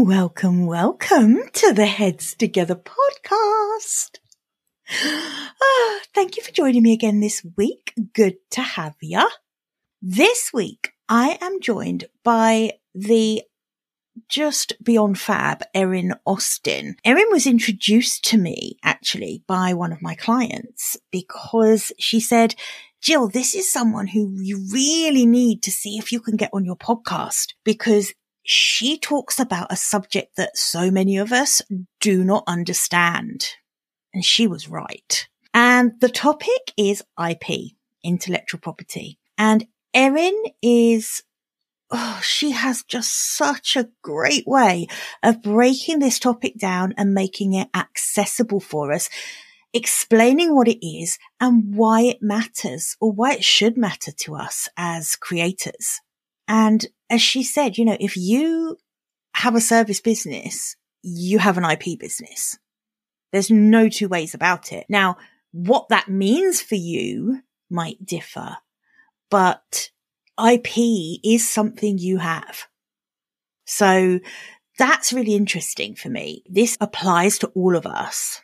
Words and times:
Welcome, 0.00 0.66
welcome 0.66 1.40
to 1.54 1.72
the 1.72 1.86
Heads 1.86 2.36
Together 2.36 2.76
podcast. 2.76 4.18
Ah, 5.60 5.98
thank 6.14 6.36
you 6.36 6.42
for 6.44 6.52
joining 6.52 6.84
me 6.84 6.92
again 6.92 7.18
this 7.18 7.44
week. 7.56 7.92
Good 8.14 8.36
to 8.52 8.60
have 8.60 8.94
you. 9.02 9.28
This 10.00 10.52
week, 10.54 10.92
I 11.08 11.36
am 11.40 11.60
joined 11.60 12.04
by 12.22 12.74
the 12.94 13.42
just 14.28 14.72
beyond 14.82 15.18
fab, 15.18 15.64
Erin 15.74 16.14
Austin. 16.24 16.94
Erin 17.04 17.26
was 17.32 17.48
introduced 17.48 18.24
to 18.26 18.38
me 18.38 18.78
actually 18.84 19.42
by 19.48 19.74
one 19.74 19.90
of 19.90 20.00
my 20.00 20.14
clients 20.14 20.96
because 21.10 21.90
she 21.98 22.20
said, 22.20 22.54
Jill, 23.00 23.28
this 23.28 23.52
is 23.52 23.70
someone 23.70 24.06
who 24.06 24.40
you 24.40 24.64
really 24.72 25.26
need 25.26 25.60
to 25.64 25.72
see 25.72 25.98
if 25.98 26.12
you 26.12 26.20
can 26.20 26.36
get 26.36 26.50
on 26.52 26.64
your 26.64 26.76
podcast 26.76 27.54
because 27.64 28.12
she 28.50 28.96
talks 28.98 29.38
about 29.38 29.70
a 29.70 29.76
subject 29.76 30.36
that 30.36 30.56
so 30.56 30.90
many 30.90 31.18
of 31.18 31.32
us 31.32 31.60
do 32.00 32.24
not 32.24 32.44
understand. 32.46 33.46
And 34.14 34.24
she 34.24 34.46
was 34.46 34.70
right. 34.70 35.28
And 35.52 35.92
the 36.00 36.08
topic 36.08 36.72
is 36.74 37.04
IP, 37.22 37.72
intellectual 38.02 38.58
property. 38.58 39.18
And 39.36 39.66
Erin 39.92 40.34
is 40.62 41.22
oh, 41.90 42.20
she 42.22 42.52
has 42.52 42.84
just 42.84 43.36
such 43.36 43.76
a 43.76 43.90
great 44.02 44.46
way 44.46 44.86
of 45.22 45.42
breaking 45.42 45.98
this 45.98 46.18
topic 46.18 46.56
down 46.58 46.94
and 46.96 47.12
making 47.12 47.52
it 47.52 47.68
accessible 47.74 48.60
for 48.60 48.92
us, 48.92 49.10
explaining 49.74 50.54
what 50.54 50.68
it 50.68 50.86
is 50.86 51.18
and 51.38 51.74
why 51.76 52.00
it 52.00 52.22
matters 52.22 52.96
or 52.98 53.12
why 53.12 53.34
it 53.34 53.44
should 53.44 53.76
matter 53.76 54.10
to 54.10 54.34
us 54.34 54.70
as 54.74 55.16
creators. 55.16 56.00
And 56.46 56.86
as 57.10 57.22
she 57.22 57.42
said, 57.42 57.78
you 57.78 57.84
know, 57.84 57.96
if 57.98 58.16
you 58.16 58.76
have 59.34 59.54
a 59.54 59.60
service 59.60 60.00
business, 60.00 60.76
you 61.02 61.38
have 61.38 61.58
an 61.58 61.64
IP 61.64 61.98
business. 61.98 62.58
There's 63.32 63.50
no 63.50 63.88
two 63.88 64.08
ways 64.08 64.34
about 64.34 64.72
it. 64.72 64.86
Now, 64.88 65.16
what 65.52 65.88
that 65.90 66.08
means 66.08 66.60
for 66.60 66.74
you 66.74 67.40
might 67.70 68.04
differ, 68.04 68.56
but 69.30 69.90
IP 70.42 70.78
is 71.24 71.48
something 71.48 71.98
you 71.98 72.18
have. 72.18 72.66
So 73.66 74.20
that's 74.78 75.12
really 75.12 75.34
interesting 75.34 75.94
for 75.94 76.08
me. 76.08 76.42
This 76.48 76.76
applies 76.80 77.38
to 77.38 77.48
all 77.48 77.76
of 77.76 77.86
us. 77.86 78.40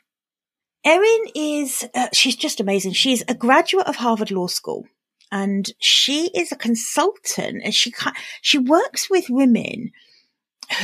Erin 0.85 1.25
is, 1.35 1.89
uh, 1.95 2.09
she's 2.13 2.37
just 2.37 2.61
amazing. 2.61 2.93
She's 2.93 3.23
a 3.27 3.35
graduate 3.35 3.87
of 3.87 3.97
Harvard 3.97 4.31
Law 4.31 4.49
School 4.49 4.87
and 5.35 5.73
she 5.81 6.29
is 6.29 6.53
a 6.53 6.57
consultant 6.57 7.61
and 7.65 7.75
she, 7.75 7.93
she 8.41 8.57
works 8.57 9.11
with 9.11 9.29
women 9.29 9.91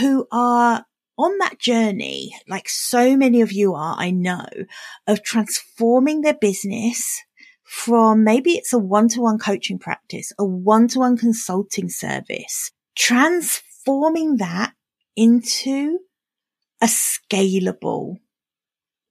who 0.01 0.27
are 0.33 0.85
on 1.17 1.39
that 1.39 1.61
journey, 1.61 2.35
like 2.49 2.69
so 2.69 3.17
many 3.17 3.43
of 3.43 3.53
you 3.53 3.75
are, 3.75 3.95
I 3.97 4.11
know, 4.11 4.49
of 5.07 5.23
transforming 5.23 6.23
their 6.23 6.35
business 6.35 7.23
from 7.63 8.25
maybe 8.25 8.55
it's 8.55 8.73
a 8.73 8.79
one-to-one 8.79 9.39
coaching 9.39 9.79
practice, 9.79 10.33
a 10.37 10.45
one-to-one 10.45 11.17
consulting 11.17 11.89
service, 11.89 12.73
transforming 12.97 14.39
that 14.39 14.73
into 15.15 16.01
a 16.83 16.87
scalable 16.87 18.17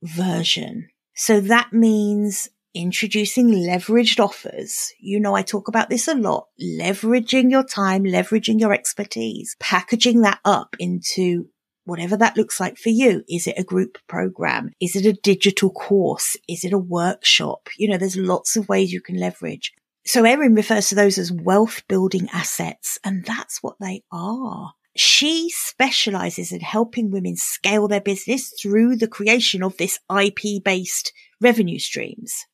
version. 0.04 0.90
So 1.16 1.40
that 1.40 1.72
means 1.72 2.50
introducing 2.74 3.50
leveraged 3.50 4.20
offers. 4.20 4.92
You 5.00 5.20
know, 5.20 5.36
I 5.36 5.42
talk 5.42 5.68
about 5.68 5.90
this 5.90 6.08
a 6.08 6.16
lot, 6.16 6.48
leveraging 6.62 7.52
your 7.52 7.64
time, 7.64 8.04
leveraging 8.04 8.60
your 8.60 8.74
expertise, 8.74 9.56
packaging 9.60 10.22
that 10.22 10.40
up 10.46 10.76
into 10.80 11.50
whatever 11.86 12.16
that 12.18 12.38
looks 12.38 12.60
like 12.60 12.78
for 12.78 12.90
you. 12.90 13.24
Is 13.28 13.48
it 13.48 13.56
a 13.58 13.64
group 13.64 13.98
program? 14.08 14.72
Is 14.80 14.96
it 14.96 15.06
a 15.06 15.14
digital 15.14 15.72
course? 15.72 16.38
Is 16.48 16.64
it 16.64 16.74
a 16.74 16.78
workshop? 16.78 17.70
You 17.78 17.90
know, 17.90 17.98
there's 17.98 18.18
lots 18.18 18.56
of 18.56 18.70
ways 18.70 18.94
you 18.94 19.02
can 19.02 19.18
leverage. 19.18 19.74
So 20.06 20.24
Erin 20.24 20.56
refers 20.56 20.90
to 20.90 20.96
those 20.96 21.18
as 21.18 21.32
wealth 21.32 21.84
building 21.88 22.30
assets, 22.32 22.98
and 23.04 23.26
that's 23.26 23.62
what 23.62 23.76
they 23.80 24.04
are. 24.12 24.74
She 24.96 25.50
specializes 25.50 26.52
in 26.52 26.62
helping 26.62 27.12
women 27.12 27.36
scale 27.36 27.88
their 27.88 28.02
business 28.02 28.54
through 28.62 28.96
the 28.96 29.08
creation 29.08 29.64
of 29.64 29.78
this 29.78 30.00
IP 30.10 30.64
based 30.64 31.14
revenue 31.40 31.80
streams. 31.80 32.46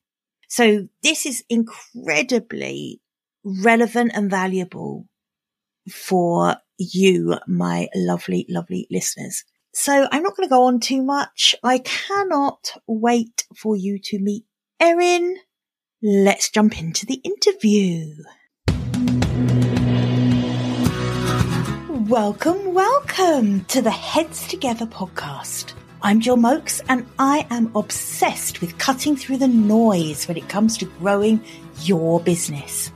So 0.48 0.88
this 1.02 1.26
is 1.26 1.44
incredibly 1.50 3.02
relevant 3.44 4.12
and 4.14 4.30
valuable 4.30 5.08
for 5.92 6.58
you, 6.78 7.38
my 7.48 7.88
lovely, 7.96 8.46
lovely 8.48 8.88
listeners. 8.92 9.44
So 9.74 10.08
I'm 10.12 10.22
not 10.22 10.38
going 10.38 10.48
to 10.48 10.54
go 10.54 10.64
on 10.64 10.80
too 10.80 11.02
much. 11.02 11.56
I 11.64 11.80
cannot 11.80 12.74
wait 12.88 13.46
for 13.56 13.76
you 13.76 13.98
to 14.04 14.20
meet 14.20 14.46
Erin. 14.80 15.38
Let's 16.04 16.52
jump 16.52 16.80
into 16.80 17.08
the 17.08 17.22
interview. 17.24 18.14
Welcome, 22.08 22.74
welcome 22.76 23.66
to 23.66 23.82
the 23.82 23.90
Heads 23.90 24.48
Together 24.48 24.86
podcast. 24.86 25.74
I'm 26.06 26.20
Jill 26.20 26.38
Mokes 26.38 26.84
and 26.88 27.04
I 27.18 27.48
am 27.50 27.76
obsessed 27.76 28.62
with 28.62 28.78
cutting 28.78 29.16
through 29.16 29.38
the 29.38 29.48
noise 29.48 30.28
when 30.28 30.38
it 30.38 30.48
comes 30.48 30.78
to 30.78 30.86
growing 30.86 31.44
your 31.82 32.20
business. 32.20 32.92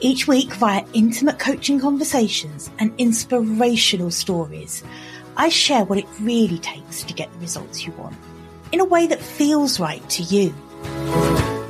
Each 0.00 0.26
week, 0.26 0.52
via 0.54 0.84
intimate 0.92 1.38
coaching 1.38 1.78
conversations 1.78 2.68
and 2.80 2.92
inspirational 2.98 4.10
stories, 4.10 4.82
I 5.36 5.50
share 5.50 5.84
what 5.84 5.98
it 5.98 6.06
really 6.20 6.58
takes 6.58 7.04
to 7.04 7.14
get 7.14 7.32
the 7.32 7.38
results 7.38 7.86
you 7.86 7.92
want 7.92 8.16
in 8.72 8.80
a 8.80 8.84
way 8.84 9.06
that 9.06 9.22
feels 9.22 9.78
right 9.78 10.02
to 10.10 10.24
you. 10.24 10.52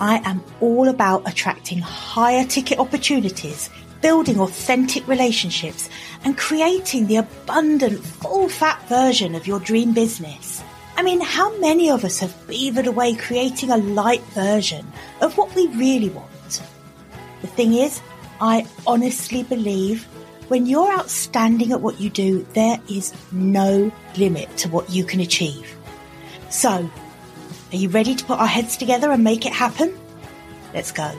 I 0.01 0.23
am 0.25 0.43
all 0.63 0.89
about 0.89 1.29
attracting 1.29 1.81
higher 1.81 2.47
ticket 2.47 2.79
opportunities, 2.79 3.69
building 4.01 4.41
authentic 4.41 5.07
relationships, 5.07 5.91
and 6.25 6.39
creating 6.39 7.09
the 7.09 7.17
abundant, 7.17 8.03
full 8.03 8.49
fat 8.49 8.89
version 8.89 9.35
of 9.35 9.47
your 9.47 9.61
dream 9.61 9.93
business. 9.93 10.65
I 10.99 11.03
mean, 11.03 11.21
how 11.21 11.57
many 11.59 11.91
of 11.91 12.05
us 12.05 12.19
have 12.19 12.35
beavered 12.49 12.89
away 12.89 13.15
creating 13.15 13.71
a 13.71 13.77
light 13.77 14.21
version 14.35 14.85
of 15.21 15.39
what 15.39 15.55
we 15.55 15.69
really 15.69 16.09
want? 16.09 16.61
The 17.41 17.47
thing 17.47 17.75
is, 17.75 18.01
I 18.41 18.67
honestly 18.85 19.45
believe 19.45 20.03
when 20.49 20.67
you're 20.67 20.93
outstanding 20.93 21.71
at 21.71 21.81
what 21.81 22.01
you 22.01 22.11
do, 22.11 22.45
there 22.55 22.81
is 22.91 23.15
no 23.31 23.93
limit 24.17 24.57
to 24.57 24.69
what 24.71 24.91
you 24.91 25.05
can 25.05 25.21
achieve. 25.21 25.73
So, 26.51 26.91
are 27.71 27.77
you 27.77 27.91
ready 27.91 28.17
to 28.17 28.25
put 28.25 28.41
our 28.41 28.49
heads 28.49 28.77
together 28.77 29.13
and 29.13 29.23
make 29.23 29.47
it 29.47 29.53
happen? 29.53 29.97
Let's 30.75 30.91
go. 30.91 31.17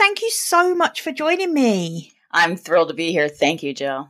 Thank 0.00 0.22
you 0.22 0.30
so 0.30 0.74
much 0.74 1.02
for 1.02 1.12
joining 1.12 1.52
me. 1.52 2.14
I'm 2.30 2.56
thrilled 2.56 2.88
to 2.88 2.94
be 2.94 3.12
here. 3.12 3.28
Thank 3.28 3.62
you, 3.62 3.74
Jill. 3.74 4.08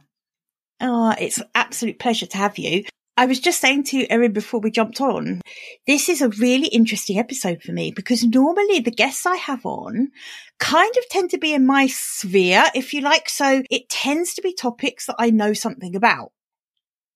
Oh, 0.81 1.17
it's 1.19 1.39
an 1.39 1.49
absolute 1.53 1.99
pleasure 1.99 2.27
to 2.27 2.37
have 2.37 2.59
you. 2.59 2.85
I 3.17 3.27
was 3.27 3.41
just 3.41 3.61
saying 3.61 3.83
to 3.87 4.07
Erin 4.09 4.33
before 4.33 4.61
we 4.61 4.71
jumped 4.71 5.01
on, 5.01 5.41
this 5.89 6.09
is 6.09 6.23
a 6.23 6.29
really 6.29 6.69
interesting 6.69 7.19
episode 7.19 7.61
for 7.61 7.73
me 7.73 7.91
because 7.91 8.23
normally 8.23 8.79
the 8.79 8.93
guests 8.93 9.27
I 9.27 9.35
have 9.35 9.67
on 9.67 10.13
kind 10.61 10.95
of 10.97 11.09
tend 11.09 11.31
to 11.31 11.39
be 11.39 11.53
in 11.55 11.67
my 11.67 11.89
sphere, 11.89 12.67
if 12.73 12.95
you 12.95 13.01
like. 13.01 13.29
So 13.29 13.65
it 13.69 13.89
tends 13.89 14.35
to 14.35 14.43
be 14.43 14.55
topics 14.55 15.07
that 15.07 15.17
I 15.19 15.31
know 15.31 15.55
something 15.55 15.97
about. 15.97 16.31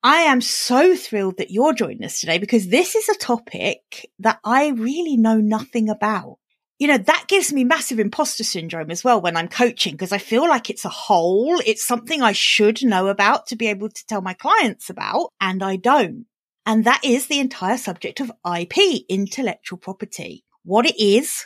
I 0.03 0.23
am 0.23 0.41
so 0.41 0.97
thrilled 0.97 1.37
that 1.37 1.53
you're 1.53 1.75
joining 1.75 2.03
us 2.03 2.19
today 2.19 2.39
because 2.39 2.67
this 2.67 2.97
is 2.97 3.09
a 3.09 3.15
topic 3.15 4.11
that 4.19 4.41
I 4.43 4.71
really 4.71 5.17
know 5.17 5.37
nothing 5.37 5.89
about 5.89 6.39
you 6.79 6.89
know, 6.89 6.99
that 6.99 7.27
gives 7.29 7.53
me 7.53 7.65
massive 7.65 8.01
imposter 8.01 8.43
syndrome 8.43 8.91
as 8.91 9.05
well 9.05 9.21
when 9.21 9.37
I'm 9.37 9.49
coaching 9.49 9.93
because 9.93 10.12
I 10.12 10.19
feel 10.19 10.49
like 10.49 10.71
it's 10.71 10.85
a 10.85 10.91
whole. 10.91 11.61
It's 11.65 11.85
something 11.85 12.21
I 12.21 12.32
should 12.32 12.85
know 12.85 13.09
about 13.09 13.47
to 13.49 13.56
be 13.56 13.69
able 13.69 13.88
to 13.88 14.06
tell 14.06 14.23
my 14.23 14.35
clients 14.35 14.91
about 14.91 15.31
and 15.41 15.62
I 15.62 15.76
don't. 15.76 16.26
And 16.67 16.85
that 16.85 17.05
is 17.05 17.26
the 17.26 17.41
entire 17.41 17.76
subject 17.76 18.21
of 18.21 18.32
IP, 18.59 19.05
intellectual 19.09 19.79
property. 19.79 20.44
What 20.65 20.87
it 20.87 20.99
is, 20.99 21.44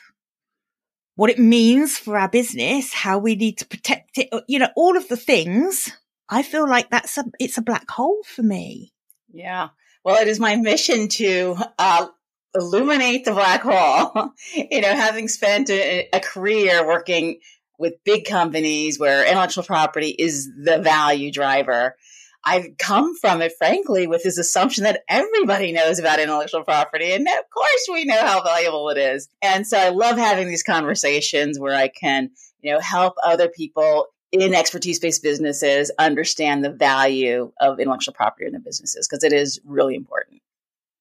what 1.17 1.31
it 1.31 1.39
means 1.39 1.99
for 1.99 2.17
our 2.17 2.29
business, 2.29 2.95
how 2.95 3.19
we 3.19 3.35
need 3.35 3.59
to 3.59 3.67
protect 3.67 4.17
it, 4.17 4.29
you 4.47 4.61
know, 4.61 4.69
all 4.77 4.97
of 4.97 5.09
the 5.09 5.17
things. 5.17 5.91
I 6.29 6.43
feel 6.43 6.69
like 6.69 6.91
that's 6.91 7.19
a, 7.19 7.25
it's 7.41 7.59
a 7.59 7.63
black 7.63 7.91
hole 7.91 8.23
for 8.25 8.43
me. 8.43 8.93
Yeah. 9.31 9.71
Well, 10.05 10.23
it 10.23 10.29
is 10.29 10.41
my 10.41 10.57
mission 10.57 11.09
to 11.09 11.57
uh, 11.79 12.07
illuminate 12.55 13.25
the 13.25 13.33
black 13.33 13.63
hole. 13.63 14.33
you 14.55 14.81
know, 14.81 14.95
having 14.95 15.29
spent 15.29 15.71
a, 15.71 16.09
a, 16.13 16.21
career 16.21 16.87
working 16.87 17.41
with 17.79 18.03
big 18.05 18.25
companies 18.25 18.99
where 18.99 19.27
intellectual 19.27 19.65
property 19.65 20.09
is 20.09 20.49
the 20.63 20.79
value 20.79 21.31
driver, 21.31 21.97
I've 22.45 22.79
come 22.79 23.17
from 23.17 23.43
it, 23.43 23.53
frankly, 23.59 24.07
with 24.07 24.23
this 24.23 24.39
assumption 24.39 24.85
that 24.85 25.03
everybody 25.09 25.73
knows 25.73 25.99
about 25.99 26.21
intellectual 26.21 26.65
property. 26.65 27.13
And 27.13 27.27
of 27.27 27.51
course, 27.53 27.89
we 27.93 28.05
know 28.05 28.21
how 28.21 28.43
valuable 28.43 28.89
it 28.91 28.99
is. 28.99 29.29
And 29.43 29.67
so 29.67 29.79
I 29.79 29.91
love 29.91 30.17
having 30.17 30.49
these 30.49 30.63
conversations 30.63 31.59
where 31.59 31.77
I 31.77 31.89
can, 31.89 32.31
you 32.61 32.73
know, 32.73 32.81
help 32.81 33.15
other 33.25 33.49
people 33.49 34.07
in 34.31 34.55
expertise 34.55 34.99
based 34.99 35.23
businesses 35.23 35.91
understand 35.99 36.65
the 36.65 36.71
value 36.71 37.53
of 37.61 37.81
intellectual 37.81 38.15
property 38.15 38.47
in 38.47 38.53
their 38.53 38.61
businesses 38.61 39.09
because 39.09 39.25
it 39.25 39.33
is 39.33 39.61
really 39.65 39.95
important. 39.95 40.38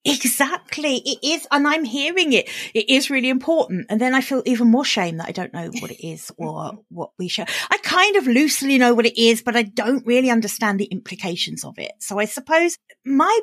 Exactly. 0.06 1.02
It 1.06 1.20
is. 1.24 1.48
And 1.52 1.68
I'm 1.68 1.84
hearing 1.84 2.34
it. 2.34 2.50
It 2.74 2.90
is 2.90 3.10
really 3.10 3.30
important. 3.30 3.88
And 3.90 4.00
then 4.00 4.16
I 4.16 4.22
feel 4.22 4.42
even 4.46 4.70
more 4.70 4.86
shame 4.86 5.18
that 5.18 5.28
I 5.28 5.32
don't 5.32 5.54
know 5.54 5.70
what 5.80 5.92
it 5.92 6.06
is 6.06 6.32
or 6.38 6.80
what 6.90 7.12
we 7.20 7.28
show. 7.28 7.46
I 7.70 7.78
kind 7.78 8.16
of 8.16 8.28
loosely 8.28 8.78
know 8.78 8.94
what 8.94 9.06
it 9.06 9.20
is, 9.22 9.42
but 9.42 9.56
I 9.56 9.64
don't 9.64 10.06
really 10.06 10.30
understand 10.30 10.80
the 10.80 10.86
implications 10.86 11.66
of 11.66 11.78
it. 11.78 11.92
So 12.00 12.20
I 12.20 12.26
suppose 12.26 12.78
my 13.06 13.40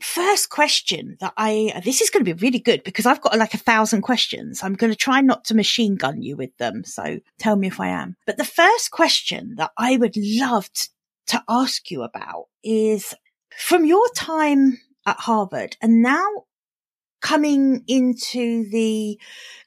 first 0.00 0.50
question 0.50 1.16
that 1.20 1.32
I, 1.36 1.80
this 1.84 2.00
is 2.00 2.10
going 2.10 2.24
to 2.24 2.34
be 2.34 2.44
really 2.44 2.58
good 2.58 2.82
because 2.84 3.06
I've 3.06 3.20
got 3.20 3.38
like 3.38 3.54
a 3.54 3.58
thousand 3.58 4.02
questions. 4.02 4.62
I'm 4.62 4.74
going 4.74 4.92
to 4.92 4.98
try 4.98 5.20
not 5.20 5.44
to 5.46 5.54
machine 5.54 5.94
gun 5.94 6.22
you 6.22 6.36
with 6.36 6.56
them. 6.58 6.84
So 6.84 7.20
tell 7.38 7.56
me 7.56 7.68
if 7.68 7.80
I 7.80 7.88
am. 7.88 8.16
But 8.26 8.36
the 8.36 8.44
first 8.44 8.90
question 8.90 9.54
that 9.56 9.70
I 9.78 9.96
would 9.96 10.16
love 10.16 10.70
to, 10.72 10.88
to 11.28 11.44
ask 11.48 11.90
you 11.90 12.02
about 12.02 12.46
is 12.64 13.14
from 13.56 13.84
your 13.84 14.06
time 14.14 14.78
at 15.06 15.20
Harvard 15.20 15.76
and 15.80 16.02
now 16.02 16.26
coming 17.22 17.84
into 17.86 18.68
the 18.70 19.18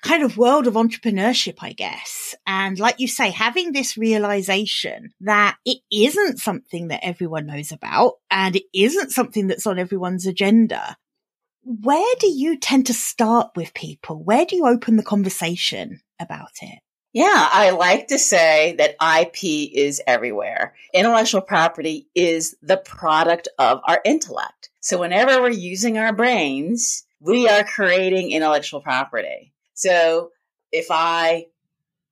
kind 0.03 0.23
of 0.23 0.37
world 0.37 0.67
of 0.67 0.73
entrepreneurship, 0.75 1.55
I 1.61 1.71
guess. 1.71 2.35
And 2.45 2.77
like 2.77 2.99
you 2.99 3.07
say, 3.07 3.31
having 3.31 3.71
this 3.71 3.97
realization 3.97 5.13
that 5.21 5.57
it 5.65 5.77
isn't 5.91 6.39
something 6.39 6.89
that 6.89 7.03
everyone 7.03 7.47
knows 7.47 7.71
about 7.71 8.15
and 8.29 8.57
it 8.57 8.65
isn't 8.73 9.11
something 9.11 9.47
that's 9.47 9.65
on 9.65 9.79
everyone's 9.79 10.27
agenda. 10.27 10.97
Where 11.63 12.15
do 12.19 12.27
you 12.27 12.59
tend 12.59 12.87
to 12.87 12.93
start 12.93 13.51
with 13.55 13.73
people? 13.73 14.21
Where 14.21 14.45
do 14.45 14.55
you 14.55 14.67
open 14.67 14.97
the 14.97 15.03
conversation 15.03 16.01
about 16.19 16.51
it? 16.61 16.79
Yeah, 17.13 17.47
I 17.49 17.69
like 17.69 18.07
to 18.07 18.19
say 18.19 18.75
that 18.77 18.97
IP 19.01 19.71
is 19.73 20.01
everywhere. 20.05 20.75
Intellectual 20.93 21.39
property 21.39 22.09
is 22.13 22.57
the 22.61 22.75
product 22.75 23.47
of 23.57 23.79
our 23.87 24.01
intellect. 24.03 24.69
So 24.85 24.99
whenever 24.99 25.41
we're 25.41 25.49
using 25.49 25.97
our 25.97 26.13
brains, 26.13 27.07
we 27.19 27.49
are 27.49 27.63
creating 27.63 28.29
intellectual 28.29 28.81
property. 28.81 29.51
So 29.73 30.29
if 30.71 30.91
I 30.91 31.47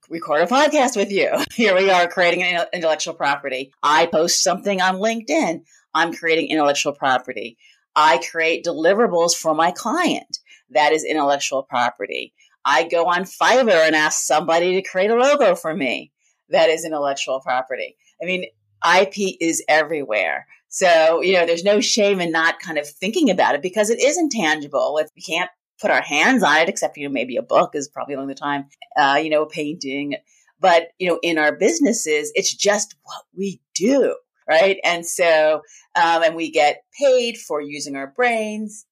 record 0.09 0.41
a 0.41 0.47
podcast 0.47 0.97
with 0.97 1.11
you, 1.11 1.29
here 1.53 1.75
we 1.75 1.91
are 1.91 2.07
creating 2.07 2.41
intellectual 2.73 3.13
property. 3.13 3.71
I 3.83 4.07
post 4.07 4.41
something 4.41 4.81
on 4.81 4.95
LinkedIn. 4.95 5.61
I'm 5.93 6.15
creating 6.15 6.49
intellectual 6.49 6.93
property. 6.93 7.59
I 7.95 8.19
create 8.31 8.65
deliverables 8.65 9.35
for 9.35 9.53
my 9.53 9.69
client. 9.69 10.39
That 10.71 10.93
is 10.93 11.05
intellectual 11.05 11.61
property. 11.61 12.33
I 12.65 12.87
go 12.87 13.05
on 13.05 13.25
Fiverr 13.25 13.85
and 13.85 13.95
ask 13.95 14.25
somebody 14.25 14.73
to 14.73 14.89
create 14.89 15.11
a 15.11 15.15
logo 15.15 15.53
for 15.53 15.75
me. 15.75 16.11
That 16.49 16.71
is 16.71 16.85
intellectual 16.85 17.39
property. 17.39 17.97
I 18.19 18.25
mean, 18.25 18.45
IP 18.83 19.37
is 19.39 19.63
everywhere. 19.67 20.47
So, 20.73 21.21
you 21.21 21.33
know, 21.33 21.45
there's 21.45 21.63
no 21.63 21.81
shame 21.81 22.19
in 22.19 22.31
not 22.31 22.59
kind 22.59 22.79
of 22.79 22.89
thinking 22.89 23.29
about 23.29 23.53
it 23.53 23.61
because 23.61 23.91
it 23.91 24.01
is 24.01 24.17
intangible. 24.17 24.97
If 24.97 25.07
we 25.15 25.21
can't 25.21 25.51
put 25.79 25.91
our 25.91 26.01
hands 26.01 26.41
on 26.41 26.57
it, 26.57 26.67
except, 26.67 26.97
you 26.97 27.07
know, 27.07 27.13
maybe 27.13 27.37
a 27.37 27.43
book 27.43 27.75
is 27.75 27.87
probably 27.87 28.15
along 28.15 28.29
the 28.29 28.33
time, 28.33 28.65
uh, 28.97 29.19
you 29.21 29.29
know, 29.29 29.43
a 29.43 29.47
painting. 29.47 30.15
But, 30.59 30.87
you 30.97 31.07
know, 31.07 31.19
in 31.21 31.37
our 31.37 31.55
businesses, 31.55 32.31
it's 32.33 32.51
just 32.51 32.95
what 33.03 33.21
we 33.37 33.61
do. 33.75 34.15
Right. 34.49 34.79
And 34.83 35.05
so, 35.05 35.61
um, 35.95 36.23
and 36.23 36.35
we 36.35 36.49
get 36.49 36.81
paid 36.99 37.37
for 37.37 37.61
using 37.61 37.95
our 37.95 38.07
brains, 38.07 38.87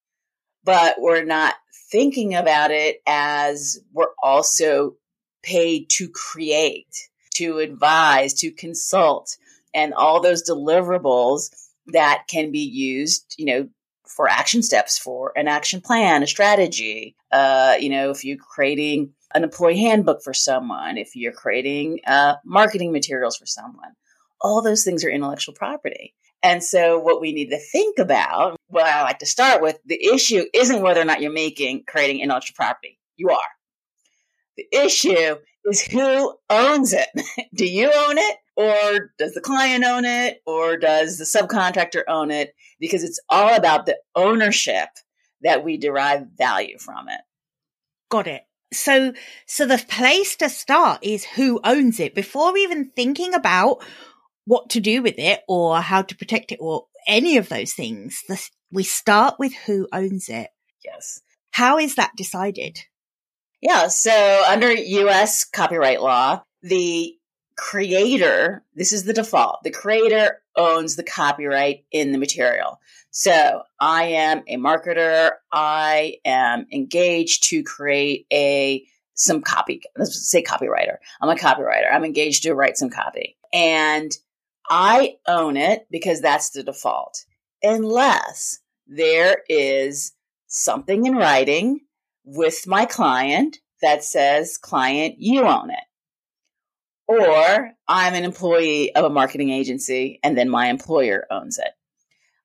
but 0.64 0.98
we're 1.00 1.26
not 1.26 1.56
thinking 1.92 2.36
about 2.36 2.70
it 2.70 3.02
as 3.08 3.80
we're 3.92 4.14
also 4.22 4.98
paid 5.42 5.90
to 5.94 6.10
create, 6.10 7.10
to 7.38 7.58
advise, 7.58 8.36
to 8.36 8.52
consult, 8.52 9.36
and 9.74 9.96
all 9.96 10.22
those 10.22 10.48
deliverables 10.48 11.50
that 11.92 12.24
can 12.30 12.52
be 12.52 12.60
used, 12.60 13.36
you 13.38 13.46
know, 13.46 13.70
for 14.08 14.28
action 14.28 14.62
steps 14.62 14.98
for 14.98 15.32
an 15.36 15.48
action 15.48 15.82
plan, 15.82 16.24
a 16.24 16.28
strategy. 16.28 17.16
Uh, 17.32 17.76
you 17.80 17.90
know, 17.90 18.10
if 18.10 18.24
you're 18.26 18.38
creating 18.38 19.14
an 19.34 19.44
employee 19.44 19.80
handbook 19.80 20.22
for 20.24 20.34
someone, 20.34 20.98
if 20.98 21.16
you're 21.16 21.32
creating 21.32 22.00
uh, 22.06 22.36
marketing 22.46 22.92
materials 22.92 23.38
for 23.38 23.46
someone, 23.46 23.92
all 24.42 24.62
those 24.62 24.84
things 24.84 25.06
are 25.06 25.10
intellectual 25.10 25.56
property. 25.56 26.14
And 26.44 26.64
so, 26.64 26.98
what 26.98 27.22
we 27.22 27.34
need 27.34 27.52
to 27.52 27.60
think 27.60 28.00
about, 28.00 28.58
what 28.68 28.86
I 28.86 29.04
like 29.04 29.20
to 29.20 29.28
start 29.28 29.62
with, 29.62 29.78
the 29.86 30.04
issue 30.04 30.44
isn't 30.54 30.82
whether 30.82 31.00
or 31.00 31.06
not 31.06 31.22
you're 31.22 31.32
making 31.32 31.84
creating 31.88 32.20
intellectual 32.20 32.56
property. 32.56 33.00
You 33.16 33.30
are. 33.30 33.38
The 34.58 34.66
issue 34.74 35.36
is 35.66 35.82
who 35.84 36.34
owns 36.50 36.94
it. 36.94 37.08
Do 37.56 37.66
you 37.66 37.86
own 37.86 38.18
it? 38.18 38.38
Or 38.56 39.12
does 39.18 39.34
the 39.34 39.42
client 39.42 39.84
own 39.86 40.06
it? 40.06 40.42
Or 40.46 40.78
does 40.78 41.18
the 41.18 41.24
subcontractor 41.24 42.04
own 42.08 42.32
it? 42.32 42.54
Because 42.80 43.04
it's 43.04 43.20
all 43.30 43.56
about 43.56 43.86
the 43.86 43.98
ownership 44.16 44.90
that 45.42 45.64
we 45.64 45.78
derive 45.78 46.28
value 46.38 46.78
from 46.78 47.10
it. 47.10 47.22
Got 48.10 48.28
it. 48.28 48.44
So, 48.74 49.14
so 49.46 49.66
the 49.66 49.84
place 49.90 50.36
to 50.38 50.50
start 50.50 51.00
is 51.02 51.26
who 51.26 51.60
owns 51.64 52.00
it 52.00 52.16
before 52.16 52.58
even 52.58 52.92
thinking 52.96 53.34
about 53.34 53.84
what 54.46 54.70
to 54.72 54.80
do 54.80 55.02
with 55.02 55.16
it 55.18 55.42
or 55.48 55.82
how 55.82 56.02
to 56.02 56.16
protect 56.16 56.52
it 56.52 56.60
or 56.62 56.86
any 57.08 57.38
of 57.38 57.50
those 57.50 57.74
things. 57.74 58.22
The, 58.28 58.42
we 58.72 58.84
start 58.84 59.36
with 59.40 59.54
who 59.66 59.88
owns 59.92 60.30
it. 60.30 60.50
Yes. 60.84 61.22
How 61.52 61.78
is 61.78 61.96
that 61.96 62.12
decided? 62.16 62.80
Yeah. 63.62 63.88
So 63.88 64.44
under 64.48 64.72
US 64.72 65.44
copyright 65.44 66.02
law, 66.02 66.44
the 66.62 67.16
creator, 67.58 68.64
this 68.76 68.94
is 68.94 69.04
the 69.04 69.14
default, 69.14 69.64
the 69.64 69.72
creator 69.72 70.42
owns 70.56 70.96
the 70.96 71.04
copyright 71.04 71.86
in 71.92 72.12
the 72.12 72.18
material. 72.18 72.80
So 73.12 73.64
I 73.80 74.04
am 74.04 74.44
a 74.48 74.58
marketer. 74.58 75.32
I 75.52 76.18
am 76.24 76.66
engaged 76.72 77.44
to 77.50 77.64
create 77.64 78.26
a 78.32 78.86
some 79.14 79.42
copy. 79.42 79.82
Let's 79.98 80.30
say 80.30 80.42
copywriter. 80.42 80.96
I'm 81.22 81.30
a 81.30 81.36
copywriter. 81.36 81.92
I'm 81.92 82.06
engaged 82.06 82.44
to 82.44 82.54
write 82.54 82.78
some 82.78 82.90
copy. 82.90 83.38
And 83.54 84.12
I 84.70 85.18
own 85.28 85.58
it 85.58 85.88
because 85.92 86.22
that's 86.22 86.52
the 86.52 86.64
default. 86.64 87.26
Unless 87.62 88.60
there 88.88 89.44
is 89.48 90.14
something 90.48 91.06
in 91.06 91.16
writing 91.16 91.82
with 92.24 92.66
my 92.68 92.86
client 92.86 93.58
that 93.82 94.04
says, 94.04 94.58
client, 94.58 95.16
you 95.18 95.44
own 95.44 95.70
it. 95.70 95.84
Or 97.20 97.72
I'm 97.88 98.14
an 98.14 98.24
employee 98.24 98.96
of 98.96 99.06
a 99.06 99.10
marketing 99.10 99.50
agency 99.50 100.20
and 100.24 100.38
then 100.38 100.50
my 100.50 100.68
employer 100.68 101.26
owns 101.30 101.58
it. 101.58 101.72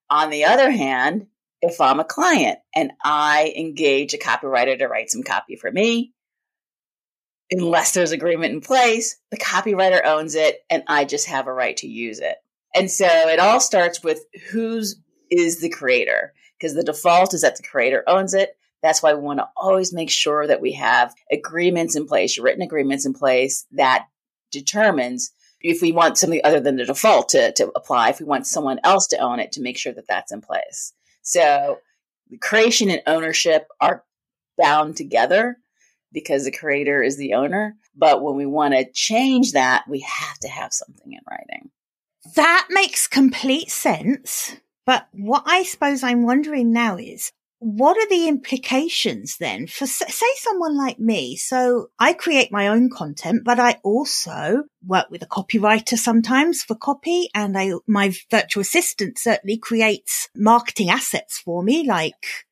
On 0.09 0.29
the 0.29 0.45
other 0.45 0.69
hand, 0.71 1.27
if 1.61 1.81
I'm 1.81 1.99
a 1.99 2.05
client 2.05 2.59
and 2.75 2.91
I 3.03 3.53
engage 3.57 4.13
a 4.13 4.17
copywriter 4.17 4.77
to 4.77 4.87
write 4.87 5.09
some 5.09 5.23
copy 5.23 5.55
for 5.55 5.71
me, 5.71 6.13
unless 7.51 7.93
there's 7.93 8.11
agreement 8.11 8.53
in 8.53 8.61
place, 8.61 9.17
the 9.31 9.37
copywriter 9.37 10.03
owns 10.05 10.35
it 10.35 10.59
and 10.69 10.83
I 10.87 11.05
just 11.05 11.27
have 11.27 11.47
a 11.47 11.53
right 11.53 11.77
to 11.77 11.87
use 11.87 12.19
it. 12.19 12.35
And 12.75 12.91
so 12.91 13.07
it 13.07 13.39
all 13.39 13.59
starts 13.59 14.03
with 14.03 14.25
who's 14.51 14.99
is 15.29 15.59
the 15.59 15.69
creator 15.69 16.33
because 16.57 16.73
the 16.73 16.83
default 16.83 17.33
is 17.33 17.41
that 17.41 17.57
the 17.57 17.63
creator 17.63 18.03
owns 18.07 18.33
it. 18.33 18.57
That's 18.81 19.01
why 19.01 19.13
we 19.13 19.21
want 19.21 19.39
to 19.39 19.49
always 19.57 19.93
make 19.93 20.09
sure 20.09 20.45
that 20.47 20.61
we 20.61 20.73
have 20.73 21.13
agreements 21.31 21.95
in 21.95 22.05
place, 22.05 22.37
written 22.37 22.61
agreements 22.61 23.05
in 23.05 23.13
place 23.13 23.65
that 23.71 24.07
determines 24.51 25.31
if 25.61 25.81
we 25.81 25.91
want 25.91 26.17
something 26.17 26.41
other 26.43 26.59
than 26.59 26.75
the 26.75 26.85
default 26.85 27.29
to, 27.29 27.51
to 27.53 27.71
apply, 27.75 28.09
if 28.09 28.19
we 28.19 28.25
want 28.25 28.47
someone 28.47 28.79
else 28.83 29.07
to 29.07 29.17
own 29.17 29.39
it, 29.39 29.51
to 29.53 29.61
make 29.61 29.77
sure 29.77 29.93
that 29.93 30.07
that's 30.07 30.31
in 30.31 30.41
place. 30.41 30.93
So 31.21 31.79
the 32.29 32.37
creation 32.37 32.89
and 32.89 33.01
ownership 33.07 33.67
are 33.81 34.03
bound 34.57 34.97
together 34.97 35.57
because 36.11 36.45
the 36.45 36.51
creator 36.51 37.01
is 37.01 37.17
the 37.17 37.33
owner. 37.33 37.75
But 37.95 38.23
when 38.23 38.35
we 38.35 38.45
want 38.45 38.73
to 38.73 38.89
change 38.91 39.53
that, 39.53 39.85
we 39.87 39.99
have 40.01 40.37
to 40.39 40.47
have 40.47 40.73
something 40.73 41.11
in 41.11 41.19
writing. 41.29 41.69
That 42.35 42.67
makes 42.69 43.07
complete 43.07 43.71
sense. 43.71 44.55
But 44.85 45.07
what 45.11 45.43
I 45.45 45.63
suppose 45.63 46.03
I'm 46.03 46.23
wondering 46.23 46.71
now 46.71 46.97
is 46.97 47.31
what 47.59 47.97
are 47.97 48.07
the 48.09 48.27
implications 48.27 49.37
then 49.37 49.65
for 49.65 49.87
say 49.87 50.27
someone 50.35 50.77
like 50.77 50.99
me? 50.99 51.35
So 51.35 51.87
i 51.99 52.13
create 52.13 52.51
my 52.51 52.67
own 52.67 52.89
content 52.89 53.43
but 53.43 53.59
i 53.59 53.79
also 53.83 54.63
work 54.85 55.09
with 55.09 55.23
a 55.23 55.27
copywriter 55.27 55.97
sometimes 55.97 56.63
for 56.63 56.75
copy 56.75 57.29
and 57.33 57.57
i 57.57 57.71
my 57.87 58.13
virtual 58.29 58.61
assistant 58.61 59.17
certainly 59.17 59.57
creates 59.57 60.29
marketing 60.35 60.89
assets 60.89 61.39
for 61.39 61.63
me 61.63 61.85
like 61.85 62.45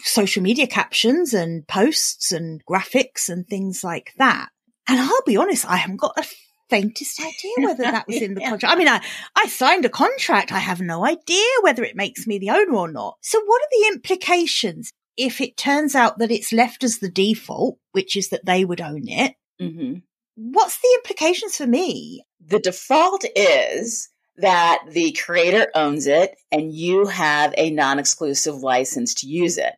social 0.00 0.42
media 0.42 0.66
captions 0.66 1.34
and 1.34 1.66
posts 1.66 2.32
and 2.32 2.64
graphics 2.66 3.28
and 3.28 3.46
things 3.46 3.84
like 3.84 4.12
that. 4.18 4.48
And 4.88 5.00
i'll 5.00 5.22
be 5.26 5.36
honest 5.36 5.66
i 5.66 5.76
haven't 5.76 6.00
got 6.00 6.18
a 6.18 6.24
faintest 6.72 7.20
idea 7.20 7.52
whether 7.58 7.82
that 7.82 8.06
was 8.06 8.22
in 8.22 8.34
the 8.34 8.40
contract. 8.48 8.74
I 8.74 8.78
mean, 8.78 8.88
I, 8.88 9.00
I 9.36 9.46
signed 9.46 9.84
a 9.84 9.90
contract. 9.90 10.52
I 10.52 10.58
have 10.58 10.80
no 10.80 11.04
idea 11.04 11.46
whether 11.62 11.84
it 11.84 11.96
makes 11.96 12.26
me 12.26 12.38
the 12.38 12.50
owner 12.50 12.74
or 12.74 12.90
not. 12.90 13.16
So 13.20 13.40
what 13.44 13.62
are 13.62 13.68
the 13.70 13.94
implications 13.94 14.92
if 15.16 15.40
it 15.40 15.56
turns 15.56 15.94
out 15.94 16.18
that 16.18 16.30
it's 16.30 16.52
left 16.52 16.82
as 16.82 16.98
the 16.98 17.10
default, 17.10 17.78
which 17.92 18.16
is 18.16 18.30
that 18.30 18.46
they 18.46 18.64
would 18.64 18.80
own 18.80 19.02
it? 19.06 19.34
Mm-hmm. 19.60 19.98
What's 20.36 20.80
the 20.80 20.98
implications 21.00 21.56
for 21.56 21.66
me? 21.66 22.24
The 22.44 22.58
default 22.58 23.24
is 23.36 24.08
that 24.36 24.82
the 24.88 25.12
creator 25.12 25.68
owns 25.74 26.06
it 26.06 26.36
and 26.50 26.72
you 26.72 27.06
have 27.06 27.52
a 27.56 27.70
non-exclusive 27.70 28.56
license 28.56 29.14
to 29.14 29.26
use 29.26 29.58
it 29.58 29.74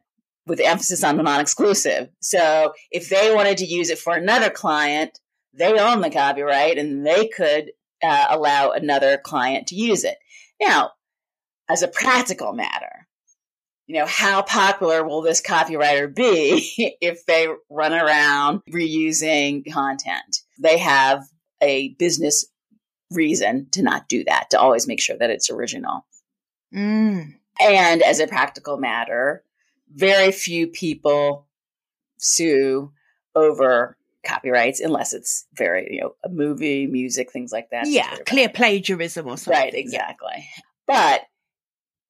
with 0.47 0.61
emphasis 0.61 1.03
on 1.03 1.17
the 1.17 1.23
non-exclusive. 1.23 2.09
So 2.21 2.73
if 2.91 3.09
they 3.09 3.35
wanted 3.35 3.59
to 3.59 3.67
use 3.67 3.91
it 3.91 3.99
for 3.99 4.15
another 4.15 4.51
client, 4.51 5.19
they 5.57 5.79
own 5.79 6.01
the 6.01 6.11
copyright 6.11 6.79
and 6.79 7.07
they 7.07 7.29
could 7.29 7.73
uh, 8.03 8.27
allow 8.31 8.71
another 8.71 9.19
client 9.19 9.69
to 9.69 9.77
use 9.77 10.05
it. 10.05 10.17
Now, 10.61 10.93
as 11.69 11.83
a 11.83 11.89
practical 11.89 12.53
matter, 12.53 13.09
you 13.87 13.99
know, 13.99 14.07
how 14.07 14.43
popular 14.43 15.07
will 15.07 15.23
this 15.23 15.43
copywriter 15.43 16.15
be 16.15 16.97
if 17.01 17.27
they 17.27 17.49
run 17.71 17.93
around 17.93 18.63
reusing 18.71 19.71
content? 19.71 20.39
They 20.59 20.79
have 20.79 21.25
a 21.61 21.91
business 21.95 22.47
reason 23.11 23.69
to 23.73 23.83
not 23.83 24.09
do 24.09 24.25
that, 24.25 24.51
to 24.51 24.61
always 24.61 24.87
make 24.87 25.01
sure 25.01 25.17
that 25.19 25.31
it's 25.31 25.51
original. 25.51 26.07
Mm. 26.75 27.35
And 27.61 28.03
as 28.03 28.21
a 28.21 28.27
practical 28.27 28.79
matter, 28.79 29.45
very 29.93 30.33
few 30.33 30.67
people 30.67 31.47
sue 32.19 32.93
over 33.35 33.97
copyrights 34.25 34.81
unless 34.81 35.13
it's 35.13 35.47
very, 35.55 35.95
you 35.95 36.01
know, 36.01 36.15
a 36.25 36.29
movie, 36.29 36.87
music, 36.87 37.31
things 37.31 37.53
like 37.53 37.71
that. 37.71 37.87
Yeah, 37.87 38.17
clear 38.27 38.49
plagiarism 38.49 39.27
or 39.27 39.37
something. 39.37 39.61
Right, 39.61 39.75
exactly. 39.75 40.49
But 40.87 41.23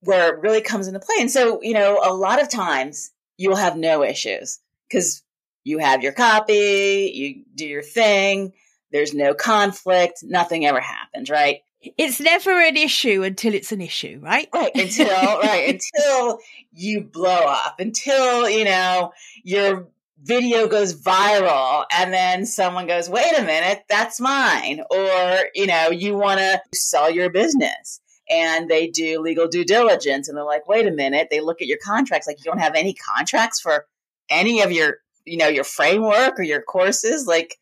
where 0.00 0.34
it 0.34 0.40
really 0.40 0.60
comes 0.60 0.86
into 0.86 1.00
play, 1.00 1.16
and 1.20 1.30
so, 1.30 1.60
you 1.62 1.74
know, 1.74 2.00
a 2.02 2.12
lot 2.12 2.42
of 2.42 2.50
times 2.50 3.10
you'll 3.36 3.56
have 3.56 3.76
no 3.76 4.02
issues 4.02 4.60
because 4.88 5.22
you 5.64 5.78
have 5.78 6.02
your 6.02 6.12
copy, 6.12 7.10
you 7.14 7.44
do 7.54 7.66
your 7.66 7.82
thing, 7.82 8.52
there's 8.92 9.14
no 9.14 9.34
conflict, 9.34 10.20
nothing 10.22 10.66
ever 10.66 10.80
happens, 10.80 11.30
right? 11.30 11.62
It's 11.98 12.20
never 12.20 12.60
an 12.60 12.76
issue 12.76 13.22
until 13.22 13.54
it's 13.54 13.72
an 13.72 13.80
issue, 13.80 14.20
right? 14.22 14.48
Right. 14.54 14.70
Until, 14.74 15.06
right. 15.06 15.82
Until 15.96 16.38
you 16.72 17.02
blow 17.02 17.28
up, 17.30 17.78
until, 17.78 18.48
you 18.48 18.64
know, 18.64 19.12
your 19.42 19.88
video 20.24 20.66
goes 20.66 20.94
viral 20.94 21.84
and 21.92 22.12
then 22.12 22.46
someone 22.46 22.86
goes, 22.86 23.08
wait 23.10 23.38
a 23.38 23.42
minute, 23.42 23.84
that's 23.88 24.20
mine. 24.20 24.80
Or, 24.90 25.38
you 25.54 25.66
know, 25.66 25.90
you 25.90 26.16
want 26.16 26.40
to 26.40 26.60
sell 26.74 27.10
your 27.10 27.30
business 27.30 28.00
and 28.28 28.68
they 28.68 28.88
do 28.88 29.20
legal 29.20 29.48
due 29.48 29.64
diligence 29.64 30.28
and 30.28 30.36
they're 30.36 30.44
like, 30.44 30.66
wait 30.66 30.86
a 30.86 30.90
minute. 30.90 31.28
They 31.30 31.40
look 31.40 31.60
at 31.60 31.68
your 31.68 31.78
contracts 31.84 32.26
like 32.26 32.38
you 32.38 32.50
don't 32.50 32.60
have 32.60 32.74
any 32.74 32.94
contracts 32.94 33.60
for 33.60 33.86
any 34.30 34.62
of 34.62 34.72
your, 34.72 34.96
you 35.26 35.36
know, 35.36 35.48
your 35.48 35.64
framework 35.64 36.38
or 36.38 36.42
your 36.42 36.62
courses. 36.62 37.26
Like, 37.26 37.56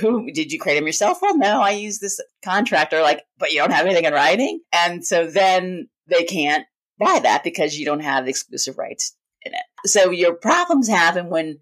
who 0.00 0.30
did 0.32 0.50
you 0.50 0.58
create 0.58 0.76
them 0.76 0.86
yourself? 0.86 1.18
Well, 1.22 1.36
no, 1.36 1.60
I 1.60 1.70
use 1.70 1.98
this 1.98 2.20
contractor, 2.44 3.02
like, 3.02 3.22
but 3.38 3.52
you 3.52 3.58
don't 3.58 3.72
have 3.72 3.86
anything 3.86 4.06
in 4.06 4.12
writing. 4.12 4.60
And 4.72 5.06
so 5.06 5.26
then 5.26 5.88
they 6.08 6.24
can't 6.24 6.66
buy 6.98 7.20
that 7.22 7.44
because 7.44 7.78
you 7.78 7.84
don't 7.84 8.00
have 8.00 8.24
the 8.24 8.30
exclusive 8.30 8.78
rights 8.78 9.16
in 9.42 9.54
it. 9.54 9.88
So 9.88 10.10
your 10.10 10.34
problems 10.34 10.88
happen 10.88 11.28
when 11.28 11.58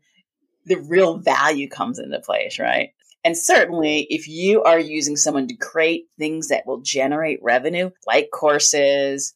the 0.64 0.76
real 0.76 1.18
value 1.18 1.68
comes 1.68 1.98
into 1.98 2.20
place, 2.20 2.58
right? 2.58 2.90
And 3.24 3.36
certainly 3.36 4.06
if 4.10 4.28
you 4.28 4.62
are 4.62 4.78
using 4.78 5.16
someone 5.16 5.48
to 5.48 5.56
create 5.56 6.06
things 6.18 6.48
that 6.48 6.66
will 6.66 6.80
generate 6.80 7.42
revenue, 7.42 7.90
like 8.06 8.30
courses, 8.32 9.34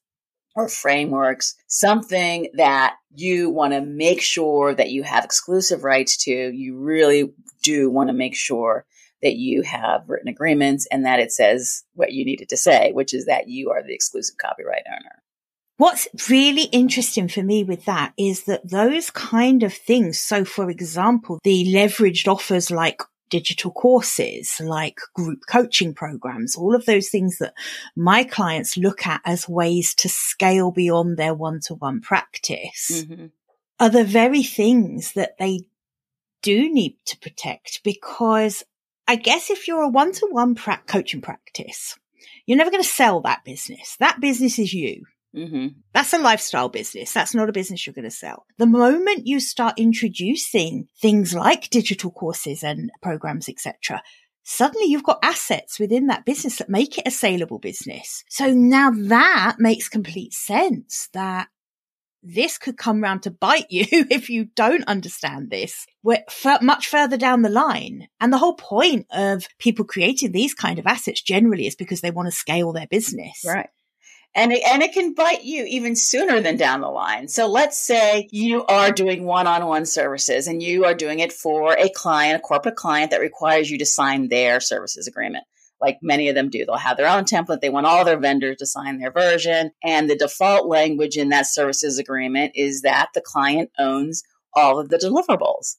or 0.56 0.68
frameworks, 0.68 1.56
something 1.66 2.48
that 2.54 2.94
you 3.14 3.50
want 3.50 3.72
to 3.72 3.80
make 3.80 4.22
sure 4.22 4.74
that 4.74 4.90
you 4.90 5.02
have 5.02 5.24
exclusive 5.24 5.82
rights 5.82 6.16
to, 6.24 6.30
you 6.30 6.78
really 6.78 7.32
do 7.62 7.90
want 7.90 8.08
to 8.08 8.14
make 8.14 8.36
sure 8.36 8.86
that 9.22 9.34
you 9.34 9.62
have 9.62 10.08
written 10.08 10.28
agreements 10.28 10.86
and 10.92 11.04
that 11.04 11.18
it 11.18 11.32
says 11.32 11.82
what 11.94 12.12
you 12.12 12.24
needed 12.24 12.48
to 12.50 12.56
say, 12.56 12.92
which 12.92 13.12
is 13.12 13.26
that 13.26 13.48
you 13.48 13.70
are 13.70 13.82
the 13.82 13.94
exclusive 13.94 14.36
copyright 14.38 14.84
owner. 14.86 15.22
What's 15.76 16.06
really 16.30 16.64
interesting 16.64 17.28
for 17.28 17.42
me 17.42 17.64
with 17.64 17.84
that 17.86 18.12
is 18.16 18.44
that 18.44 18.68
those 18.68 19.10
kind 19.10 19.62
of 19.62 19.74
things. 19.74 20.18
So 20.20 20.44
for 20.44 20.70
example, 20.70 21.40
the 21.42 21.72
leveraged 21.74 22.28
offers 22.28 22.70
like 22.70 23.02
digital 23.28 23.72
courses, 23.72 24.60
like 24.60 25.00
group 25.14 25.40
coaching 25.48 25.92
programs, 25.92 26.54
all 26.54 26.74
of 26.74 26.86
those 26.86 27.08
things 27.08 27.38
that 27.38 27.54
my 27.96 28.22
clients 28.22 28.76
look 28.76 29.06
at 29.06 29.20
as 29.24 29.48
ways 29.48 29.94
to 29.96 30.08
scale 30.08 30.70
beyond 30.70 31.16
their 31.16 31.34
one 31.34 31.58
to 31.58 31.74
one 31.74 32.00
practice 32.00 32.90
mm-hmm. 32.92 33.26
are 33.80 33.90
the 33.90 34.04
very 34.04 34.44
things 34.44 35.14
that 35.14 35.36
they 35.38 35.62
do 36.42 36.72
need 36.72 36.96
to 37.06 37.18
protect 37.18 37.82
because 37.82 38.62
I 39.08 39.16
guess 39.16 39.50
if 39.50 39.66
you're 39.66 39.82
a 39.82 39.88
one 39.88 40.12
to 40.12 40.28
one 40.30 40.54
coaching 40.54 41.20
practice, 41.20 41.98
you're 42.46 42.58
never 42.58 42.70
going 42.70 42.82
to 42.82 42.88
sell 42.88 43.20
that 43.22 43.44
business. 43.44 43.96
That 43.98 44.20
business 44.20 44.58
is 44.58 44.72
you. 44.72 45.04
Mm-hmm. 45.34 45.66
That's 45.92 46.12
a 46.12 46.18
lifestyle 46.18 46.68
business. 46.68 47.12
That's 47.12 47.34
not 47.34 47.48
a 47.48 47.52
business 47.52 47.86
you're 47.86 47.94
going 47.94 48.04
to 48.04 48.10
sell. 48.10 48.46
The 48.58 48.66
moment 48.66 49.26
you 49.26 49.40
start 49.40 49.78
introducing 49.78 50.88
things 51.00 51.34
like 51.34 51.70
digital 51.70 52.10
courses 52.10 52.62
and 52.62 52.90
programs, 53.02 53.48
etc., 53.48 54.02
suddenly 54.44 54.86
you've 54.86 55.02
got 55.02 55.18
assets 55.22 55.80
within 55.80 56.06
that 56.06 56.24
business 56.24 56.56
that 56.56 56.68
make 56.68 56.98
it 56.98 57.08
a 57.08 57.10
saleable 57.10 57.58
business. 57.58 58.24
So 58.28 58.52
now 58.52 58.90
that 58.90 59.56
makes 59.58 59.88
complete 59.88 60.32
sense 60.32 61.08
that 61.14 61.48
this 62.24 62.56
could 62.56 62.78
come 62.78 63.02
round 63.02 63.22
to 63.24 63.30
bite 63.30 63.66
you 63.68 63.84
if 63.90 64.30
you 64.30 64.46
don't 64.56 64.84
understand 64.88 65.50
this. 65.50 65.86
We're 66.02 66.24
f- 66.28 66.62
much 66.62 66.88
further 66.88 67.16
down 67.16 67.42
the 67.42 67.50
line. 67.50 68.08
And 68.20 68.32
the 68.32 68.38
whole 68.38 68.54
point 68.54 69.06
of 69.10 69.46
people 69.58 69.84
creating 69.84 70.32
these 70.32 70.54
kind 70.54 70.78
of 70.78 70.86
assets 70.86 71.20
generally 71.20 71.66
is 71.66 71.76
because 71.76 72.00
they 72.00 72.10
want 72.10 72.26
to 72.26 72.32
scale 72.32 72.72
their 72.72 72.86
business. 72.86 73.42
Right. 73.46 73.68
And 74.36 74.52
it, 74.52 74.62
and 74.66 74.82
it 74.82 74.92
can 74.92 75.14
bite 75.14 75.44
you 75.44 75.64
even 75.64 75.94
sooner 75.94 76.40
than 76.40 76.56
down 76.56 76.80
the 76.80 76.88
line. 76.88 77.28
So 77.28 77.46
let's 77.46 77.78
say 77.78 78.28
you 78.32 78.64
are 78.66 78.90
doing 78.90 79.24
one-on-one 79.24 79.86
services 79.86 80.48
and 80.48 80.60
you 80.60 80.84
are 80.84 80.94
doing 80.94 81.20
it 81.20 81.32
for 81.32 81.72
a 81.78 81.88
client, 81.88 82.38
a 82.38 82.40
corporate 82.40 82.74
client 82.74 83.12
that 83.12 83.20
requires 83.20 83.70
you 83.70 83.78
to 83.78 83.86
sign 83.86 84.28
their 84.28 84.58
services 84.58 85.06
agreement 85.06 85.44
like 85.84 85.98
many 86.02 86.28
of 86.28 86.34
them 86.34 86.48
do. 86.48 86.64
They'll 86.64 86.76
have 86.76 86.96
their 86.96 87.08
own 87.08 87.24
template. 87.24 87.60
They 87.60 87.68
want 87.68 87.86
all 87.86 88.04
their 88.04 88.18
vendors 88.18 88.56
to 88.58 88.66
sign 88.66 88.98
their 88.98 89.12
version. 89.12 89.70
And 89.82 90.08
the 90.08 90.16
default 90.16 90.66
language 90.66 91.16
in 91.16 91.28
that 91.28 91.46
services 91.46 91.98
agreement 91.98 92.52
is 92.54 92.82
that 92.82 93.10
the 93.14 93.20
client 93.20 93.70
owns 93.78 94.22
all 94.54 94.80
of 94.80 94.88
the 94.88 94.98
deliverables. 94.98 95.76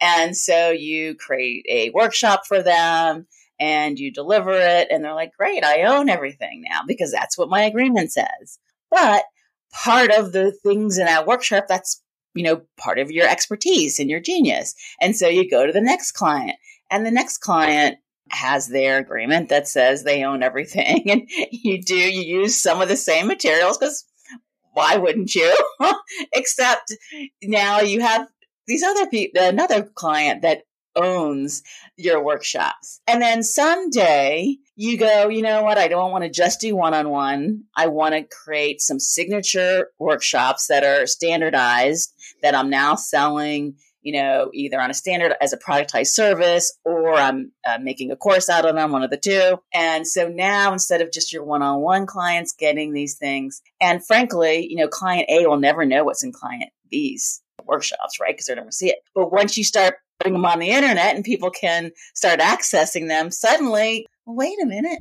And 0.00 0.36
so 0.36 0.70
you 0.70 1.14
create 1.14 1.64
a 1.68 1.90
workshop 1.90 2.46
for 2.46 2.62
them 2.62 3.26
and 3.60 3.98
you 3.98 4.12
deliver 4.12 4.52
it. 4.52 4.88
And 4.90 5.04
they're 5.04 5.14
like, 5.14 5.32
great, 5.36 5.64
I 5.64 5.82
own 5.82 6.08
everything 6.08 6.64
now 6.68 6.80
because 6.86 7.12
that's 7.12 7.36
what 7.36 7.50
my 7.50 7.62
agreement 7.62 8.12
says. 8.12 8.58
But 8.90 9.24
part 9.72 10.10
of 10.10 10.32
the 10.32 10.52
things 10.62 10.98
in 10.98 11.06
that 11.06 11.26
workshop, 11.26 11.66
that's, 11.68 12.02
you 12.34 12.44
know, 12.44 12.62
part 12.76 12.98
of 12.98 13.10
your 13.10 13.28
expertise 13.28 13.98
and 13.98 14.08
your 14.08 14.20
genius. 14.20 14.74
And 15.00 15.16
so 15.16 15.28
you 15.28 15.50
go 15.50 15.66
to 15.66 15.72
the 15.72 15.80
next 15.80 16.12
client 16.12 16.56
and 16.90 17.04
the 17.04 17.10
next 17.10 17.38
client 17.38 17.98
has 18.30 18.68
their 18.68 18.98
agreement 18.98 19.48
that 19.48 19.68
says 19.68 20.02
they 20.02 20.22
own 20.22 20.42
everything 20.42 21.10
and 21.10 21.22
you 21.50 21.80
do 21.82 21.96
you 21.96 22.40
use 22.40 22.56
some 22.56 22.80
of 22.80 22.88
the 22.88 22.96
same 22.96 23.26
materials 23.26 23.78
because 23.78 24.04
why 24.72 24.96
wouldn't 24.96 25.34
you 25.34 25.54
except 26.34 26.94
now 27.42 27.80
you 27.80 28.00
have 28.00 28.28
these 28.66 28.82
other 28.82 29.06
people 29.06 29.42
another 29.42 29.82
client 29.82 30.42
that 30.42 30.62
owns 30.98 31.62
your 31.96 32.22
workshops. 32.22 33.00
And 33.06 33.22
then 33.22 33.42
someday 33.42 34.56
you 34.76 34.98
go 34.98 35.28
you 35.28 35.42
know 35.42 35.62
what? 35.62 35.78
I 35.78 35.88
don't 35.88 36.12
want 36.12 36.24
to 36.24 36.30
just 36.30 36.60
do 36.60 36.76
one-on-one. 36.76 37.64
I 37.76 37.86
want 37.88 38.14
to 38.14 38.22
create 38.22 38.80
some 38.80 39.00
signature 39.00 39.88
workshops 39.98 40.66
that 40.68 40.84
are 40.84 41.06
standardized 41.06 42.14
that 42.42 42.54
i'm 42.54 42.70
now 42.70 42.94
selling 42.94 43.74
you 44.08 44.12
know, 44.12 44.50
either 44.54 44.80
on 44.80 44.90
a 44.90 44.94
standard 44.94 45.34
as 45.40 45.52
a 45.52 45.58
productized 45.58 46.08
service 46.08 46.78
or 46.84 47.14
I'm 47.14 47.52
uh, 47.66 47.78
making 47.78 48.10
a 48.10 48.16
course 48.16 48.48
out 48.48 48.64
of 48.64 48.74
them, 48.74 48.92
one 48.92 49.02
of 49.02 49.10
the 49.10 49.16
two. 49.16 49.58
And 49.74 50.06
so 50.06 50.28
now 50.28 50.72
instead 50.72 51.00
of 51.00 51.12
just 51.12 51.32
your 51.32 51.44
one 51.44 51.62
on 51.62 51.80
one 51.80 52.06
clients 52.06 52.52
getting 52.52 52.92
these 52.92 53.16
things, 53.16 53.60
and 53.80 54.02
frankly, 54.04 54.66
you 54.70 54.76
know, 54.76 54.88
client 54.88 55.28
A 55.28 55.46
will 55.46 55.58
never 55.58 55.84
know 55.84 56.04
what's 56.04 56.24
in 56.24 56.32
client 56.32 56.70
B's 56.90 57.42
workshops, 57.66 58.20
right? 58.20 58.34
Because 58.34 58.46
they're 58.46 58.56
never 58.56 58.70
see 58.70 58.90
it. 58.90 58.98
But 59.14 59.32
once 59.32 59.56
you 59.56 59.64
start 59.64 59.96
putting 60.18 60.34
them 60.34 60.44
on 60.44 60.58
the 60.58 60.70
internet 60.70 61.14
and 61.14 61.24
people 61.24 61.50
can 61.50 61.92
start 62.14 62.40
accessing 62.40 63.08
them, 63.08 63.30
suddenly, 63.30 64.06
wait 64.26 64.58
a 64.62 64.66
minute. 64.66 65.00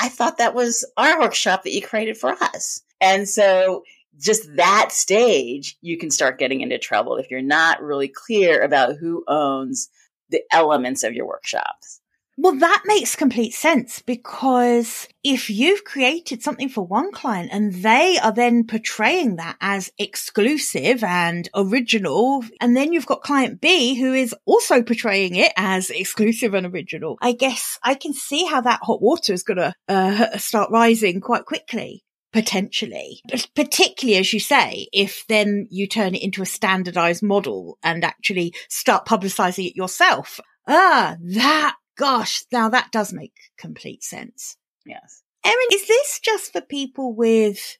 I 0.00 0.08
thought 0.08 0.38
that 0.38 0.54
was 0.54 0.90
our 0.96 1.20
workshop 1.20 1.62
that 1.62 1.72
you 1.72 1.82
created 1.82 2.16
for 2.16 2.30
us. 2.30 2.82
And 3.00 3.28
so 3.28 3.82
just 4.18 4.48
that 4.56 4.92
stage, 4.92 5.76
you 5.80 5.98
can 5.98 6.10
start 6.10 6.38
getting 6.38 6.60
into 6.60 6.78
trouble 6.78 7.16
if 7.16 7.30
you're 7.30 7.42
not 7.42 7.82
really 7.82 8.08
clear 8.08 8.62
about 8.62 8.96
who 8.96 9.24
owns 9.28 9.88
the 10.30 10.42
elements 10.50 11.04
of 11.04 11.12
your 11.12 11.26
workshops. 11.26 12.00
Well, 12.38 12.56
that 12.56 12.82
makes 12.84 13.16
complete 13.16 13.54
sense 13.54 14.02
because 14.02 15.08
if 15.24 15.48
you've 15.48 15.84
created 15.84 16.42
something 16.42 16.68
for 16.68 16.86
one 16.86 17.10
client 17.10 17.48
and 17.50 17.72
they 17.72 18.18
are 18.22 18.32
then 18.32 18.66
portraying 18.66 19.36
that 19.36 19.56
as 19.60 19.90
exclusive 19.98 21.02
and 21.02 21.48
original, 21.54 22.44
and 22.60 22.76
then 22.76 22.92
you've 22.92 23.06
got 23.06 23.22
client 23.22 23.62
B 23.62 23.94
who 23.94 24.12
is 24.12 24.34
also 24.44 24.82
portraying 24.82 25.34
it 25.34 25.52
as 25.56 25.88
exclusive 25.88 26.52
and 26.52 26.66
original, 26.66 27.16
I 27.22 27.32
guess 27.32 27.78
I 27.82 27.94
can 27.94 28.12
see 28.12 28.44
how 28.44 28.60
that 28.60 28.80
hot 28.82 29.00
water 29.00 29.32
is 29.32 29.42
going 29.42 29.56
to 29.56 29.74
uh, 29.88 30.36
start 30.38 30.70
rising 30.70 31.20
quite 31.20 31.46
quickly 31.46 32.02
potentially, 32.32 33.22
particularly 33.54 34.18
as 34.18 34.30
you 34.30 34.40
say, 34.40 34.86
if 34.92 35.24
then 35.26 35.66
you 35.70 35.86
turn 35.86 36.14
it 36.14 36.22
into 36.22 36.42
a 36.42 36.46
standardized 36.46 37.22
model 37.22 37.78
and 37.82 38.04
actually 38.04 38.52
start 38.68 39.06
publicizing 39.06 39.66
it 39.66 39.74
yourself. 39.74 40.38
Ah, 40.68 41.16
that 41.22 41.76
gosh, 41.96 42.44
now 42.52 42.68
that 42.68 42.92
does 42.92 43.12
make 43.12 43.34
complete 43.58 44.04
sense. 44.04 44.56
Yes. 44.84 45.22
Erin, 45.44 45.56
is 45.72 45.86
this 45.86 46.20
just 46.20 46.52
for 46.52 46.60
people 46.60 47.14
with 47.14 47.78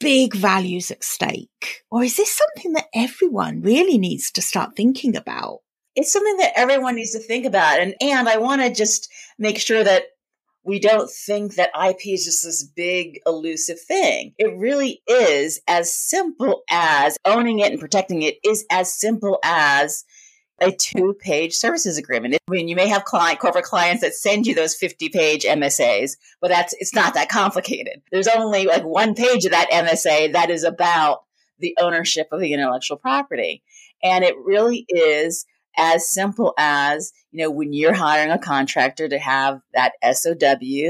big 0.00 0.34
values 0.34 0.90
at 0.90 1.04
stake? 1.04 1.82
Or 1.90 2.02
is 2.02 2.16
this 2.16 2.32
something 2.32 2.72
that 2.74 2.88
everyone 2.94 3.62
really 3.62 3.98
needs 3.98 4.30
to 4.32 4.42
start 4.42 4.76
thinking 4.76 5.16
about? 5.16 5.60
It's 5.94 6.12
something 6.12 6.36
that 6.38 6.52
everyone 6.56 6.96
needs 6.96 7.12
to 7.12 7.18
think 7.18 7.46
about. 7.46 7.80
And, 7.80 7.94
and 8.00 8.28
I 8.28 8.36
want 8.36 8.62
to 8.62 8.72
just 8.72 9.10
make 9.38 9.58
sure 9.58 9.82
that 9.82 10.04
we 10.66 10.80
don't 10.80 11.08
think 11.08 11.54
that 11.54 11.70
IP 11.80 12.08
is 12.08 12.24
just 12.24 12.44
this 12.44 12.64
big 12.64 13.20
elusive 13.24 13.80
thing. 13.80 14.34
It 14.36 14.58
really 14.58 15.00
is 15.06 15.60
as 15.68 15.94
simple 15.94 16.62
as 16.70 17.16
owning 17.24 17.60
it 17.60 17.70
and 17.70 17.80
protecting 17.80 18.22
it 18.22 18.36
is 18.44 18.66
as 18.70 18.92
simple 18.92 19.38
as 19.44 20.04
a 20.60 20.72
two 20.72 21.14
page 21.20 21.54
services 21.54 21.98
agreement. 21.98 22.34
I 22.34 22.50
mean, 22.50 22.68
you 22.68 22.76
may 22.76 22.88
have 22.88 23.04
client, 23.04 23.38
corporate 23.38 23.64
clients 23.64 24.02
that 24.02 24.14
send 24.14 24.46
you 24.46 24.54
those 24.54 24.74
50 24.74 25.08
page 25.10 25.44
MSAs, 25.44 26.16
but 26.40 26.48
that's, 26.48 26.74
it's 26.78 26.94
not 26.94 27.14
that 27.14 27.28
complicated. 27.28 28.02
There's 28.10 28.28
only 28.28 28.66
like 28.66 28.84
one 28.84 29.14
page 29.14 29.44
of 29.44 29.52
that 29.52 29.70
MSA 29.70 30.32
that 30.32 30.50
is 30.50 30.64
about 30.64 31.24
the 31.58 31.76
ownership 31.80 32.28
of 32.32 32.40
the 32.40 32.52
intellectual 32.52 32.96
property. 32.96 33.62
And 34.02 34.24
it 34.24 34.36
really 34.38 34.86
is 34.88 35.46
as 35.78 36.10
simple 36.10 36.54
as, 36.56 37.12
you 37.32 37.42
know, 37.42 37.50
when 37.50 37.72
you're 37.72 37.92
hiring 37.92 38.30
a 38.30 38.38
contractor 38.38 39.08
to 39.08 39.18
have 39.18 39.60
that 39.74 39.92
SOW 40.02 40.34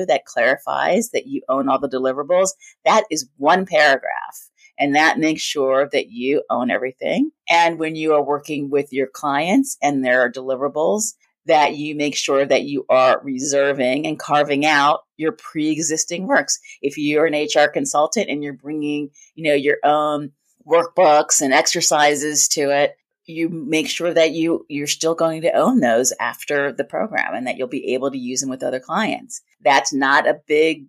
that 0.07 0.23
clarifies 0.25 1.11
that 1.11 1.27
you 1.27 1.43
own 1.49 1.69
all 1.69 1.81
the 1.81 1.89
deliverables, 1.89 2.51
that 2.85 3.05
is 3.11 3.29
one 3.37 3.67
paragraph 3.67 4.49
and 4.79 4.95
that 4.95 5.19
makes 5.19 5.43
sure 5.43 5.89
that 5.93 6.11
you 6.11 6.43
own 6.51 6.71
everything. 6.71 7.31
And 7.49 7.79
when 7.79 7.97
you 7.97 8.15
are 8.15 8.23
working 8.23 8.71
with 8.71 8.93
your 8.93 9.07
clients 9.07 9.77
and 9.83 10.05
there 10.05 10.21
are 10.21 10.31
deliverables, 10.31 11.15
that 11.47 11.77
you 11.77 11.95
make 11.95 12.17
sure 12.17 12.45
that 12.45 12.65
you 12.65 12.85
are 12.89 13.21
reserving 13.23 14.07
and 14.07 14.19
carving 14.19 14.67
out 14.67 15.01
your 15.17 15.33
pre-existing 15.33 16.27
works. 16.27 16.59
If 16.83 16.99
you're 16.99 17.27
an 17.27 17.35
HR 17.35 17.69
consultant 17.69 18.29
and 18.29 18.43
you're 18.43 18.53
bringing, 18.53 19.11
you 19.35 19.45
know, 19.45 19.55
your 19.55 19.79
own 19.85 20.33
workbooks 20.67 21.41
and 21.41 21.55
exercises 21.55 22.49
to 22.49 22.71
it, 22.71 22.97
you 23.27 23.49
make 23.49 23.89
sure 23.89 24.13
that 24.13 24.33
you 24.33 24.65
you're 24.69 24.87
still 24.87 25.15
going 25.15 25.43
to 25.43 25.53
own 25.53 25.81
those 25.81 26.13
after 26.21 26.73
the 26.73 26.85
program 26.85 27.35
and 27.35 27.47
that 27.47 27.57
you'll 27.57 27.69
be 27.69 27.95
able 27.95 28.11
to 28.11 28.19
use 28.19 28.41
them 28.41 28.51
with 28.51 28.63
other 28.63 28.81
clients. 28.81 29.41
That's 29.63 29.93
not 29.93 30.29
a 30.29 30.41
big 30.47 30.87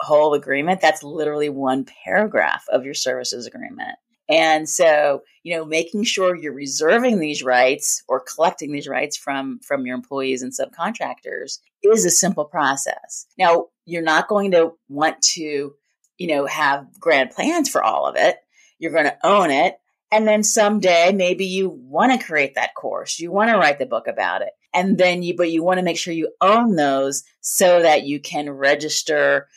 whole 0.00 0.34
agreement, 0.34 0.80
that's 0.80 1.02
literally 1.02 1.48
one 1.48 1.86
paragraph 2.04 2.64
of 2.70 2.84
your 2.84 2.94
services 2.94 3.46
agreement. 3.46 3.96
And 4.30 4.68
so, 4.68 5.22
you 5.42 5.56
know, 5.56 5.64
making 5.64 6.04
sure 6.04 6.36
you're 6.36 6.52
reserving 6.52 7.18
these 7.18 7.42
rights 7.42 8.04
or 8.08 8.20
collecting 8.20 8.70
these 8.70 8.86
rights 8.86 9.16
from 9.16 9.58
from 9.58 9.86
your 9.86 9.96
employees 9.96 10.42
and 10.42 10.52
subcontractors 10.52 11.58
is 11.82 12.04
a 12.04 12.10
simple 12.10 12.44
process. 12.44 13.26
Now, 13.36 13.66
you're 13.86 14.02
not 14.02 14.28
going 14.28 14.52
to 14.52 14.74
want 14.88 15.20
to, 15.34 15.74
you 16.16 16.26
know, 16.28 16.46
have 16.46 16.86
grand 17.00 17.30
plans 17.30 17.68
for 17.68 17.82
all 17.82 18.06
of 18.06 18.14
it. 18.16 18.36
You're 18.78 18.92
going 18.92 19.06
to 19.06 19.18
own 19.24 19.50
it. 19.50 19.78
And 20.12 20.26
then 20.26 20.42
someday 20.44 21.12
maybe 21.12 21.46
you 21.46 21.68
want 21.68 22.12
to 22.12 22.24
create 22.24 22.54
that 22.54 22.74
course. 22.74 23.18
You 23.18 23.32
want 23.32 23.50
to 23.50 23.58
write 23.58 23.78
the 23.78 23.86
book 23.86 24.06
about 24.06 24.42
it. 24.42 24.50
And 24.72 24.96
then 24.96 25.22
you, 25.22 25.36
but 25.36 25.50
you 25.50 25.64
want 25.64 25.78
to 25.78 25.84
make 25.84 25.98
sure 25.98 26.14
you 26.14 26.32
own 26.40 26.76
those 26.76 27.24
so 27.40 27.82
that 27.82 28.04
you 28.04 28.20
can 28.20 28.48
register 28.50 29.48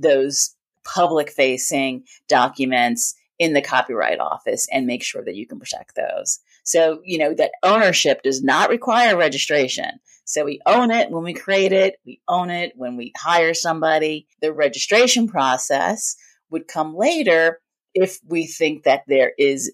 those 0.00 0.54
public 0.84 1.30
facing 1.30 2.04
documents 2.28 3.14
in 3.38 3.52
the 3.52 3.62
copyright 3.62 4.18
office 4.18 4.66
and 4.72 4.86
make 4.86 5.02
sure 5.02 5.24
that 5.24 5.36
you 5.36 5.46
can 5.46 5.58
protect 5.58 5.94
those. 5.94 6.40
So, 6.64 7.00
you 7.04 7.18
know, 7.18 7.34
that 7.34 7.52
ownership 7.62 8.22
does 8.22 8.42
not 8.42 8.70
require 8.70 9.16
registration. 9.16 10.00
So 10.24 10.44
we 10.44 10.60
own 10.66 10.90
it 10.90 11.10
when 11.10 11.24
we 11.24 11.32
create 11.32 11.72
it, 11.72 11.96
we 12.04 12.20
own 12.28 12.50
it 12.50 12.72
when 12.76 12.96
we 12.96 13.12
hire 13.16 13.54
somebody. 13.54 14.26
The 14.42 14.52
registration 14.52 15.28
process 15.28 16.16
would 16.50 16.68
come 16.68 16.94
later 16.94 17.60
if 17.94 18.18
we 18.26 18.46
think 18.46 18.84
that 18.84 19.04
there 19.06 19.32
is 19.38 19.72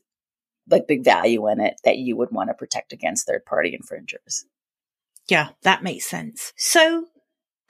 like 0.71 0.87
big 0.87 1.05
value 1.05 1.49
in 1.49 1.61
it 1.61 1.75
that 1.85 1.99
you 1.99 2.17
would 2.17 2.31
want 2.31 2.51
to 2.51 2.55
protect 2.55 2.93
against 2.93 3.27
third 3.27 3.45
party 3.45 3.75
infringers. 3.75 4.45
Yeah, 5.29 5.51
that 5.63 5.83
makes 5.83 6.07
sense. 6.07 6.53
So 6.57 7.07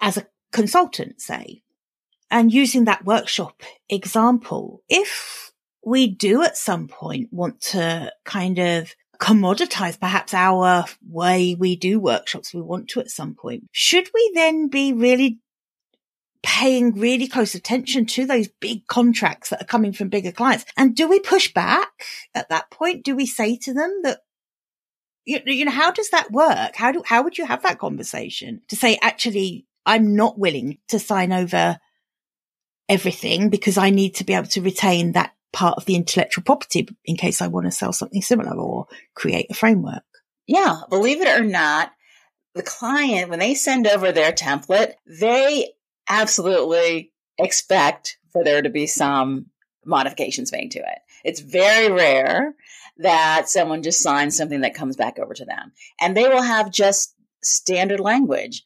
as 0.01 0.17
a 0.17 0.27
consultant, 0.53 1.21
say, 1.21 1.62
and 2.35 2.53
using 2.53 2.85
that 2.85 3.05
workshop 3.05 3.62
example, 3.88 4.83
if 4.88 5.53
we 5.87 6.09
do 6.09 6.42
at 6.42 6.57
some 6.57 6.88
point 6.88 7.29
want 7.33 7.61
to 7.61 8.12
kind 8.25 8.59
of 8.59 8.92
commoditize 9.20 9.99
perhaps 10.01 10.35
our 10.35 10.85
way 11.09 11.55
we 11.55 11.77
do 11.77 12.01
workshops, 12.01 12.53
we 12.53 12.61
want 12.61 12.88
to 12.88 12.99
at 12.99 13.09
some 13.09 13.37
point, 13.37 13.68
should 13.70 14.11
we 14.12 14.33
then 14.35 14.66
be 14.66 14.92
really 14.92 15.38
paying 16.42 16.99
really 16.99 17.29
close 17.29 17.55
attention 17.55 18.05
to 18.05 18.27
those 18.27 18.49
big 18.61 18.85
contracts 18.88 19.51
that 19.51 19.62
are 19.62 19.66
coming 19.66 19.92
from 19.92 20.09
bigger 20.09 20.33
clients? 20.33 20.64
And 20.77 20.97
do 20.97 21.07
we 21.07 21.20
push 21.20 21.53
back 21.53 21.92
at 22.35 22.49
that 22.49 22.68
point? 22.68 23.05
Do 23.05 23.14
we 23.14 23.27
say 23.27 23.57
to 23.59 23.73
them 23.73 24.01
that 24.03 24.18
you, 25.25 25.38
you 25.47 25.64
know, 25.64 25.70
how 25.70 25.92
does 25.92 26.11
that 26.11 26.33
work? 26.33 26.75
How 26.75 26.90
do, 26.90 27.01
how 27.07 27.23
would 27.23 27.38
you 27.38 27.47
have 27.47 27.62
that 27.62 27.79
conversation 27.79 28.61
to 28.70 28.75
say, 28.75 28.99
actually, 29.01 29.66
I'm 29.87 30.16
not 30.16 30.37
willing 30.37 30.79
to 30.88 30.99
sign 30.99 31.33
over 31.33 31.79
everything 32.88 33.49
because 33.49 33.79
I 33.79 33.90
need 33.90 34.16
to 34.16 34.25
be 34.25 34.35
able 34.35 34.49
to 34.49 34.62
retain 34.62 35.12
that 35.12 35.35
part 35.53 35.77
of 35.77 35.85
the 35.85 35.94
intellectual 35.94 36.44
property 36.44 36.88
in 37.05 37.16
case 37.16 37.40
I 37.40 37.47
want 37.47 37.66
to 37.66 37.70
sell 37.70 37.92
something 37.92 38.23
similar 38.23 38.57
or 38.57 38.87
create 39.14 39.47
a 39.51 39.55
framework. 39.55 40.03
Yeah, 40.47 40.81
believe 40.90 41.20
it 41.20 41.40
or 41.40 41.44
not, 41.44 41.92
the 42.55 42.62
client, 42.62 43.31
when 43.31 43.38
they 43.38 43.55
send 43.55 43.87
over 43.87 44.12
their 44.12 44.33
template, 44.33 44.92
they 45.07 45.73
absolutely 46.09 47.12
expect 47.38 48.18
for 48.33 48.44
there 48.44 48.62
to 48.62 48.70
be 48.70 48.87
some 48.87 49.47
modifications 49.87 50.53
made 50.53 50.73
to 50.73 50.81
it. 50.81 50.99
It's 51.25 51.40
very 51.40 51.90
rare 51.90 52.55
that 52.99 53.49
someone 53.49 53.83
just 53.83 54.03
signs 54.03 54.37
something 54.37 54.61
that 54.61 54.75
comes 54.75 54.97
back 54.97 55.18
over 55.18 55.35
to 55.35 55.44
them. 55.44 55.73
And 56.01 56.16
they 56.16 56.29
will 56.29 56.42
have 56.42 56.70
just 56.70 57.14
standard 57.42 58.01
language 58.01 58.62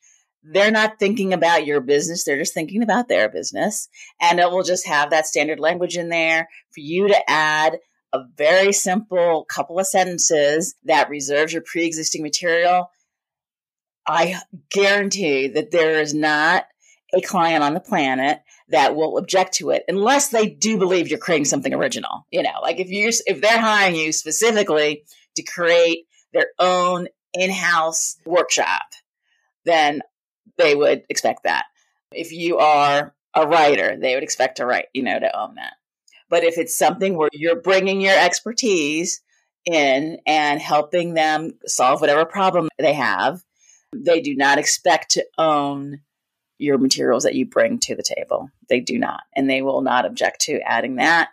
they're 0.50 0.70
not 0.70 0.98
thinking 0.98 1.32
about 1.32 1.66
your 1.66 1.80
business. 1.80 2.24
They're 2.24 2.38
just 2.38 2.54
thinking 2.54 2.82
about 2.82 3.08
their 3.08 3.28
business. 3.28 3.88
And 4.20 4.38
it 4.38 4.50
will 4.50 4.62
just 4.62 4.86
have 4.86 5.10
that 5.10 5.26
standard 5.26 5.60
language 5.60 5.96
in 5.96 6.08
there 6.08 6.48
for 6.70 6.80
you 6.80 7.08
to 7.08 7.30
add 7.30 7.78
a 8.12 8.20
very 8.36 8.72
simple 8.72 9.44
couple 9.44 9.78
of 9.78 9.86
sentences 9.86 10.74
that 10.84 11.10
reserves 11.10 11.52
your 11.52 11.62
pre 11.62 11.84
existing 11.84 12.22
material. 12.22 12.90
I 14.06 14.40
guarantee 14.70 15.48
that 15.48 15.70
there 15.70 16.00
is 16.00 16.14
not 16.14 16.66
a 17.14 17.20
client 17.20 17.62
on 17.62 17.74
the 17.74 17.80
planet 17.80 18.40
that 18.70 18.96
will 18.96 19.18
object 19.18 19.54
to 19.54 19.70
it 19.70 19.82
unless 19.88 20.28
they 20.28 20.46
do 20.46 20.78
believe 20.78 21.08
you're 21.08 21.18
creating 21.18 21.44
something 21.44 21.74
original. 21.74 22.26
You 22.30 22.42
know, 22.42 22.60
like 22.62 22.80
if 22.80 22.88
you 22.88 23.10
if 23.26 23.40
they're 23.42 23.60
hiring 23.60 23.96
you 23.96 24.12
specifically 24.12 25.04
to 25.36 25.42
create 25.42 26.06
their 26.32 26.48
own 26.58 27.08
in-house 27.34 28.16
workshop, 28.24 28.82
then 29.66 30.00
they 30.56 30.74
would 30.74 31.04
expect 31.08 31.44
that. 31.44 31.66
If 32.12 32.32
you 32.32 32.58
are 32.58 33.14
a 33.34 33.46
writer, 33.46 33.96
they 33.96 34.14
would 34.14 34.22
expect 34.22 34.56
to 34.56 34.66
write, 34.66 34.86
you 34.94 35.02
know, 35.02 35.18
to 35.18 35.38
own 35.38 35.56
that. 35.56 35.74
But 36.30 36.44
if 36.44 36.58
it's 36.58 36.76
something 36.76 37.16
where 37.16 37.30
you're 37.32 37.60
bringing 37.60 38.00
your 38.00 38.18
expertise 38.18 39.20
in 39.64 40.18
and 40.26 40.60
helping 40.60 41.14
them 41.14 41.58
solve 41.66 42.00
whatever 42.00 42.24
problem 42.24 42.68
they 42.78 42.94
have, 42.94 43.42
they 43.94 44.20
do 44.20 44.34
not 44.36 44.58
expect 44.58 45.12
to 45.12 45.26
own 45.36 46.00
your 46.58 46.78
materials 46.78 47.22
that 47.22 47.34
you 47.34 47.46
bring 47.46 47.78
to 47.78 47.94
the 47.94 48.02
table. 48.02 48.50
They 48.68 48.80
do 48.80 48.98
not. 48.98 49.22
And 49.34 49.48
they 49.48 49.62
will 49.62 49.80
not 49.80 50.04
object 50.04 50.40
to 50.42 50.60
adding 50.60 50.96
that. 50.96 51.30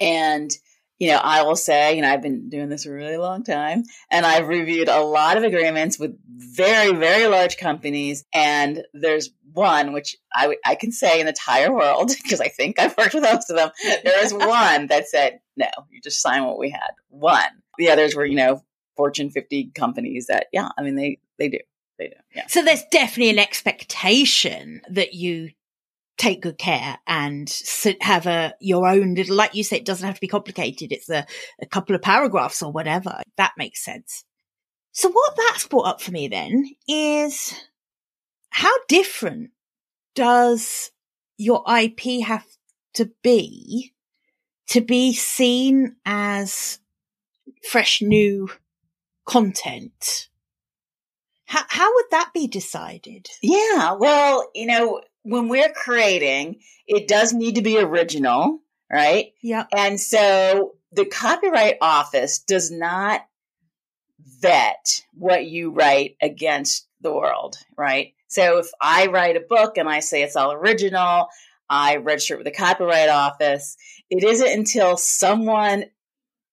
And 0.00 0.50
you 0.98 1.08
know, 1.08 1.16
I 1.16 1.42
will 1.42 1.56
say, 1.56 1.96
you 1.96 2.02
know, 2.02 2.10
I've 2.10 2.22
been 2.22 2.48
doing 2.48 2.68
this 2.68 2.86
a 2.86 2.92
really 2.92 3.16
long 3.16 3.42
time 3.42 3.82
and 4.10 4.24
I've 4.24 4.46
reviewed 4.46 4.88
a 4.88 5.02
lot 5.02 5.36
of 5.36 5.42
agreements 5.42 5.98
with 5.98 6.16
very, 6.28 6.94
very 6.94 7.26
large 7.26 7.56
companies. 7.56 8.24
And 8.32 8.82
there's 8.92 9.30
one, 9.52 9.92
which 9.92 10.16
I, 10.32 10.56
I 10.64 10.76
can 10.76 10.92
say 10.92 11.18
in 11.18 11.26
the 11.26 11.30
entire 11.30 11.72
world, 11.72 12.12
because 12.22 12.40
I 12.40 12.48
think 12.48 12.78
I've 12.78 12.96
worked 12.96 13.14
with 13.14 13.24
most 13.24 13.50
of 13.50 13.56
them. 13.56 13.70
There 13.82 14.24
is 14.24 14.32
one 14.34 14.86
that 14.86 15.08
said, 15.08 15.40
no, 15.56 15.66
you 15.90 16.00
just 16.00 16.22
sign 16.22 16.44
what 16.44 16.58
we 16.58 16.70
had. 16.70 16.90
One. 17.08 17.42
The 17.76 17.90
others 17.90 18.14
were, 18.14 18.24
you 18.24 18.36
know, 18.36 18.62
Fortune 18.96 19.30
50 19.30 19.72
companies 19.74 20.26
that, 20.28 20.46
yeah, 20.52 20.68
I 20.78 20.82
mean, 20.82 20.94
they, 20.94 21.18
they 21.38 21.48
do. 21.48 21.58
They 21.98 22.08
do. 22.08 22.14
Yeah. 22.34 22.46
So 22.46 22.62
there's 22.62 22.84
definitely 22.90 23.30
an 23.30 23.38
expectation 23.40 24.82
that 24.90 25.14
you 25.14 25.50
take 26.16 26.42
good 26.42 26.58
care 26.58 26.98
and 27.06 27.52
have 28.00 28.26
a 28.26 28.54
your 28.60 28.86
own 28.86 29.14
little 29.14 29.36
like 29.36 29.54
you 29.54 29.64
say 29.64 29.76
it 29.76 29.84
doesn't 29.84 30.06
have 30.06 30.14
to 30.16 30.20
be 30.20 30.28
complicated. 30.28 30.92
It's 30.92 31.10
a, 31.10 31.26
a 31.60 31.66
couple 31.66 31.94
of 31.94 32.02
paragraphs 32.02 32.62
or 32.62 32.70
whatever. 32.70 33.20
That 33.36 33.52
makes 33.58 33.84
sense. 33.84 34.24
So 34.92 35.10
what 35.10 35.34
that's 35.36 35.66
brought 35.66 35.86
up 35.86 36.00
for 36.00 36.12
me 36.12 36.28
then 36.28 36.70
is 36.86 37.52
how 38.50 38.72
different 38.86 39.50
does 40.14 40.92
your 41.36 41.64
ip 41.68 42.00
have 42.24 42.46
to 42.94 43.10
be 43.22 43.92
to 44.68 44.80
be 44.80 45.12
seen 45.12 45.96
as 46.06 46.78
fresh 47.68 48.00
new 48.00 48.48
content? 49.26 50.28
How, 51.46 51.64
how 51.68 51.92
would 51.94 52.06
that 52.12 52.30
be 52.32 52.46
decided? 52.46 53.28
Yeah. 53.42 53.92
Well, 53.92 54.48
you 54.54 54.66
know, 54.66 55.02
when 55.24 55.48
we're 55.48 55.72
creating, 55.72 56.60
it 56.86 57.08
does 57.08 57.32
need 57.32 57.56
to 57.56 57.62
be 57.62 57.78
original, 57.78 58.60
right? 58.90 59.32
yeah 59.42 59.64
And 59.74 59.98
so 60.00 60.76
the 60.92 61.06
Copyright 61.06 61.78
Office 61.80 62.38
does 62.38 62.70
not 62.70 63.22
vet 64.40 65.02
what 65.14 65.46
you 65.46 65.70
write 65.70 66.16
against 66.22 66.86
the 67.00 67.12
world, 67.12 67.56
right? 67.76 68.14
So 68.28 68.58
if 68.58 68.68
I 68.80 69.06
write 69.06 69.36
a 69.36 69.40
book 69.40 69.76
and 69.76 69.88
I 69.88 70.00
say 70.00 70.22
it's 70.22 70.36
all 70.36 70.52
original, 70.52 71.28
I 71.68 71.96
register 71.96 72.34
it 72.34 72.38
with 72.38 72.46
the 72.46 72.50
Copyright 72.50 73.08
Office, 73.08 73.76
it 74.10 74.22
isn't 74.22 74.48
until 74.48 74.96
someone 74.96 75.86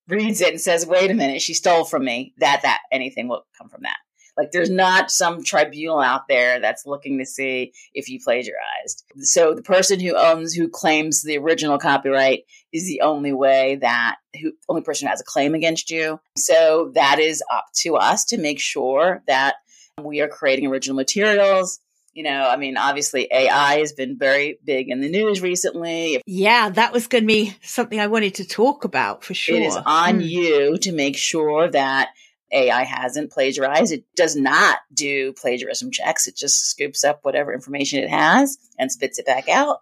reads 0.08 0.40
it 0.40 0.50
and 0.50 0.60
says, 0.60 0.86
wait 0.86 1.10
a 1.10 1.14
minute, 1.14 1.42
she 1.42 1.54
stole 1.54 1.84
from 1.84 2.04
me, 2.04 2.34
that 2.38 2.62
that 2.62 2.80
anything 2.90 3.28
will 3.28 3.46
come 3.56 3.68
from 3.68 3.82
that. 3.82 3.98
Like 4.36 4.50
there's 4.52 4.70
not 4.70 5.10
some 5.10 5.44
tribunal 5.44 6.00
out 6.00 6.26
there 6.28 6.58
that's 6.60 6.86
looking 6.86 7.18
to 7.18 7.26
see 7.26 7.72
if 7.92 8.08
you 8.08 8.18
plagiarized. 8.18 9.04
So 9.20 9.54
the 9.54 9.62
person 9.62 10.00
who 10.00 10.16
owns 10.16 10.54
who 10.54 10.68
claims 10.68 11.22
the 11.22 11.38
original 11.38 11.78
copyright 11.78 12.44
is 12.72 12.86
the 12.86 13.02
only 13.02 13.32
way 13.32 13.76
that 13.82 14.16
who 14.40 14.52
only 14.68 14.82
person 14.82 15.06
who 15.06 15.10
has 15.10 15.20
a 15.20 15.24
claim 15.24 15.54
against 15.54 15.90
you. 15.90 16.18
So 16.36 16.92
that 16.94 17.18
is 17.18 17.42
up 17.52 17.66
to 17.82 17.96
us 17.96 18.24
to 18.26 18.38
make 18.38 18.58
sure 18.58 19.22
that 19.26 19.56
we 20.02 20.20
are 20.22 20.28
creating 20.28 20.66
original 20.66 20.96
materials. 20.96 21.78
You 22.14 22.24
know, 22.24 22.46
I 22.46 22.56
mean, 22.56 22.76
obviously 22.76 23.26
AI 23.32 23.78
has 23.78 23.92
been 23.94 24.18
very 24.18 24.58
big 24.64 24.90
in 24.90 25.00
the 25.00 25.08
news 25.08 25.40
recently. 25.40 26.20
Yeah, 26.26 26.68
that 26.70 26.92
was 26.92 27.06
going 27.06 27.24
to 27.24 27.28
be 27.28 27.56
something 27.62 27.98
I 27.98 28.06
wanted 28.08 28.34
to 28.36 28.46
talk 28.46 28.84
about 28.84 29.24
for 29.24 29.32
sure. 29.32 29.56
It 29.56 29.62
is 29.62 29.76
on 29.76 30.20
Mm. 30.20 30.28
you 30.28 30.78
to 30.78 30.92
make 30.92 31.16
sure 31.16 31.70
that 31.70 32.10
AI 32.52 32.84
hasn't 32.84 33.32
plagiarized. 33.32 33.92
It 33.92 34.04
does 34.16 34.36
not 34.36 34.78
do 34.92 35.32
plagiarism 35.32 35.90
checks. 35.90 36.26
It 36.26 36.36
just 36.36 36.66
scoops 36.66 37.04
up 37.04 37.20
whatever 37.22 37.52
information 37.52 38.02
it 38.02 38.10
has 38.10 38.58
and 38.78 38.92
spits 38.92 39.18
it 39.18 39.26
back 39.26 39.48
out. 39.48 39.80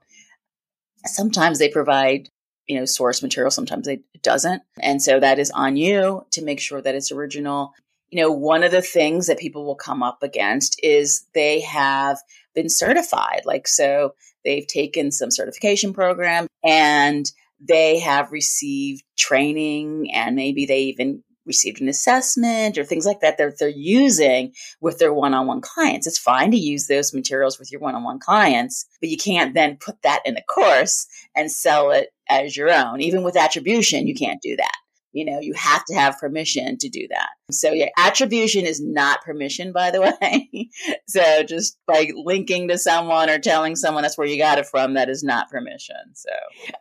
Sometimes 1.04 1.58
they 1.58 1.68
provide, 1.68 2.28
you 2.66 2.78
know, 2.78 2.84
source 2.84 3.22
material. 3.22 3.50
Sometimes 3.50 3.88
it 3.88 4.02
doesn't. 4.22 4.62
And 4.80 5.02
so 5.02 5.18
that 5.18 5.38
is 5.38 5.50
on 5.50 5.76
you 5.76 6.24
to 6.32 6.44
make 6.44 6.60
sure 6.60 6.80
that 6.80 6.94
it's 6.94 7.12
original. 7.12 7.72
You 8.10 8.22
know, 8.22 8.32
one 8.32 8.62
of 8.62 8.70
the 8.70 8.82
things 8.82 9.26
that 9.26 9.38
people 9.38 9.64
will 9.64 9.76
come 9.76 10.02
up 10.02 10.22
against 10.22 10.78
is 10.82 11.26
they 11.34 11.60
have 11.60 12.18
been 12.54 12.68
certified. 12.68 13.42
Like, 13.44 13.66
so 13.66 14.14
they've 14.44 14.66
taken 14.66 15.10
some 15.10 15.30
certification 15.30 15.92
program 15.92 16.46
and 16.64 17.30
they 17.60 17.98
have 17.98 18.32
received 18.32 19.04
training 19.16 20.10
and 20.12 20.34
maybe 20.34 20.66
they 20.66 20.80
even 20.84 21.22
received 21.46 21.80
an 21.80 21.88
assessment 21.88 22.76
or 22.78 22.84
things 22.84 23.06
like 23.06 23.20
that 23.20 23.38
that 23.38 23.58
they're 23.58 23.68
using 23.68 24.52
with 24.80 24.98
their 24.98 25.12
one-on-one 25.12 25.60
clients. 25.60 26.06
It's 26.06 26.18
fine 26.18 26.50
to 26.50 26.56
use 26.56 26.86
those 26.86 27.14
materials 27.14 27.58
with 27.58 27.72
your 27.72 27.80
one-on-one 27.80 28.20
clients, 28.20 28.86
but 29.00 29.08
you 29.08 29.16
can't 29.16 29.54
then 29.54 29.76
put 29.76 30.02
that 30.02 30.20
in 30.24 30.36
a 30.36 30.42
course 30.42 31.06
and 31.34 31.50
sell 31.50 31.90
it 31.90 32.08
as 32.28 32.56
your 32.56 32.70
own. 32.70 33.00
Even 33.00 33.22
with 33.22 33.36
attribution, 33.36 34.06
you 34.06 34.14
can't 34.14 34.42
do 34.42 34.56
that. 34.56 34.76
You 35.12 35.24
know, 35.24 35.40
you 35.40 35.54
have 35.54 35.84
to 35.86 35.94
have 35.94 36.18
permission 36.18 36.78
to 36.78 36.88
do 36.88 37.06
that. 37.10 37.28
So 37.50 37.72
yeah, 37.72 37.88
attribution 37.96 38.64
is 38.64 38.80
not 38.80 39.22
permission, 39.24 39.72
by 39.72 39.90
the 39.90 40.00
way. 40.22 40.70
so 41.08 41.42
just 41.42 41.78
by 41.86 42.10
linking 42.14 42.68
to 42.68 42.78
someone 42.78 43.28
or 43.28 43.38
telling 43.38 43.74
someone 43.76 44.02
that's 44.02 44.16
where 44.16 44.26
you 44.26 44.38
got 44.38 44.58
it 44.58 44.66
from, 44.66 44.94
that 44.94 45.08
is 45.10 45.24
not 45.24 45.50
permission. 45.50 45.96
So 46.14 46.30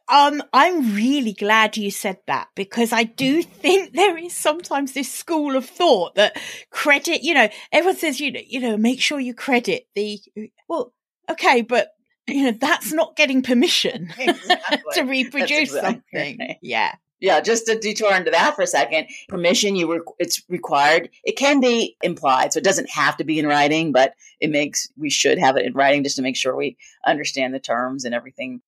Um, 0.07 0.43
I'm 0.53 0.93
really 0.95 1.33
glad 1.33 1.75
you 1.77 1.89
said 1.91 2.17
that 2.27 2.49
because 2.55 2.93
I 2.93 3.03
do 3.03 3.41
think 3.41 3.93
there 3.93 4.17
is 4.17 4.33
sometimes 4.33 4.93
this 4.93 5.11
school 5.11 5.55
of 5.55 5.65
thought 5.65 6.15
that 6.15 6.37
credit, 6.69 7.23
you 7.23 7.33
know, 7.33 7.49
everyone 7.71 7.97
says, 7.97 8.19
you 8.19 8.31
know, 8.31 8.41
you 8.45 8.59
know, 8.59 8.77
make 8.77 9.01
sure 9.01 9.19
you 9.19 9.33
credit 9.33 9.87
the, 9.95 10.19
well, 10.67 10.93
okay, 11.29 11.61
but 11.61 11.89
you 12.27 12.43
know, 12.43 12.51
that's 12.51 12.93
not 12.93 13.15
getting 13.15 13.41
permission 13.41 14.13
Exactly. 14.19 14.77
to 14.93 15.01
reproduce 15.01 15.73
exactly 15.73 16.01
something. 16.13 16.37
right. 16.39 16.57
Yeah. 16.61 16.93
Yeah, 17.21 17.41
just 17.41 17.65
to 17.65 17.77
detour 17.77 18.13
into 18.15 18.31
that 18.31 18.55
for 18.55 18.61
a 18.61 18.67
second. 18.67 19.07
Permission, 19.27 19.75
you 19.75 19.91
re- 19.93 19.99
it's 20.19 20.41
required. 20.49 21.09
It 21.23 21.33
can 21.37 21.59
be 21.59 21.97
implied, 22.01 22.53
so 22.53 22.59
it 22.59 22.63
doesn't 22.63 22.89
have 22.89 23.17
to 23.17 23.23
be 23.25 23.39
in 23.39 23.47
writing, 23.47 23.91
but 23.91 24.13
it 24.39 24.49
makes 24.49 24.89
we 24.97 25.09
should 25.09 25.37
have 25.37 25.57
it 25.57 25.65
in 25.65 25.73
writing 25.73 26.03
just 26.03 26.15
to 26.15 26.21
make 26.21 26.37
sure 26.37 26.55
we 26.55 26.77
understand 27.05 27.53
the 27.53 27.59
terms 27.59 28.05
and 28.05 28.15
everything. 28.15 28.61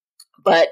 But 0.43 0.69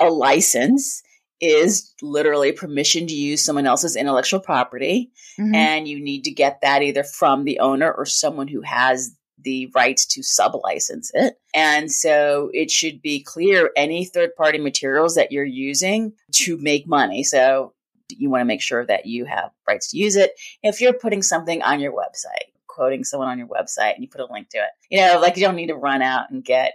a 0.00 0.08
license 0.10 1.02
is 1.40 1.94
literally 2.02 2.50
permission 2.50 3.06
to 3.06 3.14
use 3.14 3.44
someone 3.44 3.66
else's 3.66 3.94
intellectual 3.94 4.40
property, 4.40 5.10
Mhm. 5.38 5.54
and 5.54 5.86
you 5.86 6.00
need 6.00 6.24
to 6.24 6.30
get 6.32 6.60
that 6.62 6.82
either 6.82 7.04
from 7.04 7.44
the 7.44 7.60
owner 7.60 7.92
or 7.92 8.06
someone 8.06 8.48
who 8.48 8.62
has 8.62 9.14
the 9.40 9.70
rights 9.74 10.04
to 10.06 10.20
sublicense 10.20 11.10
it. 11.14 11.38
And 11.54 11.90
so 11.90 12.50
it 12.52 12.70
should 12.70 13.00
be 13.00 13.22
clear 13.22 13.70
any 13.76 14.04
third 14.04 14.34
party 14.36 14.58
materials 14.58 15.14
that 15.14 15.32
you're 15.32 15.44
using 15.44 16.12
to 16.32 16.56
make 16.58 16.86
money. 16.86 17.22
So 17.22 17.72
you 18.08 18.30
want 18.30 18.40
to 18.40 18.46
make 18.46 18.62
sure 18.62 18.84
that 18.86 19.06
you 19.06 19.24
have 19.26 19.50
rights 19.66 19.90
to 19.90 19.98
use 19.98 20.16
it. 20.16 20.32
If 20.62 20.80
you're 20.80 20.92
putting 20.92 21.22
something 21.22 21.62
on 21.62 21.80
your 21.80 21.92
website, 21.92 22.52
quoting 22.66 23.04
someone 23.04 23.28
on 23.28 23.38
your 23.38 23.48
website 23.48 23.94
and 23.94 24.02
you 24.02 24.08
put 24.08 24.20
a 24.20 24.32
link 24.32 24.48
to 24.50 24.58
it, 24.58 24.70
you 24.90 25.00
know, 25.00 25.20
like 25.20 25.36
you 25.36 25.44
don't 25.44 25.56
need 25.56 25.68
to 25.68 25.74
run 25.74 26.02
out 26.02 26.30
and 26.30 26.44
get 26.44 26.74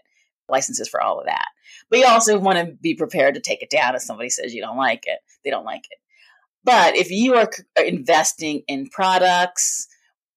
licenses 0.49 0.87
for 0.87 1.01
all 1.01 1.19
of 1.19 1.25
that. 1.25 1.47
But 1.89 1.99
you 1.99 2.05
also 2.05 2.37
want 2.39 2.59
to 2.59 2.73
be 2.73 2.95
prepared 2.95 3.35
to 3.35 3.41
take 3.41 3.61
it 3.61 3.69
down 3.69 3.95
if 3.95 4.01
somebody 4.01 4.29
says 4.29 4.53
you 4.53 4.61
don't 4.61 4.77
like 4.77 5.05
it. 5.07 5.19
They 5.43 5.49
don't 5.49 5.65
like 5.65 5.85
it. 5.89 5.97
But 6.63 6.95
if 6.95 7.11
you 7.11 7.35
are 7.35 7.49
investing 7.77 8.63
in 8.67 8.87
products 8.87 9.87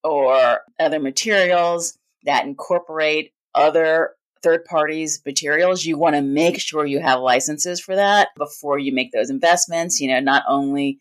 or 0.03 0.61
other 0.81 0.99
materials 0.99 1.99
that 2.27 2.45
incorporate 2.45 3.33
other 3.55 4.11
third 4.43 4.65
parties 4.65 5.21
materials. 5.25 5.85
You 5.85 5.99
want 5.99 6.15
to 6.15 6.23
make 6.23 6.61
sure 6.61 6.85
you 6.85 7.01
have 7.01 7.21
licenses 7.21 7.81
for 7.81 7.97
that 7.97 8.29
before 8.37 8.79
you 8.79 8.93
make 8.93 9.12
those 9.12 9.31
investments. 9.31 10.01
You 10.01 10.09
know 10.09 10.21
not 10.21 10.43
only 10.49 10.99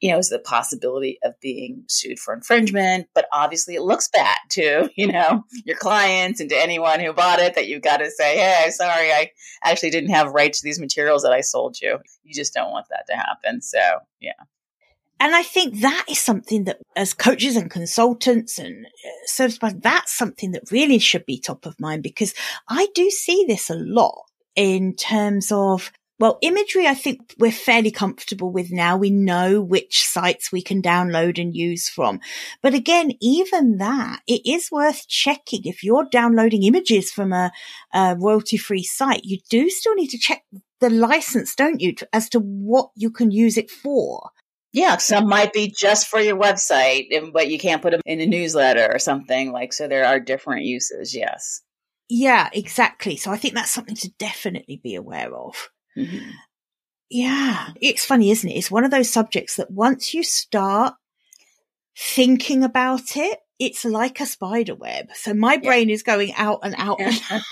you 0.00 0.10
know 0.10 0.18
is 0.18 0.28
the 0.28 0.38
possibility 0.38 1.18
of 1.22 1.32
being 1.40 1.84
sued 1.88 2.18
for 2.18 2.34
infringement 2.34 3.06
but 3.14 3.26
obviously 3.32 3.74
it 3.74 3.82
looks 3.82 4.08
bad 4.12 4.36
to 4.50 4.90
you 4.96 5.10
know 5.10 5.44
your 5.64 5.76
clients 5.76 6.40
and 6.40 6.50
to 6.50 6.60
anyone 6.60 7.00
who 7.00 7.12
bought 7.12 7.38
it 7.38 7.54
that 7.54 7.68
you've 7.68 7.80
got 7.82 7.98
to 7.98 8.10
say 8.10 8.36
hey 8.36 8.70
sorry 8.70 9.12
i 9.12 9.30
actually 9.62 9.90
didn't 9.90 10.10
have 10.10 10.32
rights 10.32 10.60
to 10.60 10.64
these 10.64 10.80
materials 10.80 11.22
that 11.22 11.32
i 11.32 11.40
sold 11.40 11.80
you. 11.80 11.98
You 12.22 12.34
just 12.34 12.52
don't 12.52 12.70
want 12.70 12.86
that 12.90 13.06
to 13.08 13.16
happen. 13.16 13.62
So 13.62 13.78
yeah 14.20 14.32
And 15.20 15.34
I 15.34 15.42
think 15.42 15.80
that 15.80 16.06
is 16.10 16.18
something 16.18 16.64
that 16.64 16.78
as 16.96 17.14
coaches 17.14 17.56
and 17.56 17.70
consultants 17.70 18.58
and 18.58 18.86
uh, 18.86 19.08
service 19.26 19.58
providers, 19.58 19.82
that's 19.82 20.12
something 20.12 20.52
that 20.52 20.70
really 20.70 20.98
should 20.98 21.24
be 21.24 21.38
top 21.38 21.66
of 21.66 21.78
mind 21.80 22.02
because 22.02 22.34
I 22.68 22.88
do 22.94 23.10
see 23.10 23.44
this 23.46 23.70
a 23.70 23.74
lot 23.74 24.24
in 24.56 24.94
terms 24.94 25.50
of 25.50 25.90
well, 26.20 26.38
imagery, 26.42 26.86
I 26.86 26.94
think 26.94 27.34
we're 27.38 27.50
fairly 27.50 27.90
comfortable 27.90 28.52
with 28.52 28.70
now. 28.70 28.96
We 28.96 29.10
know 29.10 29.60
which 29.60 30.06
sites 30.06 30.52
we 30.52 30.62
can 30.62 30.80
download 30.80 31.40
and 31.40 31.54
use 31.54 31.88
from. 31.88 32.20
But 32.62 32.72
again, 32.72 33.12
even 33.20 33.78
that, 33.78 34.20
it 34.28 34.42
is 34.46 34.70
worth 34.70 35.08
checking. 35.08 35.62
If 35.64 35.82
you're 35.82 36.04
downloading 36.04 36.62
images 36.62 37.10
from 37.10 37.32
a, 37.32 37.50
a 37.92 38.16
royalty 38.16 38.56
free 38.56 38.84
site, 38.84 39.24
you 39.24 39.38
do 39.50 39.68
still 39.68 39.94
need 39.94 40.10
to 40.10 40.18
check 40.18 40.44
the 40.80 40.88
license, 40.88 41.56
don't 41.56 41.80
you, 41.80 41.94
as 42.12 42.28
to 42.28 42.38
what 42.38 42.90
you 42.94 43.10
can 43.10 43.32
use 43.32 43.56
it 43.56 43.70
for. 43.70 44.30
Yeah, 44.74 44.96
some 44.96 45.28
might 45.28 45.52
be 45.52 45.72
just 45.78 46.08
for 46.08 46.18
your 46.18 46.36
website, 46.36 47.06
but 47.32 47.48
you 47.48 47.60
can't 47.60 47.80
put 47.80 47.92
them 47.92 48.00
in 48.04 48.20
a 48.20 48.26
newsletter 48.26 48.88
or 48.92 48.98
something 48.98 49.52
like. 49.52 49.72
So 49.72 49.86
there 49.86 50.04
are 50.04 50.18
different 50.18 50.64
uses. 50.64 51.14
Yes. 51.14 51.62
Yeah, 52.08 52.50
exactly. 52.52 53.16
So 53.16 53.30
I 53.30 53.36
think 53.36 53.54
that's 53.54 53.70
something 53.70 53.94
to 53.94 54.10
definitely 54.18 54.80
be 54.82 54.96
aware 54.96 55.32
of. 55.32 55.70
Mhm. 55.96 56.32
Yeah. 57.08 57.68
It's 57.80 58.04
funny, 58.04 58.32
isn't 58.32 58.50
it? 58.50 58.54
It's 58.56 58.70
one 58.70 58.82
of 58.84 58.90
those 58.90 59.08
subjects 59.08 59.54
that 59.56 59.70
once 59.70 60.12
you 60.12 60.24
start 60.24 60.94
thinking 61.96 62.64
about 62.64 63.16
it, 63.16 63.38
it's 63.60 63.84
like 63.84 64.20
a 64.20 64.26
spider 64.26 64.74
web. 64.74 65.06
So 65.14 65.34
my 65.34 65.56
brain 65.56 65.88
is 65.88 66.02
going 66.02 66.34
out 66.34 66.60
and 66.64 66.74
out. 66.76 67.00
And 67.00 67.14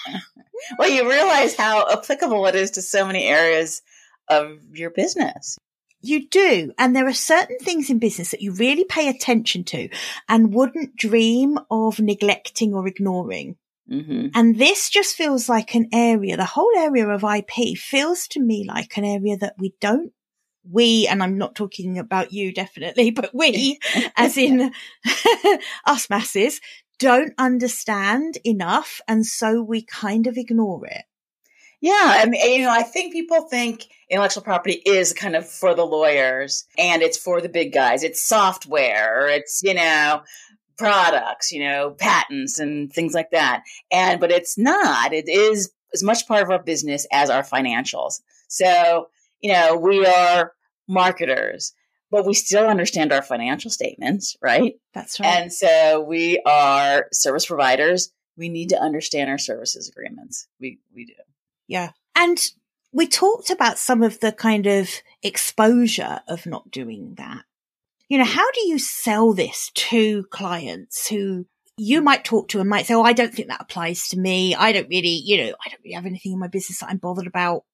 well, 0.76 0.90
you 0.90 1.08
realize 1.08 1.54
how 1.54 1.88
applicable 1.88 2.44
it 2.46 2.56
is 2.56 2.72
to 2.72 2.82
so 2.82 3.06
many 3.06 3.24
areas 3.26 3.80
of 4.28 4.58
your 4.72 4.90
business. 4.90 5.56
You 6.02 6.28
do. 6.28 6.72
And 6.78 6.94
there 6.94 7.06
are 7.06 7.12
certain 7.12 7.58
things 7.58 7.88
in 7.88 7.98
business 7.98 8.32
that 8.32 8.42
you 8.42 8.52
really 8.52 8.84
pay 8.84 9.08
attention 9.08 9.64
to 9.64 9.88
and 10.28 10.52
wouldn't 10.52 10.96
dream 10.96 11.58
of 11.70 12.00
neglecting 12.00 12.74
or 12.74 12.86
ignoring. 12.86 13.56
Mm-hmm. 13.90 14.28
And 14.34 14.58
this 14.58 14.90
just 14.90 15.16
feels 15.16 15.48
like 15.48 15.74
an 15.74 15.88
area, 15.92 16.36
the 16.36 16.44
whole 16.44 16.70
area 16.76 17.08
of 17.08 17.24
IP 17.24 17.76
feels 17.76 18.26
to 18.28 18.40
me 18.40 18.64
like 18.66 18.96
an 18.96 19.04
area 19.04 19.36
that 19.38 19.54
we 19.58 19.74
don't, 19.80 20.12
we, 20.70 21.06
and 21.08 21.22
I'm 21.22 21.38
not 21.38 21.54
talking 21.54 21.98
about 21.98 22.32
you 22.32 22.52
definitely, 22.52 23.10
but 23.10 23.34
we, 23.34 23.78
as 24.16 24.36
in 24.36 24.72
us 25.84 26.08
masses, 26.08 26.60
don't 26.98 27.34
understand 27.38 28.38
enough. 28.44 29.00
And 29.08 29.26
so 29.26 29.62
we 29.62 29.82
kind 29.82 30.26
of 30.26 30.36
ignore 30.36 30.86
it. 30.86 31.02
Yeah, 31.82 31.92
I 31.98 32.26
mean, 32.26 32.40
you 32.48 32.62
know, 32.62 32.70
I 32.70 32.84
think 32.84 33.12
people 33.12 33.42
think 33.48 33.86
intellectual 34.08 34.44
property 34.44 34.80
is 34.86 35.12
kind 35.12 35.34
of 35.34 35.48
for 35.48 35.74
the 35.74 35.84
lawyers 35.84 36.64
and 36.78 37.02
it's 37.02 37.18
for 37.18 37.40
the 37.40 37.48
big 37.48 37.72
guys. 37.72 38.04
It's 38.04 38.22
software, 38.22 39.28
it's, 39.28 39.62
you 39.64 39.74
know, 39.74 40.22
products, 40.78 41.50
you 41.50 41.58
know, 41.58 41.90
patents 41.90 42.60
and 42.60 42.92
things 42.92 43.14
like 43.14 43.32
that. 43.32 43.64
And, 43.90 44.20
but 44.20 44.30
it's 44.30 44.56
not. 44.56 45.12
It 45.12 45.28
is 45.28 45.72
as 45.92 46.04
much 46.04 46.28
part 46.28 46.44
of 46.44 46.50
our 46.50 46.62
business 46.62 47.04
as 47.12 47.30
our 47.30 47.42
financials. 47.42 48.20
So, 48.46 49.08
you 49.40 49.52
know, 49.52 49.76
we 49.76 50.06
are 50.06 50.52
marketers, 50.86 51.72
but 52.12 52.24
we 52.24 52.34
still 52.34 52.68
understand 52.68 53.12
our 53.12 53.22
financial 53.22 53.72
statements, 53.72 54.36
right? 54.40 54.74
That's 54.94 55.18
right. 55.18 55.26
And 55.26 55.52
so 55.52 56.00
we 56.00 56.40
are 56.46 57.06
service 57.12 57.46
providers. 57.46 58.12
We 58.36 58.50
need 58.50 58.68
to 58.68 58.80
understand 58.80 59.30
our 59.30 59.38
services 59.38 59.88
agreements. 59.88 60.46
We, 60.60 60.78
we 60.94 61.06
do. 61.06 61.14
Yeah. 61.72 61.92
And 62.14 62.38
we 62.92 63.06
talked 63.06 63.48
about 63.48 63.78
some 63.78 64.02
of 64.02 64.20
the 64.20 64.30
kind 64.30 64.66
of 64.66 64.90
exposure 65.22 66.20
of 66.28 66.44
not 66.44 66.70
doing 66.70 67.14
that. 67.14 67.44
You 68.10 68.18
know, 68.18 68.26
hmm. 68.26 68.30
how 68.30 68.50
do 68.50 68.68
you 68.68 68.78
sell 68.78 69.32
this 69.32 69.70
to 69.74 70.24
clients 70.24 71.08
who 71.08 71.46
you 71.78 72.02
might 72.02 72.26
talk 72.26 72.48
to 72.48 72.60
and 72.60 72.68
might 72.68 72.84
say, 72.84 72.92
Oh, 72.92 73.02
I 73.02 73.14
don't 73.14 73.32
think 73.32 73.48
that 73.48 73.62
applies 73.62 74.08
to 74.08 74.18
me. 74.18 74.54
I 74.54 74.72
don't 74.72 74.90
really, 74.90 75.22
you 75.24 75.38
know, 75.38 75.54
I 75.64 75.70
don't 75.70 75.80
really 75.82 75.94
have 75.94 76.04
anything 76.04 76.32
in 76.32 76.38
my 76.38 76.48
business 76.48 76.80
that 76.80 76.90
I'm 76.90 76.98
bothered 76.98 77.26
about. 77.26 77.64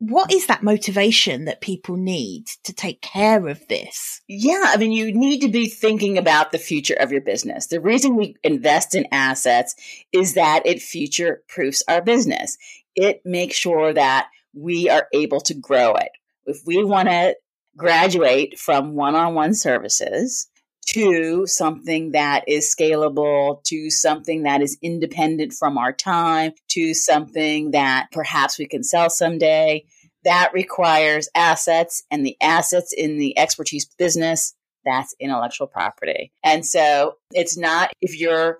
What 0.00 0.32
is 0.32 0.48
that 0.48 0.64
motivation 0.64 1.44
that 1.44 1.60
people 1.60 1.96
need 1.96 2.48
to 2.64 2.72
take 2.72 3.00
care 3.00 3.46
of 3.46 3.66
this? 3.68 4.20
Yeah, 4.26 4.64
I 4.64 4.76
mean, 4.76 4.90
you 4.90 5.14
need 5.14 5.42
to 5.42 5.48
be 5.48 5.68
thinking 5.68 6.18
about 6.18 6.50
the 6.50 6.58
future 6.58 6.96
of 6.98 7.12
your 7.12 7.20
business. 7.20 7.68
The 7.68 7.80
reason 7.80 8.16
we 8.16 8.34
invest 8.42 8.96
in 8.96 9.06
assets 9.12 9.76
is 10.12 10.34
that 10.34 10.66
it 10.66 10.82
future 10.82 11.44
proofs 11.46 11.84
our 11.86 12.02
business 12.02 12.58
it 12.96 13.22
makes 13.24 13.56
sure 13.56 13.92
that 13.92 14.28
we 14.54 14.88
are 14.88 15.08
able 15.12 15.40
to 15.42 15.54
grow 15.54 15.94
it. 15.94 16.10
If 16.46 16.60
we 16.66 16.84
want 16.84 17.08
to 17.08 17.36
graduate 17.76 18.58
from 18.58 18.94
one 18.94 19.14
on 19.14 19.34
one 19.34 19.54
services 19.54 20.48
to 20.86 21.46
something 21.46 22.12
that 22.12 22.44
is 22.46 22.74
scalable, 22.74 23.62
to 23.64 23.90
something 23.90 24.42
that 24.42 24.60
is 24.60 24.78
independent 24.82 25.52
from 25.54 25.78
our 25.78 25.92
time, 25.92 26.52
to 26.68 26.94
something 26.94 27.70
that 27.70 28.08
perhaps 28.12 28.58
we 28.58 28.66
can 28.66 28.82
sell 28.84 29.08
someday, 29.08 29.84
that 30.24 30.50
requires 30.52 31.28
assets 31.34 32.02
and 32.10 32.24
the 32.24 32.36
assets 32.40 32.92
in 32.96 33.18
the 33.18 33.36
expertise 33.38 33.86
business. 33.98 34.54
That's 34.84 35.14
intellectual 35.18 35.66
property. 35.66 36.32
And 36.42 36.64
so 36.64 37.16
it's 37.32 37.56
not 37.56 37.90
if 38.02 38.18
you're 38.18 38.58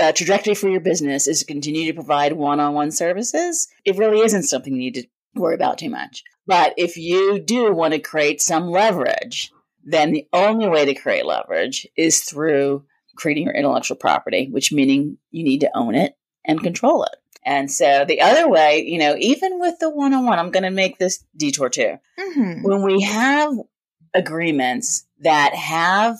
uh, 0.00 0.12
trajectory 0.12 0.54
for 0.54 0.68
your 0.68 0.80
business 0.80 1.26
is 1.26 1.40
to 1.40 1.44
continue 1.44 1.86
to 1.86 1.94
provide 1.94 2.32
one-on-one 2.32 2.90
services, 2.90 3.68
it 3.84 3.98
really 3.98 4.20
isn't 4.20 4.44
something 4.44 4.72
you 4.72 4.78
need 4.78 4.94
to 4.94 5.06
worry 5.34 5.54
about 5.54 5.78
too 5.78 5.90
much. 5.90 6.24
But 6.46 6.74
if 6.76 6.96
you 6.96 7.38
do 7.38 7.72
want 7.72 7.94
to 7.94 8.00
create 8.00 8.40
some 8.40 8.68
leverage, 8.68 9.52
then 9.84 10.12
the 10.12 10.26
only 10.32 10.68
way 10.68 10.84
to 10.86 10.94
create 10.94 11.26
leverage 11.26 11.86
is 11.96 12.20
through 12.20 12.84
creating 13.16 13.44
your 13.44 13.54
intellectual 13.54 13.96
property, 13.96 14.48
which 14.50 14.72
meaning 14.72 15.18
you 15.30 15.44
need 15.44 15.60
to 15.60 15.70
own 15.76 15.94
it 15.94 16.16
and 16.44 16.62
control 16.62 17.04
it. 17.04 17.16
And 17.44 17.70
so 17.70 18.04
the 18.06 18.20
other 18.20 18.48
way, 18.48 18.84
you 18.86 18.98
know, 18.98 19.14
even 19.18 19.60
with 19.60 19.78
the 19.78 19.90
one-on-one, 19.90 20.38
I'm 20.38 20.50
going 20.50 20.64
to 20.64 20.70
make 20.70 20.98
this 20.98 21.24
detour 21.36 21.68
too. 21.68 21.98
Mm-hmm. 22.18 22.62
When 22.62 22.82
we 22.82 23.02
have 23.02 23.54
agreements 24.12 25.06
that 25.20 25.54
have 25.54 26.18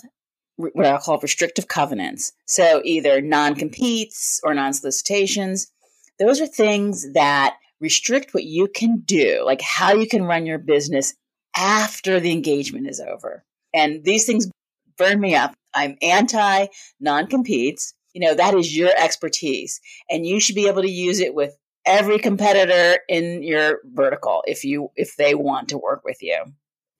what 0.73 0.85
I'll 0.85 0.99
call 0.99 1.19
restrictive 1.19 1.67
covenants. 1.67 2.33
So 2.45 2.81
either 2.83 3.21
non 3.21 3.55
competes 3.55 4.39
or 4.43 4.53
non 4.53 4.73
solicitations. 4.73 5.71
Those 6.19 6.39
are 6.39 6.47
things 6.47 7.13
that 7.13 7.57
restrict 7.79 8.33
what 8.33 8.43
you 8.43 8.67
can 8.67 9.01
do, 9.05 9.43
like 9.45 9.61
how 9.61 9.93
you 9.93 10.07
can 10.07 10.23
run 10.23 10.45
your 10.45 10.59
business 10.59 11.15
after 11.55 12.19
the 12.19 12.31
engagement 12.31 12.87
is 12.87 12.99
over. 12.99 13.43
And 13.73 14.03
these 14.03 14.25
things 14.25 14.49
burn 14.97 15.19
me 15.19 15.35
up. 15.35 15.53
I'm 15.73 15.97
anti 16.01 16.67
non 16.99 17.27
competes. 17.27 17.93
You 18.13 18.21
know, 18.21 18.35
that 18.35 18.53
is 18.53 18.75
your 18.75 18.91
expertise 18.95 19.79
and 20.09 20.25
you 20.25 20.39
should 20.39 20.55
be 20.55 20.67
able 20.67 20.81
to 20.81 20.91
use 20.91 21.21
it 21.21 21.33
with 21.33 21.55
every 21.85 22.19
competitor 22.19 22.99
in 23.07 23.41
your 23.41 23.79
vertical 23.85 24.43
if 24.45 24.63
you 24.63 24.91
if 24.95 25.15
they 25.15 25.33
want 25.33 25.69
to 25.69 25.77
work 25.77 26.03
with 26.03 26.17
you 26.21 26.43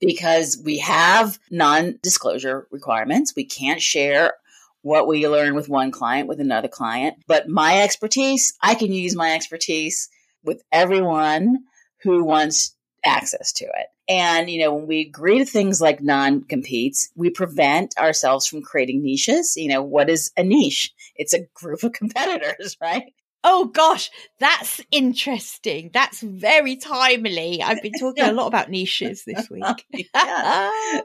because 0.02 0.58
we 0.62 0.78
have 0.78 1.38
non 1.50 1.98
disclosure 2.02 2.66
requirements. 2.70 3.34
We 3.34 3.44
can't 3.44 3.80
share 3.80 4.34
what 4.82 5.06
we 5.06 5.28
learn 5.28 5.54
with 5.54 5.68
one 5.68 5.92
client 5.92 6.28
with 6.28 6.40
another 6.40 6.68
client. 6.68 7.16
But 7.28 7.48
my 7.48 7.82
expertise, 7.82 8.54
I 8.60 8.74
can 8.74 8.92
use 8.92 9.14
my 9.14 9.34
expertise 9.34 10.08
with 10.42 10.62
everyone 10.72 11.60
who 12.02 12.24
wants 12.24 12.74
access 13.04 13.52
to 13.52 13.64
it. 13.64 13.86
And, 14.08 14.50
you 14.50 14.58
know, 14.58 14.74
when 14.74 14.88
we 14.88 15.00
agree 15.00 15.38
to 15.38 15.44
things 15.44 15.80
like 15.80 16.02
non 16.02 16.42
competes, 16.42 17.10
we 17.14 17.30
prevent 17.30 17.96
ourselves 17.96 18.46
from 18.46 18.62
creating 18.62 19.04
niches. 19.04 19.54
You 19.56 19.68
know, 19.68 19.82
what 19.82 20.10
is 20.10 20.32
a 20.36 20.42
niche? 20.42 20.92
It's 21.14 21.32
a 21.32 21.46
group 21.54 21.84
of 21.84 21.92
competitors, 21.94 22.76
right? 22.80 23.14
Oh 23.44 23.66
gosh, 23.66 24.10
that's 24.38 24.80
interesting. 24.90 25.90
That's 25.92 26.20
very 26.20 26.76
timely. 26.76 27.62
I've 27.62 27.82
been 27.82 27.92
talking 27.98 28.24
a 28.24 28.32
lot 28.32 28.46
about 28.46 28.70
niches 28.70 29.24
this 29.24 29.50
week. 29.50 29.64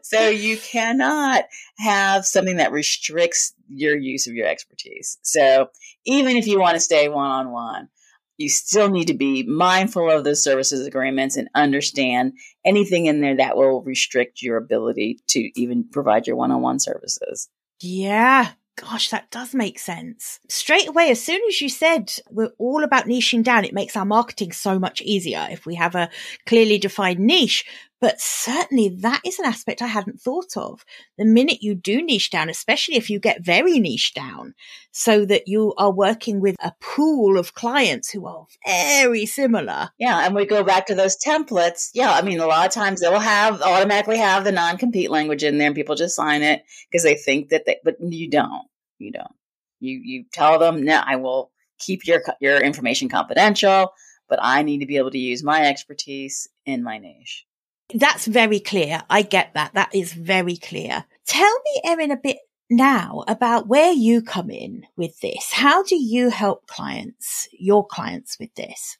So 0.03 0.29
you 0.29 0.57
cannot 0.57 1.45
have 1.79 2.25
something 2.25 2.57
that 2.57 2.71
restricts 2.71 3.53
your 3.69 3.97
use 3.97 4.27
of 4.27 4.33
your 4.33 4.47
expertise. 4.47 5.17
So 5.23 5.69
even 6.05 6.37
if 6.37 6.47
you 6.47 6.59
want 6.59 6.75
to 6.75 6.79
stay 6.79 7.09
one 7.09 7.29
on 7.29 7.51
one, 7.51 7.89
you 8.37 8.49
still 8.49 8.89
need 8.89 9.07
to 9.07 9.15
be 9.15 9.43
mindful 9.43 10.11
of 10.11 10.23
those 10.23 10.43
services 10.43 10.85
agreements 10.85 11.37
and 11.37 11.49
understand 11.55 12.33
anything 12.63 13.07
in 13.07 13.19
there 13.19 13.37
that 13.37 13.57
will 13.57 13.81
restrict 13.81 14.43
your 14.43 14.57
ability 14.57 15.19
to 15.29 15.49
even 15.59 15.89
provide 15.89 16.27
your 16.27 16.35
one 16.35 16.51
on 16.51 16.61
one 16.61 16.79
services. 16.79 17.49
Yeah, 17.81 18.51
Gosh, 18.79 19.09
that 19.09 19.31
does 19.31 19.55
make 19.55 19.79
sense. 19.79 20.39
Straight 20.49 20.87
away, 20.87 21.09
as 21.09 21.21
soon 21.21 21.41
as 21.49 21.59
you 21.61 21.67
said 21.67 22.13
we're 22.29 22.51
all 22.59 22.83
about 22.83 23.05
niching 23.05 23.41
down, 23.43 23.65
it 23.65 23.73
makes 23.73 23.95
our 23.97 24.05
marketing 24.05 24.51
so 24.51 24.77
much 24.77 25.01
easier 25.01 25.47
if 25.49 25.65
we 25.65 25.73
have 25.75 25.95
a 25.95 26.11
clearly 26.45 26.77
defined 26.77 27.19
niche. 27.19 27.65
But 27.99 28.21
certainly 28.21 28.89
that 29.01 29.21
is 29.25 29.39
an 29.39 29.45
aspect 29.45 29.81
I 29.81 29.87
hadn't 29.87 30.21
thought 30.21 30.55
of. 30.55 30.85
The 31.17 31.25
minute 31.25 31.63
you 31.63 31.73
do 31.73 32.03
niche 32.03 32.29
down, 32.29 32.49
especially 32.49 32.95
if 32.95 33.09
you 33.09 33.19
get 33.19 33.43
very 33.43 33.79
niche 33.79 34.13
down, 34.13 34.53
so 34.91 35.25
that 35.25 35.47
you 35.47 35.73
are 35.77 35.91
working 35.91 36.39
with 36.39 36.55
a 36.59 36.73
pool 36.79 37.39
of 37.39 37.55
clients 37.55 38.11
who 38.11 38.27
are 38.27 38.45
very 38.65 39.25
similar. 39.25 39.89
Yeah. 39.97 40.25
And 40.25 40.35
we 40.35 40.45
go 40.45 40.63
back 40.63 40.85
to 40.87 40.95
those 40.95 41.17
templates. 41.17 41.89
Yeah. 41.95 42.11
I 42.11 42.21
mean, 42.21 42.39
a 42.39 42.45
lot 42.45 42.67
of 42.67 42.73
times 42.73 43.01
they'll 43.01 43.17
have 43.17 43.61
automatically 43.61 44.17
have 44.17 44.43
the 44.43 44.51
non 44.51 44.77
compete 44.77 45.09
language 45.09 45.43
in 45.43 45.57
there 45.57 45.67
and 45.67 45.75
people 45.75 45.95
just 45.95 46.15
sign 46.15 46.43
it 46.43 46.63
because 46.91 47.03
they 47.03 47.15
think 47.15 47.49
that 47.49 47.65
they, 47.65 47.77
but 47.83 47.95
you 47.99 48.29
don't. 48.29 48.67
You 48.99 49.11
don't. 49.11 49.35
You, 49.79 49.99
you 50.03 50.25
tell 50.31 50.59
them, 50.59 50.83
no, 50.83 51.01
I 51.03 51.15
will 51.15 51.51
keep 51.79 52.05
your, 52.05 52.21
your 52.41 52.59
information 52.59 53.09
confidential, 53.09 53.93
but 54.29 54.39
I 54.41 54.61
need 54.61 54.79
to 54.79 54.85
be 54.85 54.97
able 54.97 55.11
to 55.11 55.17
use 55.17 55.43
my 55.43 55.65
expertise 55.65 56.47
in 56.65 56.83
my 56.83 56.99
niche. 56.99 57.46
That's 57.93 58.27
very 58.27 58.59
clear. 58.59 59.01
I 59.09 59.21
get 59.21 59.53
that. 59.53 59.73
That 59.73 59.93
is 59.93 60.13
very 60.13 60.57
clear. 60.57 61.05
Tell 61.25 61.53
me, 61.65 61.81
Erin, 61.85 62.11
a 62.11 62.17
bit 62.17 62.37
now 62.69 63.23
about 63.27 63.67
where 63.67 63.93
you 63.93 64.21
come 64.21 64.49
in 64.49 64.85
with 64.97 65.19
this. 65.21 65.51
How 65.53 65.83
do 65.83 65.95
you 65.95 66.29
help 66.29 66.67
clients, 66.67 67.47
your 67.51 67.85
clients 67.85 68.37
with 68.39 68.53
this? 68.55 68.97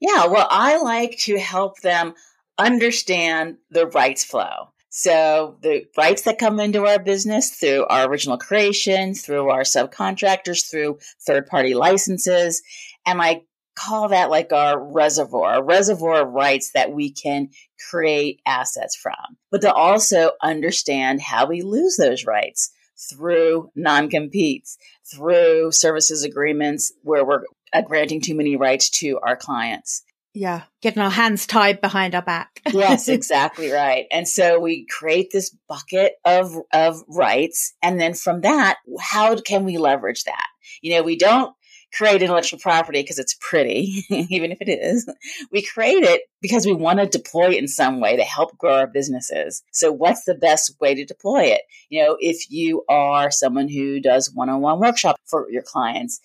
Yeah, 0.00 0.26
well, 0.26 0.46
I 0.50 0.78
like 0.78 1.18
to 1.20 1.38
help 1.38 1.80
them 1.80 2.14
understand 2.58 3.56
the 3.70 3.86
rights 3.86 4.24
flow. 4.24 4.72
So 4.90 5.58
the 5.62 5.84
rights 5.96 6.22
that 6.22 6.38
come 6.38 6.60
into 6.60 6.86
our 6.86 6.98
business 6.98 7.50
through 7.50 7.86
our 7.86 8.08
original 8.08 8.38
creations, 8.38 9.22
through 9.22 9.48
our 9.48 9.62
subcontractors, 9.62 10.68
through 10.70 10.98
third 11.26 11.46
party 11.46 11.74
licenses. 11.74 12.62
And 13.06 13.20
I 13.20 13.42
call 13.78 14.08
that 14.08 14.30
like 14.30 14.52
our 14.52 14.78
reservoir, 14.92 15.58
a 15.58 15.62
reservoir 15.62 16.22
of 16.22 16.32
rights 16.32 16.72
that 16.72 16.92
we 16.92 17.10
can 17.10 17.50
create 17.90 18.40
assets 18.44 18.96
from, 18.96 19.36
but 19.50 19.60
to 19.60 19.72
also 19.72 20.32
understand 20.42 21.20
how 21.20 21.46
we 21.46 21.62
lose 21.62 21.96
those 21.96 22.26
rights 22.26 22.70
through 23.10 23.70
non 23.76 24.10
competes, 24.10 24.76
through 25.10 25.70
services 25.70 26.24
agreements 26.24 26.92
where 27.02 27.24
we're 27.24 27.44
uh, 27.72 27.82
granting 27.82 28.20
too 28.20 28.34
many 28.34 28.56
rights 28.56 28.90
to 28.90 29.18
our 29.22 29.36
clients. 29.36 30.02
Yeah. 30.34 30.62
Getting 30.82 31.02
our 31.02 31.10
hands 31.10 31.46
tied 31.46 31.80
behind 31.80 32.14
our 32.14 32.22
back. 32.22 32.60
yes, 32.72 33.08
exactly 33.08 33.70
right. 33.70 34.06
And 34.12 34.28
so 34.28 34.60
we 34.60 34.86
create 34.86 35.30
this 35.32 35.54
bucket 35.68 36.14
of, 36.24 36.54
of 36.72 37.02
rights. 37.08 37.74
And 37.82 38.00
then 38.00 38.14
from 38.14 38.42
that, 38.42 38.78
how 39.00 39.36
can 39.40 39.64
we 39.64 39.78
leverage 39.78 40.24
that? 40.24 40.46
You 40.82 40.94
know, 40.94 41.02
we 41.02 41.16
don't 41.16 41.54
create 41.98 42.22
intellectual 42.22 42.60
property 42.60 43.02
because 43.02 43.18
it's 43.18 43.36
pretty, 43.40 44.04
even 44.10 44.52
if 44.52 44.58
it 44.60 44.68
is. 44.68 45.10
We 45.50 45.62
create 45.62 46.04
it 46.04 46.22
because 46.40 46.64
we 46.64 46.72
want 46.72 47.00
to 47.00 47.06
deploy 47.06 47.50
it 47.50 47.58
in 47.58 47.66
some 47.66 48.00
way 48.00 48.16
to 48.16 48.22
help 48.22 48.56
grow 48.56 48.78
our 48.78 48.86
businesses. 48.86 49.62
So 49.72 49.90
what's 49.90 50.24
the 50.24 50.36
best 50.36 50.80
way 50.80 50.94
to 50.94 51.04
deploy 51.04 51.42
it? 51.44 51.62
You 51.88 52.04
know, 52.04 52.16
if 52.20 52.50
you 52.50 52.84
are 52.88 53.32
someone 53.32 53.68
who 53.68 54.00
does 54.00 54.32
one-on-one 54.32 54.78
workshop 54.78 55.16
for 55.24 55.50
your 55.50 55.62
clients, 55.62 56.20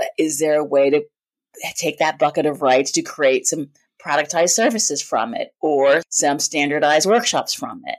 uh, 0.00 0.04
is 0.16 0.38
there 0.38 0.60
a 0.60 0.64
way 0.64 0.90
to 0.90 1.02
take 1.74 1.98
that 1.98 2.18
bucket 2.18 2.46
of 2.46 2.62
rights 2.62 2.92
to 2.92 3.02
create 3.02 3.46
some 3.46 3.70
productized 4.04 4.50
services 4.50 5.02
from 5.02 5.34
it 5.34 5.52
or 5.60 6.02
some 6.08 6.38
standardized 6.38 7.08
workshops 7.08 7.52
from 7.52 7.82
it? 7.86 7.98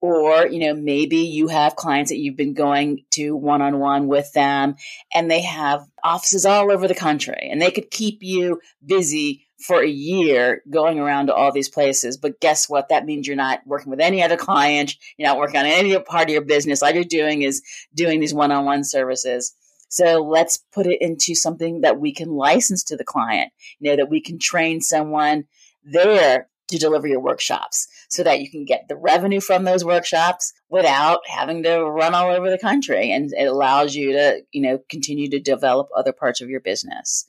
Or 0.00 0.46
you 0.46 0.58
know 0.60 0.74
maybe 0.74 1.18
you 1.18 1.48
have 1.48 1.76
clients 1.76 2.10
that 2.10 2.18
you've 2.18 2.36
been 2.36 2.54
going 2.54 3.04
to 3.10 3.36
one 3.36 3.62
on 3.62 3.78
one 3.78 4.08
with 4.08 4.32
them 4.32 4.76
and 5.14 5.30
they 5.30 5.42
have 5.42 5.86
offices 6.02 6.46
all 6.46 6.70
over 6.70 6.88
the 6.88 6.94
country 6.94 7.48
and 7.50 7.60
they 7.60 7.70
could 7.70 7.90
keep 7.90 8.22
you 8.22 8.60
busy 8.84 9.46
for 9.58 9.82
a 9.82 9.88
year 9.88 10.62
going 10.70 10.98
around 10.98 11.26
to 11.26 11.34
all 11.34 11.52
these 11.52 11.68
places. 11.68 12.16
But 12.16 12.40
guess 12.40 12.66
what? 12.66 12.88
That 12.88 13.04
means 13.04 13.26
you're 13.26 13.36
not 13.36 13.60
working 13.66 13.90
with 13.90 14.00
any 14.00 14.22
other 14.22 14.38
client. 14.38 14.96
You're 15.18 15.28
not 15.28 15.36
working 15.36 15.60
on 15.60 15.66
any 15.66 15.98
part 15.98 16.28
of 16.28 16.32
your 16.32 16.44
business. 16.44 16.82
All 16.82 16.90
you're 16.90 17.04
doing 17.04 17.42
is 17.42 17.60
doing 17.94 18.20
these 18.20 18.32
one 18.32 18.52
on 18.52 18.64
one 18.64 18.84
services. 18.84 19.54
So 19.90 20.22
let's 20.22 20.56
put 20.72 20.86
it 20.86 21.02
into 21.02 21.34
something 21.34 21.82
that 21.82 22.00
we 22.00 22.14
can 22.14 22.30
license 22.30 22.84
to 22.84 22.96
the 22.96 23.04
client 23.04 23.52
you 23.80 23.90
know 23.90 23.96
that 23.96 24.10
we 24.10 24.20
can 24.20 24.38
train 24.38 24.80
someone 24.80 25.44
there 25.82 26.48
to 26.70 26.78
deliver 26.78 27.06
your 27.06 27.20
workshops 27.20 27.88
so 28.08 28.22
that 28.22 28.40
you 28.40 28.50
can 28.50 28.64
get 28.64 28.88
the 28.88 28.96
revenue 28.96 29.40
from 29.40 29.64
those 29.64 29.84
workshops 29.84 30.52
without 30.68 31.20
having 31.26 31.62
to 31.64 31.84
run 31.84 32.14
all 32.14 32.30
over 32.30 32.50
the 32.50 32.58
country. 32.58 33.12
And 33.12 33.32
it 33.32 33.44
allows 33.44 33.94
you 33.94 34.12
to, 34.12 34.42
you 34.52 34.62
know, 34.62 34.78
continue 34.88 35.28
to 35.30 35.40
develop 35.40 35.88
other 35.96 36.12
parts 36.12 36.40
of 36.40 36.48
your 36.48 36.60
business. 36.60 37.26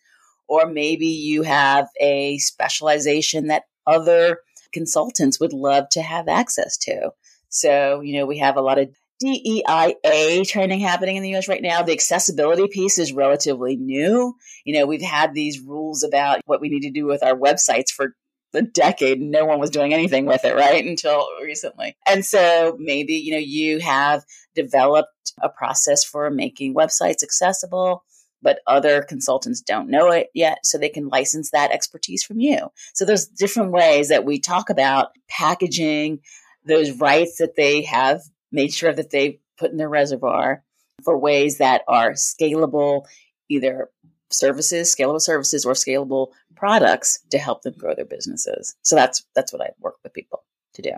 Or 0.47 0.65
maybe 0.65 1.07
you 1.07 1.43
have 1.43 1.87
a 1.99 2.37
specialization 2.39 3.47
that 3.47 3.63
other 3.85 4.39
consultants 4.71 5.39
would 5.39 5.53
love 5.53 5.89
to 5.89 6.01
have 6.01 6.27
access 6.27 6.77
to. 6.77 7.11
So, 7.49 8.01
you 8.01 8.17
know, 8.17 8.25
we 8.25 8.39
have 8.39 8.57
a 8.57 8.61
lot 8.61 8.79
of 8.79 8.89
DEIA 9.21 10.47
training 10.47 10.79
happening 10.79 11.15
in 11.15 11.23
the 11.23 11.35
US 11.35 11.47
right 11.47 11.61
now. 11.61 11.83
The 11.83 11.91
accessibility 11.91 12.67
piece 12.67 12.97
is 12.97 13.13
relatively 13.13 13.75
new. 13.75 14.35
You 14.65 14.79
know, 14.79 14.85
we've 14.85 15.01
had 15.01 15.33
these 15.33 15.59
rules 15.59 16.03
about 16.03 16.41
what 16.45 16.61
we 16.61 16.69
need 16.69 16.81
to 16.81 16.91
do 16.91 17.05
with 17.05 17.23
our 17.23 17.35
websites 17.35 17.91
for 17.91 18.15
a 18.53 18.61
decade 18.61 19.21
no 19.21 19.45
one 19.45 19.59
was 19.59 19.69
doing 19.69 19.93
anything 19.93 20.25
with 20.25 20.43
it 20.43 20.55
right 20.55 20.85
until 20.85 21.25
recently. 21.41 21.95
And 22.07 22.25
so 22.25 22.75
maybe 22.79 23.13
you 23.13 23.31
know 23.33 23.37
you 23.37 23.79
have 23.79 24.23
developed 24.55 25.33
a 25.41 25.49
process 25.49 26.03
for 26.03 26.29
making 26.29 26.75
websites 26.75 27.23
accessible 27.23 28.03
but 28.41 28.59
other 28.67 29.03
consultants 29.03 29.61
don't 29.61 29.89
know 29.89 30.09
it 30.09 30.29
yet 30.33 30.65
so 30.65 30.77
they 30.77 30.89
can 30.89 31.09
license 31.09 31.51
that 31.51 31.71
expertise 31.71 32.23
from 32.23 32.39
you. 32.39 32.69
So 32.93 33.05
there's 33.05 33.27
different 33.27 33.71
ways 33.71 34.09
that 34.09 34.25
we 34.25 34.39
talk 34.39 34.69
about 34.69 35.09
packaging 35.29 36.19
those 36.65 36.91
rights 36.91 37.37
that 37.37 37.55
they 37.55 37.83
have 37.83 38.21
made 38.51 38.73
sure 38.73 38.93
that 38.93 39.11
they 39.11 39.39
put 39.57 39.71
in 39.71 39.77
their 39.77 39.89
reservoir 39.89 40.63
for 41.03 41.17
ways 41.17 41.59
that 41.59 41.83
are 41.87 42.11
scalable 42.11 43.05
either 43.49 43.89
services, 44.33 44.93
scalable 44.93 45.21
services 45.21 45.65
or 45.65 45.73
scalable 45.73 46.29
products 46.55 47.19
to 47.31 47.37
help 47.37 47.61
them 47.63 47.73
grow 47.77 47.93
their 47.95 48.05
businesses. 48.05 48.75
So 48.81 48.95
that's 48.95 49.25
that's 49.35 49.53
what 49.53 49.61
I 49.61 49.69
work 49.79 49.95
with 50.03 50.13
people 50.13 50.43
to 50.73 50.81
do. 50.81 50.91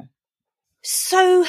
So 0.84 1.46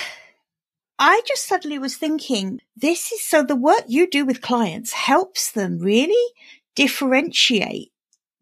I 0.99 1.23
just 1.27 1.47
suddenly 1.47 1.79
was 1.79 1.97
thinking 1.97 2.61
this 2.77 3.12
is 3.12 3.23
so 3.23 3.42
the 3.42 3.57
work 3.57 3.85
you 3.88 4.09
do 4.09 4.25
with 4.25 4.40
clients 4.40 4.92
helps 4.92 5.51
them 5.51 5.79
really 5.79 6.33
differentiate 6.77 7.90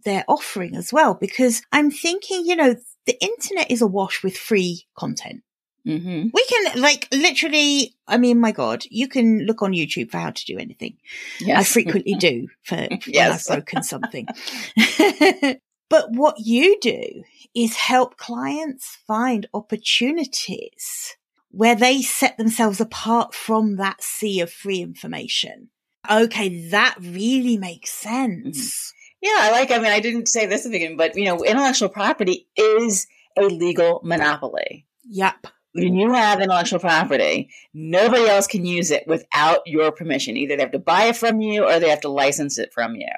their 0.05 0.24
offering 0.28 0.76
as 0.76 0.92
well 0.92 1.14
because 1.14 1.62
I'm 1.72 1.90
thinking, 1.90 2.44
you 2.44 2.57
know, 2.57 2.76
the 3.07 3.22
internet 3.22 3.70
is 3.70 3.83
awash 3.83 4.22
with 4.22 4.37
free 4.37 4.87
content. 4.96 5.42
Mm-hmm. 5.87 6.29
We 6.33 6.45
can 6.45 6.81
like 6.81 7.09
literally, 7.12 7.95
I 8.07 8.16
mean, 8.16 8.40
my 8.40 8.53
God, 8.53 8.85
you 8.90 9.09
can 9.09 9.40
look 9.47 9.62
on 9.62 9.73
YouTube 9.73 10.11
for 10.11 10.18
how 10.18 10.31
to 10.31 10.45
do 10.45 10.59
anything. 10.59 10.97
Yes. 11.40 11.61
I 11.61 11.64
frequently 11.64 12.14
do 12.14 12.49
for 12.62 12.77
yes. 13.07 13.49
when 13.49 13.59
I've 13.59 13.64
broken 13.64 13.83
something. 13.83 14.29
but 15.90 16.11
what 16.11 16.37
you 16.38 16.79
do 16.81 17.25
is 17.55 17.77
help 17.77 18.16
clients 18.16 18.99
find 19.07 19.49
opportunities 19.53 21.16
where 21.51 21.75
they 21.75 22.01
set 22.01 22.38
themselves 22.38 22.81
apart 22.81 23.35
from 23.35 23.77
that 23.77 24.03
sea 24.03 24.40
of 24.40 24.51
free 24.51 24.81
information. 24.81 25.68
Okay, 26.11 26.68
that 26.71 26.97
really 27.01 27.59
makes 27.59 27.90
sense. 27.90 28.59
Mm-hmm. 28.59 29.27
Yeah, 29.27 29.37
I 29.38 29.51
like, 29.53 29.71
I 29.71 29.79
mean, 29.79 29.92
I 29.92 30.01
didn't 30.01 30.29
say 30.29 30.47
this 30.47 30.64
at 30.64 30.73
the 30.73 30.79
beginning, 30.79 30.97
but 30.97 31.16
you 31.16 31.27
know, 31.27 31.45
intellectual 31.45 31.88
property 31.88 32.49
is 32.57 33.07
a 33.37 33.42
legal 33.42 34.01
monopoly. 34.03 34.87
Yep 35.05 35.47
when 35.47 35.62
you 35.74 36.12
have 36.12 36.40
intellectual 36.40 36.80
property, 36.80 37.50
nobody 37.72 38.26
else 38.26 38.46
can 38.46 38.64
use 38.64 38.90
it 38.90 39.06
without 39.06 39.61
your 39.66 39.90
permission. 39.92 40.37
Either 40.37 40.56
they 40.56 40.62
have 40.62 40.72
to 40.72 40.78
buy 40.78 41.04
it 41.04 41.16
from 41.16 41.40
you 41.40 41.64
or 41.64 41.80
they 41.80 41.88
have 41.88 42.02
to 42.02 42.08
license 42.08 42.58
it 42.58 42.72
from 42.72 42.94
you. 42.94 43.08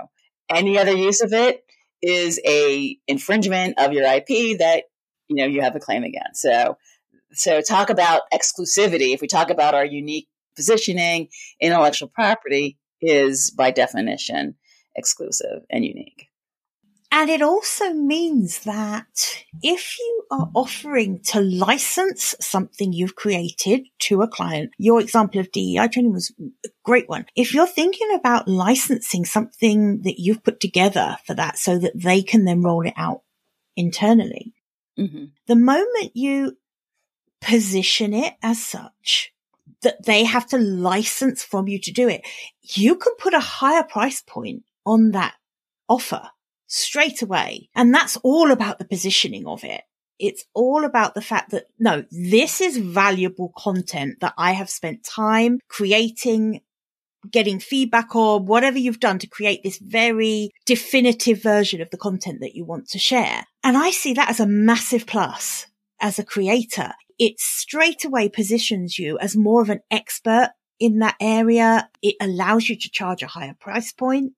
Any 0.49 0.79
other 0.79 0.95
use 0.95 1.21
of 1.21 1.33
it 1.33 1.65
is 2.03 2.41
a 2.47 2.99
infringement 3.09 3.79
of 3.79 3.93
your 3.93 4.05
IP 4.05 4.59
that 4.59 4.85
you 5.29 5.37
know 5.37 5.47
you 5.47 5.63
have 5.63 5.75
a 5.75 5.81
claim 5.81 6.05
against. 6.05 6.43
So 6.43 6.77
so 7.33 7.61
talk 7.61 7.91
about 7.91 8.23
exclusivity. 8.33 9.15
If 9.15 9.21
we 9.21 9.27
talk 9.27 9.51
about 9.51 9.75
our 9.75 9.85
unique 9.85 10.29
positioning, 10.55 11.29
intellectual 11.61 12.09
property 12.09 12.79
is 13.01 13.51
by 13.51 13.71
definition 13.71 14.55
exclusive 14.97 15.63
and 15.71 15.85
unique. 15.85 16.29
And 17.17 17.31
it 17.31 17.43
also 17.43 17.93
means 17.93 18.65
that 18.65 19.45
if 19.63 19.97
you 20.01 20.25
are 20.33 20.51
offering 20.53 21.21
to 21.27 21.41
license 21.41 22.35
something 22.41 22.93
you've 22.93 23.15
created 23.15 23.87
to 24.01 24.23
a 24.23 24.27
client, 24.27 24.73
your 24.79 25.01
example 25.01 25.39
of 25.39 25.53
DEI 25.53 25.87
training 25.87 26.13
was 26.13 26.33
a 26.41 26.69
great 26.85 27.09
one. 27.09 27.27
If 27.37 27.55
you're 27.55 27.69
thinking 27.69 28.09
about 28.17 28.49
licensing 28.49 29.25
something 29.25 30.03
that 30.03 30.19
you've 30.19 30.43
put 30.43 30.59
together 30.59 31.17
for 31.25 31.35
that 31.35 31.57
so 31.57 31.79
that 31.79 31.93
they 31.95 32.21
can 32.21 32.47
then 32.47 32.63
roll 32.63 32.85
it 32.85 32.95
out 32.97 33.23
internally, 33.77 34.53
mm-hmm. 34.99 35.27
the 35.47 35.55
moment 35.55 36.17
you 36.17 36.59
position 37.41 38.13
it 38.13 38.35
as 38.43 38.61
such, 38.61 39.33
that 39.83 40.05
they 40.05 40.25
have 40.25 40.49
to 40.49 40.59
license 40.59 41.45
from 41.45 41.69
you 41.69 41.79
to 41.79 41.93
do 41.93 42.09
it, 42.09 42.27
you 42.61 42.97
can 42.97 43.13
put 43.21 43.35
a 43.35 43.39
higher 43.39 43.85
price 43.85 44.21
point 44.21 44.65
on 44.85 45.13
that 45.13 45.35
offer 45.89 46.29
straight 46.67 47.23
away. 47.23 47.69
And 47.75 47.95
that's 47.95 48.17
all 48.19 48.51
about 48.51 48.79
the 48.79 48.85
positioning 48.85 49.47
of 49.47 49.65
it. 49.65 49.83
It's 50.19 50.45
all 50.55 50.85
about 50.85 51.15
the 51.15 51.23
fact 51.23 51.51
that 51.51 51.67
no, 51.79 52.05
this 52.11 52.61
is 52.61 52.77
valuable 52.77 53.53
content 53.57 54.21
that 54.21 54.35
I 54.39 54.53
have 54.53 54.71
spent 54.71 55.05
time 55.05 55.59
creating, 55.69 56.61
getting 57.31 57.59
feedback 57.59 58.15
on, 58.15 58.47
whatever 58.47 58.79
you've 58.79 59.01
done 59.01 59.19
to 59.21 59.27
create 59.27 59.63
this 59.63 59.79
very 59.79 60.51
definitive 60.67 61.43
version 61.43 61.81
of 61.81 61.91
the 61.91 61.99
content 61.99 62.41
that 62.41 62.55
you 62.55 62.65
want 62.65 62.89
to 62.91 62.99
share. 62.99 63.45
And 63.65 63.77
I 63.77 63.91
see 63.91 64.15
that 64.15 64.31
as 64.31 64.41
a 64.41 64.47
massive 64.47 65.07
plus 65.07 65.67
as 66.01 66.19
a 66.19 66.25
creator. 66.25 66.93
It 67.19 67.41
straight 67.41 68.05
away 68.05 68.29
positions 68.29 68.99
you 68.99 69.19
as 69.19 69.37
more 69.37 69.63
of 69.63 69.71
an 69.71 69.81
expert 69.91 70.51
in 70.79 70.99
that 70.99 71.17
area. 71.21 71.89
It 72.03 72.17
allows 72.21 72.69
you 72.69 72.77
to 72.77 72.91
charge 72.91 73.23
a 73.23 73.29
higher 73.29 73.57
price 73.59 73.93
point 73.93 74.33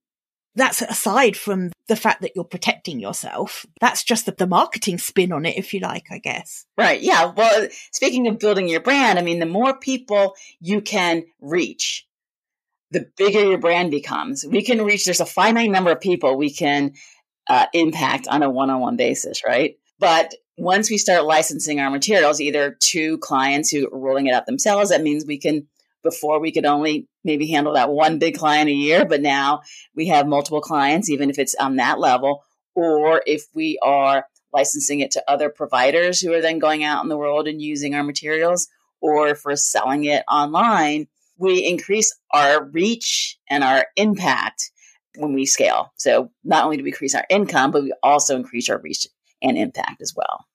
that's 0.57 0.83
aside 0.83 1.37
from 1.37 1.71
the 1.87 1.97
fact 1.97 2.23
that 2.23 2.33
you're 2.35 2.45
protecting 2.45 2.99
yourself. 2.99 3.66
That's 3.81 4.03
just 4.03 4.27
the, 4.27 4.33
the, 4.33 4.47
marketing 4.47 4.99
spin 4.99 5.31
on 5.31 5.45
it, 5.45 5.57
if 5.57 5.73
you 5.75 5.81
like, 5.81 6.07
I 6.11 6.19
guess. 6.19 6.66
Right. 6.77 7.01
Yeah. 7.01 7.33
Well, 7.37 7.69
speaking 7.92 8.27
of 8.27 8.38
building 8.38 8.66
your 8.69 8.81
brand, 8.81 9.19
I 9.19 9.23
mean, 9.23 9.38
the 9.38 9.47
more 9.47 9.79
people 9.79 10.35
you 10.61 10.81
can 10.81 11.25
reach, 11.40 12.07
the 12.90 13.07
bigger 13.16 13.45
your 13.45 13.59
brand 13.59 13.90
becomes. 13.90 14.45
We 14.47 14.62
can 14.62 14.83
reach, 14.83 15.05
there's 15.05 15.21
a 15.21 15.27
finite 15.27 15.71
number 15.71 15.92
of 15.92 16.01
people 16.01 16.37
we 16.37 16.51
can 16.51 16.95
uh, 17.49 17.66
impact 17.75 18.27
on 18.27 18.42
a 18.42 18.51
one 18.51 18.71
on 18.71 18.81
one 18.81 18.97
basis, 18.97 19.42
right? 19.47 19.77
But 19.99 20.35
once 20.57 20.90
we 20.90 20.99
start 20.99 21.25
licensing 21.25 21.81
our 21.81 21.90
materials, 21.90 22.40
either 22.40 22.77
to 22.81 23.19
clients 23.19 23.71
who 23.71 23.87
are 23.88 23.99
rolling 23.99 24.27
it 24.27 24.35
out 24.35 24.47
themselves, 24.47 24.91
that 24.91 25.03
means 25.03 25.24
we 25.26 25.39
can 25.39 25.66
before 26.03 26.41
we 26.41 26.53
could 26.53 26.64
only 26.64 27.09
maybe 27.27 27.49
handle 27.49 27.74
that 27.74 27.91
one 27.91 28.18
big 28.18 28.39
client 28.39 28.70
a 28.70 28.72
year, 28.72 29.05
but 29.05 29.20
now 29.20 29.61
we 29.95 30.07
have 30.07 30.27
multiple 30.27 30.62
clients, 30.62 31.11
even 31.11 31.29
if 31.29 31.39
it's 31.39 31.55
on 31.55 31.77
that 31.77 31.99
level. 31.99 32.43
Or 32.74 33.22
if 33.27 33.45
we 33.55 33.79
are 33.83 34.27
licensing 34.53 35.01
it 35.01 35.11
to 35.12 35.24
other 35.29 35.51
providers 35.51 36.20
who 36.20 36.33
are 36.33 36.41
then 36.41 36.59
going 36.59 36.85
out 36.85 37.03
in 37.03 37.09
the 37.09 37.16
world 37.16 37.49
and 37.49 37.61
using 37.61 37.95
our 37.95 38.05
materials, 38.05 38.68
or 39.01 39.29
if 39.29 39.45
we're 39.45 39.57
selling 39.57 40.05
it 40.05 40.22
online, 40.31 41.09
we 41.39 41.66
increase 41.66 42.16
our 42.31 42.64
reach 42.64 43.39
and 43.51 43.62
our 43.62 43.87
impact 43.97 44.70
when 45.16 45.35
we 45.35 45.47
scale. 45.47 45.93
So 45.97 46.31
not 46.45 46.64
only 46.64 46.77
do 46.77 46.83
we 46.83 46.91
increase 46.91 47.14
our 47.14 47.27
income, 47.29 47.70
but 47.70 47.83
we 47.83 47.93
also 48.03 48.37
increase 48.37 48.70
our 48.70 48.79
reach 48.79 49.07
and 49.43 49.59
impact 49.59 50.01
as 50.01 50.14
well. 50.16 50.47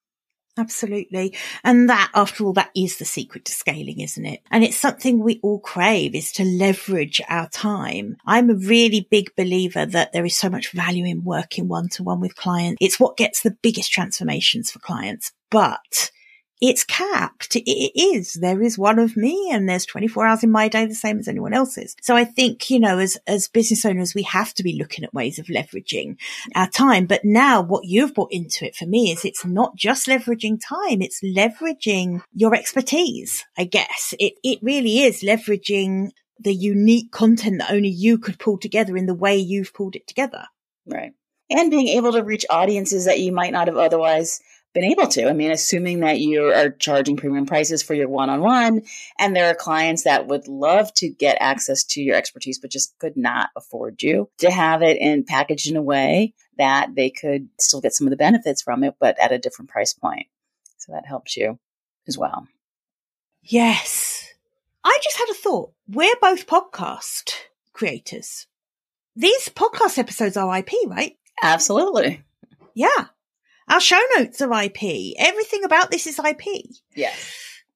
Absolutely. 0.61 1.35
And 1.63 1.89
that, 1.89 2.11
after 2.13 2.43
all, 2.43 2.53
that 2.53 2.69
is 2.75 2.97
the 2.97 3.05
secret 3.05 3.45
to 3.45 3.51
scaling, 3.51 3.99
isn't 3.99 4.25
it? 4.25 4.41
And 4.51 4.63
it's 4.63 4.77
something 4.77 5.19
we 5.19 5.39
all 5.41 5.59
crave 5.59 6.13
is 6.13 6.31
to 6.33 6.43
leverage 6.43 7.19
our 7.27 7.49
time. 7.49 8.17
I'm 8.27 8.51
a 8.51 8.55
really 8.55 9.07
big 9.09 9.35
believer 9.35 9.87
that 9.87 10.13
there 10.13 10.23
is 10.23 10.37
so 10.37 10.51
much 10.51 10.71
value 10.71 11.05
in 11.05 11.23
working 11.23 11.67
one 11.67 11.89
to 11.89 12.03
one 12.03 12.19
with 12.19 12.35
clients. 12.35 12.77
It's 12.79 12.99
what 12.99 13.17
gets 13.17 13.41
the 13.41 13.57
biggest 13.63 13.91
transformations 13.91 14.69
for 14.69 14.77
clients. 14.77 15.31
But 15.49 16.11
it's 16.61 16.83
capped. 16.83 17.55
It 17.55 17.91
is. 17.99 18.33
There 18.35 18.61
is 18.61 18.77
one 18.77 18.99
of 18.99 19.17
me 19.17 19.49
and 19.51 19.67
there's 19.67 19.85
24 19.85 20.27
hours 20.27 20.43
in 20.43 20.51
my 20.51 20.67
day, 20.67 20.85
the 20.85 20.93
same 20.93 21.17
as 21.17 21.27
anyone 21.27 21.53
else's. 21.53 21.95
So 22.01 22.15
I 22.15 22.23
think, 22.23 22.69
you 22.69 22.79
know, 22.79 22.99
as, 22.99 23.17
as 23.25 23.47
business 23.47 23.83
owners, 23.83 24.13
we 24.13 24.21
have 24.23 24.53
to 24.53 24.63
be 24.63 24.77
looking 24.77 25.03
at 25.03 25.13
ways 25.13 25.39
of 25.39 25.47
leveraging 25.47 26.17
our 26.53 26.69
time. 26.69 27.07
But 27.07 27.25
now 27.25 27.61
what 27.61 27.85
you've 27.85 28.13
brought 28.13 28.31
into 28.31 28.63
it 28.63 28.75
for 28.75 28.85
me 28.85 29.11
is 29.11 29.25
it's 29.25 29.43
not 29.43 29.75
just 29.75 30.07
leveraging 30.07 30.61
time. 30.63 31.01
It's 31.01 31.21
leveraging 31.21 32.21
your 32.31 32.53
expertise. 32.53 33.43
I 33.57 33.63
guess 33.63 34.13
it, 34.19 34.33
it 34.43 34.59
really 34.61 34.99
is 34.99 35.23
leveraging 35.23 36.11
the 36.39 36.53
unique 36.53 37.11
content 37.11 37.59
that 37.59 37.71
only 37.71 37.89
you 37.89 38.19
could 38.19 38.37
pull 38.37 38.59
together 38.59 38.95
in 38.95 39.07
the 39.07 39.15
way 39.15 39.35
you've 39.35 39.73
pulled 39.73 39.95
it 39.95 40.05
together. 40.05 40.45
Right. 40.85 41.13
And 41.49 41.71
being 41.71 41.87
able 41.89 42.11
to 42.13 42.23
reach 42.23 42.45
audiences 42.49 43.05
that 43.05 43.19
you 43.19 43.31
might 43.31 43.51
not 43.51 43.67
have 43.67 43.77
otherwise 43.77 44.41
been 44.73 44.83
able 44.85 45.07
to. 45.07 45.27
I 45.27 45.33
mean, 45.33 45.51
assuming 45.51 45.99
that 45.99 46.19
you 46.19 46.45
are 46.45 46.69
charging 46.69 47.17
premium 47.17 47.45
prices 47.45 47.83
for 47.83 47.93
your 47.93 48.07
one 48.07 48.29
on 48.29 48.41
one, 48.41 48.83
and 49.19 49.35
there 49.35 49.47
are 49.47 49.55
clients 49.55 50.03
that 50.03 50.27
would 50.27 50.47
love 50.47 50.93
to 50.95 51.09
get 51.09 51.37
access 51.39 51.83
to 51.85 52.01
your 52.01 52.15
expertise, 52.15 52.59
but 52.59 52.71
just 52.71 52.97
could 52.99 53.17
not 53.17 53.49
afford 53.55 54.01
you 54.01 54.29
to 54.39 54.49
have 54.49 54.81
it 54.81 54.97
in 54.97 55.23
packaged 55.23 55.69
in 55.69 55.75
a 55.75 55.81
way 55.81 56.33
that 56.57 56.95
they 56.95 57.09
could 57.09 57.49
still 57.59 57.81
get 57.81 57.93
some 57.93 58.07
of 58.07 58.11
the 58.11 58.17
benefits 58.17 58.61
from 58.61 58.83
it, 58.83 58.95
but 58.99 59.19
at 59.19 59.31
a 59.31 59.39
different 59.39 59.69
price 59.69 59.93
point. 59.93 60.27
So 60.77 60.93
that 60.93 61.05
helps 61.05 61.35
you 61.35 61.59
as 62.07 62.17
well. 62.17 62.47
Yes. 63.43 64.27
I 64.83 64.97
just 65.03 65.17
had 65.17 65.29
a 65.29 65.33
thought. 65.33 65.73
We're 65.87 66.15
both 66.21 66.47
podcast 66.47 67.33
creators. 67.73 68.47
These 69.15 69.49
podcast 69.49 69.97
episodes 69.97 70.37
are 70.37 70.57
IP, 70.57 70.71
right? 70.87 71.17
Absolutely. 71.41 72.23
Yeah. 72.73 73.07
Our 73.71 73.79
show 73.79 73.99
notes 74.17 74.41
are 74.41 74.63
IP. 74.63 75.15
Everything 75.17 75.63
about 75.63 75.91
this 75.91 76.05
is 76.05 76.19
IP. 76.19 76.65
Yes. 76.93 77.33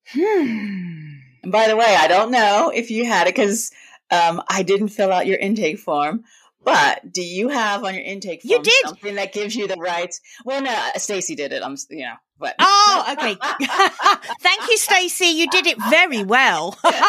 Hmm. 0.08 1.20
And 1.42 1.52
by 1.52 1.70
the 1.70 1.78
way, 1.78 1.96
I 1.98 2.10
don't 2.10 2.32
know 2.32 2.70
if 2.74 2.92
you 2.92 3.06
had 3.06 3.28
it 3.28 3.36
because 3.36 3.72
um, 4.12 4.42
I 4.50 4.64
didn't 4.64 4.90
fill 4.90 5.14
out 5.14 5.26
your 5.26 5.38
intake 5.38 5.80
form. 5.80 6.26
But 6.66 7.14
do 7.14 7.22
you 7.22 7.48
have 7.48 7.86
on 7.86 7.94
your 7.94 8.04
intake 8.04 8.42
form 8.42 8.52
you 8.52 8.62
did. 8.62 8.86
something 8.88 9.16
that 9.16 9.32
gives 9.32 9.56
you 9.56 9.68
the 9.68 9.78
rights? 9.78 10.20
Well, 10.44 10.62
no, 10.62 10.90
Stacy 10.98 11.36
did 11.36 11.54
it. 11.54 11.64
I'm, 11.64 11.78
you 11.90 12.04
know, 12.06 12.16
but 12.40 12.56
oh, 12.60 13.06
okay. 13.18 13.38
Thank 14.42 14.70
you, 14.70 14.78
Stacy. 14.78 15.28
You 15.28 15.48
did 15.50 15.66
it 15.66 15.78
very 15.90 16.24
well. 16.24 16.78
but 16.84 17.00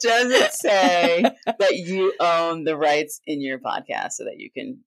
does 0.00 0.30
it 0.30 0.52
say 0.52 1.22
that 1.46 1.76
you 1.76 2.14
own 2.18 2.64
the 2.64 2.78
rights 2.78 3.20
in 3.26 3.42
your 3.42 3.58
podcast 3.58 4.12
so 4.12 4.24
that 4.24 4.38
you 4.38 4.50
can 4.50 4.78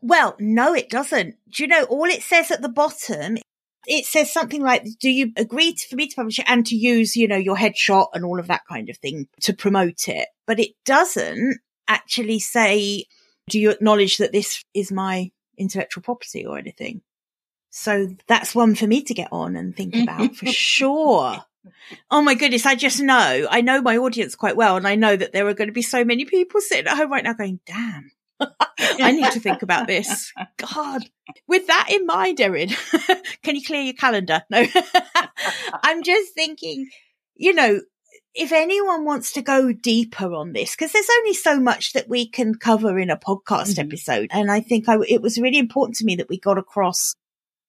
well, 0.00 0.36
no, 0.38 0.74
it 0.74 0.90
doesn't. 0.90 1.36
Do 1.50 1.62
you 1.62 1.68
know 1.68 1.84
all 1.84 2.06
it 2.06 2.22
says 2.22 2.50
at 2.50 2.62
the 2.62 2.68
bottom? 2.68 3.38
It 3.86 4.04
says 4.04 4.32
something 4.32 4.62
like, 4.62 4.84
do 4.98 5.08
you 5.08 5.32
agree 5.36 5.72
to, 5.72 5.88
for 5.88 5.94
me 5.94 6.08
to 6.08 6.16
publish 6.16 6.40
it 6.40 6.46
and 6.48 6.66
to 6.66 6.74
use, 6.74 7.16
you 7.16 7.28
know, 7.28 7.36
your 7.36 7.56
headshot 7.56 8.08
and 8.14 8.24
all 8.24 8.40
of 8.40 8.48
that 8.48 8.62
kind 8.68 8.88
of 8.90 8.96
thing 8.98 9.28
to 9.42 9.52
promote 9.52 10.08
it? 10.08 10.28
But 10.46 10.58
it 10.58 10.72
doesn't 10.84 11.58
actually 11.86 12.40
say, 12.40 13.04
do 13.48 13.60
you 13.60 13.70
acknowledge 13.70 14.18
that 14.18 14.32
this 14.32 14.64
is 14.74 14.90
my 14.90 15.30
intellectual 15.56 16.02
property 16.02 16.44
or 16.44 16.58
anything? 16.58 17.02
So 17.70 18.08
that's 18.26 18.54
one 18.54 18.74
for 18.74 18.86
me 18.86 19.02
to 19.02 19.14
get 19.14 19.28
on 19.32 19.54
and 19.54 19.76
think 19.76 19.94
about 20.02 20.34
for 20.34 20.46
sure. 20.46 21.44
Oh 22.10 22.22
my 22.22 22.34
goodness. 22.34 22.66
I 22.66 22.74
just 22.74 23.00
know, 23.00 23.46
I 23.50 23.60
know 23.60 23.82
my 23.82 23.98
audience 23.98 24.34
quite 24.34 24.56
well. 24.56 24.76
And 24.76 24.86
I 24.86 24.94
know 24.94 25.14
that 25.14 25.32
there 25.32 25.46
are 25.46 25.54
going 25.54 25.68
to 25.68 25.72
be 25.72 25.82
so 25.82 26.04
many 26.04 26.24
people 26.24 26.60
sitting 26.60 26.86
at 26.86 26.96
home 26.96 27.10
right 27.10 27.24
now 27.24 27.32
going, 27.32 27.60
damn, 27.66 28.10
I 28.78 29.12
need 29.12 29.30
to 29.32 29.40
think 29.40 29.62
about 29.62 29.86
this. 29.86 30.32
God. 30.56 31.08
With 31.46 31.66
that 31.66 31.88
in 31.90 32.06
mind, 32.06 32.40
Erin, 32.40 32.70
can 33.42 33.56
you 33.56 33.64
clear 33.64 33.82
your 33.82 33.94
calendar? 33.94 34.42
No. 34.50 34.64
I'm 35.82 36.02
just 36.02 36.34
thinking, 36.34 36.88
you 37.34 37.54
know, 37.54 37.80
if 38.34 38.52
anyone 38.52 39.04
wants 39.04 39.32
to 39.32 39.42
go 39.42 39.72
deeper 39.72 40.32
on 40.34 40.52
this, 40.52 40.76
because 40.76 40.92
there's 40.92 41.08
only 41.18 41.32
so 41.32 41.58
much 41.58 41.94
that 41.94 42.08
we 42.08 42.28
can 42.28 42.54
cover 42.54 42.98
in 42.98 43.10
a 43.10 43.16
podcast 43.16 43.74
mm-hmm. 43.74 43.88
episode. 43.88 44.28
And 44.30 44.50
I 44.50 44.60
think 44.60 44.88
I, 44.88 44.98
it 45.08 45.22
was 45.22 45.38
really 45.38 45.58
important 45.58 45.96
to 45.96 46.04
me 46.04 46.16
that 46.16 46.28
we 46.28 46.38
got 46.38 46.58
across 46.58 47.14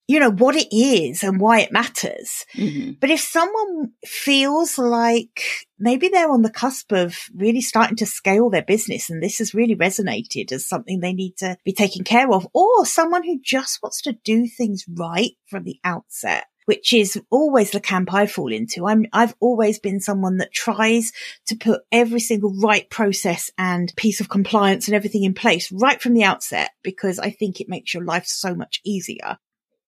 you 0.07 0.19
know, 0.21 0.31
what 0.31 0.55
it 0.55 0.73
is 0.73 1.21
and 1.21 1.39
why 1.39 1.59
it 1.59 1.71
matters. 1.71 2.45
Mm-hmm. 2.55 2.93
But 2.99 3.11
if 3.11 3.19
someone 3.19 3.91
feels 4.05 4.77
like 4.77 5.67
maybe 5.77 6.07
they're 6.07 6.31
on 6.31 6.43
the 6.43 6.49
cusp 6.49 6.93
of 6.93 7.17
really 7.35 7.61
starting 7.61 7.97
to 7.97 8.05
scale 8.05 8.49
their 8.49 8.63
business 8.63 9.09
and 9.09 9.21
this 9.21 9.39
has 9.39 9.53
really 9.53 9.75
resonated 9.75 10.51
as 10.51 10.67
something 10.67 10.99
they 10.99 11.13
need 11.13 11.35
to 11.37 11.57
be 11.65 11.73
taken 11.73 12.05
care 12.05 12.31
of, 12.31 12.47
or 12.53 12.85
someone 12.85 13.23
who 13.23 13.39
just 13.43 13.79
wants 13.83 14.01
to 14.03 14.13
do 14.23 14.47
things 14.47 14.85
right 14.87 15.31
from 15.49 15.65
the 15.65 15.77
outset, 15.83 16.45
which 16.65 16.93
is 16.93 17.19
always 17.29 17.71
the 17.71 17.81
camp 17.81 18.13
I 18.13 18.27
fall 18.27 18.51
into. 18.51 18.87
I'm, 18.87 19.05
I've 19.11 19.35
always 19.41 19.77
been 19.77 19.99
someone 19.99 20.37
that 20.37 20.53
tries 20.53 21.11
to 21.47 21.57
put 21.57 21.81
every 21.91 22.21
single 22.21 22.53
right 22.61 22.89
process 22.89 23.51
and 23.57 23.93
piece 23.97 24.21
of 24.21 24.29
compliance 24.29 24.87
and 24.87 24.95
everything 24.95 25.23
in 25.23 25.33
place 25.33 25.69
right 25.69 26.01
from 26.01 26.13
the 26.13 26.23
outset 26.23 26.71
because 26.81 27.19
I 27.19 27.29
think 27.29 27.59
it 27.59 27.67
makes 27.67 27.93
your 27.93 28.05
life 28.05 28.25
so 28.25 28.55
much 28.55 28.79
easier. 28.85 29.37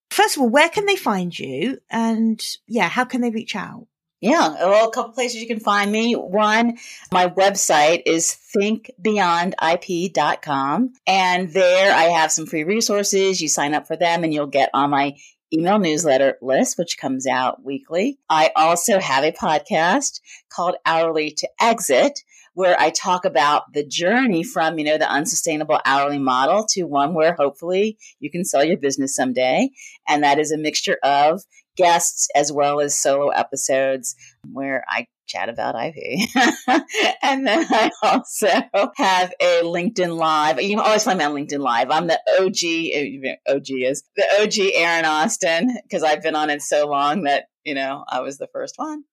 First 0.09 0.37
of 0.37 0.41
all, 0.41 0.49
where 0.49 0.69
can 0.69 0.85
they 0.85 0.95
find 0.95 1.37
you? 1.37 1.79
And 1.89 2.43
yeah, 2.67 2.89
how 2.89 3.05
can 3.05 3.21
they 3.21 3.29
reach 3.29 3.55
out? 3.55 3.85
Yeah, 4.21 4.49
well, 4.49 4.89
a 4.89 4.91
couple 4.91 5.13
places 5.13 5.39
you 5.39 5.47
can 5.47 5.61
find 5.61 5.89
me. 5.91 6.13
One, 6.13 6.77
my 7.11 7.27
website 7.27 8.01
is 8.05 8.35
thinkbeyondip.com. 8.55 10.93
And 11.07 11.53
there 11.53 11.95
I 11.95 12.03
have 12.03 12.31
some 12.31 12.45
free 12.45 12.65
resources. 12.65 13.41
You 13.41 13.47
sign 13.47 13.73
up 13.73 13.87
for 13.87 13.95
them 13.95 14.25
and 14.25 14.33
you'll 14.33 14.47
get 14.47 14.71
on 14.73 14.89
my 14.89 15.15
email 15.53 15.79
newsletter 15.79 16.37
list, 16.41 16.77
which 16.77 16.97
comes 16.97 17.27
out 17.27 17.63
weekly. 17.63 18.19
I 18.29 18.51
also 18.57 18.99
have 18.99 19.23
a 19.23 19.31
podcast 19.31 20.19
called 20.49 20.75
Hourly 20.85 21.31
to 21.31 21.47
Exit, 21.59 22.19
where 22.59 22.77
I 22.77 22.89
talk 22.89 23.23
about 23.23 23.71
the 23.71 23.85
journey 23.85 24.43
from, 24.43 24.77
you 24.77 24.83
know, 24.83 24.97
the 24.97 25.09
unsustainable 25.09 25.79
hourly 25.85 26.19
model 26.19 26.65
to 26.71 26.83
one 26.83 27.13
where 27.13 27.33
hopefully 27.33 27.97
you 28.19 28.29
can 28.29 28.43
sell 28.43 28.65
your 28.65 28.75
business 28.75 29.15
someday. 29.15 29.69
And 30.09 30.25
that 30.25 30.39
is 30.39 30.51
a 30.51 30.57
mixture 30.57 30.97
of 31.01 31.41
guests 31.77 32.27
as 32.35 32.51
well 32.51 32.81
as 32.81 32.99
solo 32.99 33.29
episodes 33.29 34.13
where 34.51 34.83
I 34.89 35.07
chat 35.25 35.47
about 35.47 35.75
IP. 35.81 35.95
and 37.23 37.47
then 37.47 37.65
I 37.69 37.91
also 38.03 38.49
have 38.97 39.33
a 39.39 39.61
LinkedIn 39.63 40.17
Live. 40.17 40.61
You 40.61 40.71
can 40.71 40.79
always 40.79 41.05
find 41.05 41.17
me 41.17 41.23
on 41.23 41.31
LinkedIn 41.31 41.59
Live. 41.59 41.89
I'm 41.89 42.07
the 42.07 42.19
OG, 42.41 43.55
OG 43.55 43.67
is 43.69 44.03
the 44.17 44.25
OG 44.41 44.73
Erin 44.75 45.05
Austin 45.05 45.77
because 45.83 46.03
I've 46.03 46.21
been 46.21 46.35
on 46.35 46.49
it 46.49 46.61
so 46.61 46.89
long 46.89 47.23
that, 47.23 47.45
you 47.63 47.73
know, 47.73 48.03
I 48.09 48.19
was 48.19 48.37
the 48.37 48.49
first 48.51 48.73
one. 48.75 49.05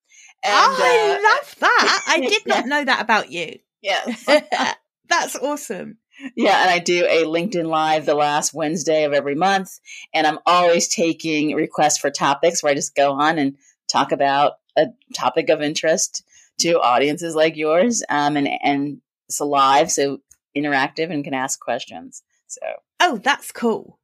And, 0.43 0.53
oh, 0.55 0.79
I 0.81 1.19
uh, 1.19 1.23
love 1.23 1.57
that. 1.61 2.03
I 2.07 2.21
did 2.29 2.47
not 2.47 2.65
yeah. 2.65 2.67
know 2.67 2.85
that 2.85 3.01
about 3.01 3.31
you. 3.31 3.59
Yes. 3.83 4.25
That's 5.09 5.37
awesome. 5.37 5.99
Yeah, 6.35 6.63
and 6.63 6.71
I 6.71 6.79
do 6.79 7.05
a 7.05 7.25
LinkedIn 7.25 7.67
Live 7.67 8.07
the 8.07 8.15
last 8.15 8.55
Wednesday 8.55 9.05
of 9.05 9.13
every 9.13 9.35
month. 9.35 9.79
And 10.15 10.27
I'm 10.27 10.39
always 10.47 10.89
taking 10.89 11.55
requests 11.55 11.99
for 11.99 12.11
topics 12.11 12.63
where 12.63 12.73
I 12.73 12.75
just 12.75 12.95
go 12.95 13.13
on 13.13 13.39
and 13.39 13.57
talk 13.91 14.13
about 14.13 14.55
a 14.77 14.87
topic 15.15 15.51
of 15.51 15.61
interest 15.61 16.25
to 16.59 16.81
audiences 16.81 17.35
like 17.35 17.57
yours. 17.57 18.03
Um, 18.09 18.37
and, 18.37 18.49
and 18.63 19.01
it's 19.29 19.41
live, 19.41 19.91
so 19.91 20.21
interactive 20.57 21.11
and 21.11 21.23
can 21.23 21.35
ask 21.35 21.61
questions. 21.61 22.23
So. 22.47 22.61
Oh, 23.01 23.19
that's 23.19 23.53
cool. 23.53 23.99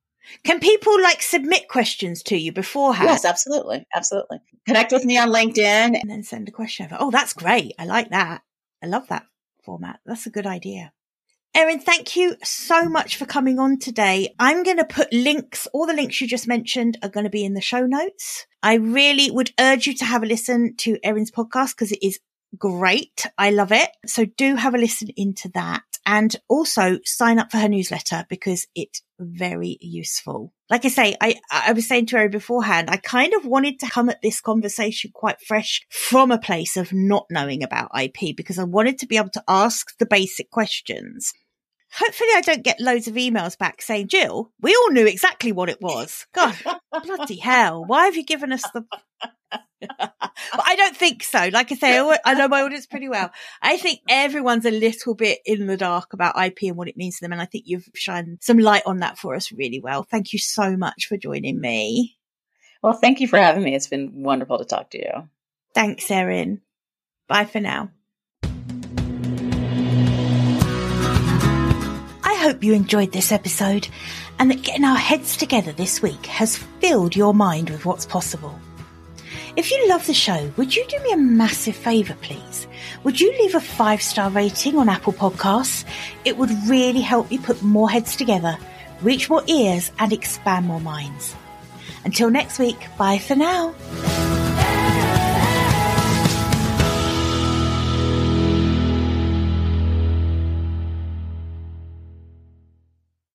Can 0.44 0.60
people 0.60 1.00
like 1.02 1.22
submit 1.22 1.68
questions 1.68 2.22
to 2.24 2.36
you 2.36 2.52
beforehand? 2.52 3.10
Yes, 3.10 3.24
absolutely. 3.24 3.86
Absolutely. 3.94 4.38
Connect 4.66 4.92
with 4.92 5.04
me 5.04 5.18
on 5.18 5.28
LinkedIn. 5.28 6.00
And 6.00 6.10
then 6.10 6.22
send 6.22 6.48
a 6.48 6.52
question 6.52 6.86
over. 6.86 6.96
Oh, 6.98 7.10
that's 7.10 7.32
great. 7.32 7.74
I 7.78 7.84
like 7.84 8.10
that. 8.10 8.42
I 8.82 8.86
love 8.86 9.08
that 9.08 9.26
format. 9.62 10.00
That's 10.06 10.26
a 10.26 10.30
good 10.30 10.46
idea. 10.46 10.92
Erin, 11.54 11.80
thank 11.80 12.16
you 12.16 12.36
so 12.42 12.88
much 12.88 13.16
for 13.16 13.26
coming 13.26 13.58
on 13.58 13.78
today. 13.78 14.34
I'm 14.38 14.62
going 14.62 14.78
to 14.78 14.86
put 14.86 15.12
links, 15.12 15.68
all 15.74 15.86
the 15.86 15.92
links 15.92 16.18
you 16.18 16.26
just 16.26 16.48
mentioned 16.48 16.96
are 17.02 17.10
going 17.10 17.24
to 17.24 17.30
be 17.30 17.44
in 17.44 17.52
the 17.52 17.60
show 17.60 17.84
notes. 17.84 18.46
I 18.62 18.74
really 18.74 19.30
would 19.30 19.52
urge 19.60 19.86
you 19.86 19.94
to 19.96 20.04
have 20.06 20.22
a 20.22 20.26
listen 20.26 20.76
to 20.78 20.98
Erin's 21.04 21.30
podcast 21.30 21.74
because 21.74 21.92
it 21.92 21.98
is 22.02 22.20
great. 22.56 23.26
I 23.36 23.50
love 23.50 23.70
it. 23.70 23.90
So 24.06 24.24
do 24.24 24.56
have 24.56 24.74
a 24.74 24.78
listen 24.78 25.08
into 25.14 25.50
that 25.50 25.82
and 26.06 26.34
also 26.48 26.98
sign 27.04 27.38
up 27.38 27.50
for 27.50 27.58
her 27.58 27.68
newsletter 27.68 28.26
because 28.28 28.66
it's 28.74 29.02
very 29.18 29.78
useful. 29.80 30.52
Like 30.68 30.84
I 30.84 30.88
say, 30.88 31.16
I, 31.20 31.36
I 31.50 31.72
was 31.72 31.86
saying 31.86 32.06
to 32.06 32.18
her 32.18 32.28
beforehand, 32.28 32.90
I 32.90 32.96
kind 32.96 33.34
of 33.34 33.44
wanted 33.44 33.78
to 33.80 33.90
come 33.90 34.08
at 34.08 34.22
this 34.22 34.40
conversation 34.40 35.10
quite 35.14 35.40
fresh 35.40 35.82
from 35.90 36.30
a 36.30 36.38
place 36.38 36.76
of 36.76 36.92
not 36.92 37.26
knowing 37.30 37.62
about 37.62 37.90
IP 37.98 38.36
because 38.36 38.58
I 38.58 38.64
wanted 38.64 38.98
to 38.98 39.06
be 39.06 39.16
able 39.16 39.30
to 39.30 39.44
ask 39.46 39.96
the 39.98 40.06
basic 40.06 40.50
questions 40.50 41.32
Hopefully, 41.94 42.30
I 42.34 42.40
don't 42.40 42.64
get 42.64 42.80
loads 42.80 43.06
of 43.06 43.14
emails 43.14 43.58
back 43.58 43.82
saying, 43.82 44.08
Jill, 44.08 44.50
we 44.62 44.74
all 44.74 44.90
knew 44.90 45.06
exactly 45.06 45.52
what 45.52 45.68
it 45.68 45.82
was. 45.82 46.26
God, 46.32 46.56
bloody 47.04 47.36
hell. 47.36 47.84
Why 47.86 48.06
have 48.06 48.16
you 48.16 48.24
given 48.24 48.50
us 48.50 48.62
the. 48.72 48.84
but 49.98 50.64
I 50.66 50.76
don't 50.76 50.96
think 50.96 51.22
so. 51.22 51.48
Like 51.52 51.72
I 51.72 51.74
say, 51.74 52.18
I 52.24 52.34
know 52.34 52.48
my 52.48 52.62
audience 52.62 52.86
pretty 52.86 53.08
well. 53.08 53.30
I 53.60 53.76
think 53.76 54.00
everyone's 54.08 54.66
a 54.66 54.70
little 54.70 55.14
bit 55.14 55.40
in 55.44 55.66
the 55.66 55.76
dark 55.76 56.12
about 56.12 56.42
IP 56.42 56.62
and 56.62 56.76
what 56.76 56.88
it 56.88 56.96
means 56.96 57.16
to 57.16 57.24
them. 57.24 57.32
And 57.32 57.40
I 57.40 57.46
think 57.46 57.64
you've 57.66 57.88
shined 57.94 58.38
some 58.40 58.58
light 58.58 58.82
on 58.86 58.98
that 58.98 59.18
for 59.18 59.34
us 59.34 59.52
really 59.52 59.80
well. 59.80 60.02
Thank 60.02 60.32
you 60.32 60.38
so 60.38 60.76
much 60.76 61.06
for 61.06 61.16
joining 61.16 61.60
me. 61.60 62.16
Well, 62.82 62.94
thank 62.94 63.20
you 63.20 63.28
for 63.28 63.38
having 63.38 63.62
me. 63.62 63.74
It's 63.74 63.86
been 63.86 64.22
wonderful 64.22 64.58
to 64.58 64.64
talk 64.64 64.90
to 64.90 64.98
you. 64.98 65.28
Thanks, 65.74 66.10
Erin. 66.10 66.60
Bye 67.28 67.44
for 67.44 67.60
now. 67.60 67.90
I 72.24 72.34
hope 72.46 72.64
you 72.64 72.74
enjoyed 72.74 73.12
this 73.12 73.30
episode 73.30 73.86
and 74.38 74.50
that 74.50 74.62
getting 74.62 74.84
our 74.84 74.96
heads 74.96 75.36
together 75.36 75.70
this 75.70 76.02
week 76.02 76.26
has 76.26 76.56
filled 76.56 77.14
your 77.14 77.32
mind 77.32 77.70
with 77.70 77.86
what's 77.86 78.04
possible. 78.04 78.58
If 79.54 79.70
you 79.70 79.86
love 79.86 80.06
the 80.06 80.14
show, 80.14 80.50
would 80.56 80.74
you 80.74 80.84
do 80.88 80.98
me 81.02 81.12
a 81.12 81.16
massive 81.18 81.76
favour, 81.76 82.16
please? 82.22 82.66
Would 83.04 83.20
you 83.20 83.30
leave 83.32 83.54
a 83.54 83.60
five 83.60 84.00
star 84.00 84.30
rating 84.30 84.78
on 84.78 84.88
Apple 84.88 85.12
Podcasts? 85.12 85.84
It 86.24 86.38
would 86.38 86.50
really 86.66 87.02
help 87.02 87.30
me 87.30 87.36
put 87.36 87.62
more 87.62 87.90
heads 87.90 88.16
together, 88.16 88.56
reach 89.02 89.28
more 89.28 89.42
ears, 89.46 89.92
and 89.98 90.10
expand 90.10 90.66
more 90.66 90.80
minds. 90.80 91.36
Until 92.06 92.30
next 92.30 92.58
week, 92.58 92.78
bye 92.96 93.18
for 93.18 93.36
now. 93.36 93.74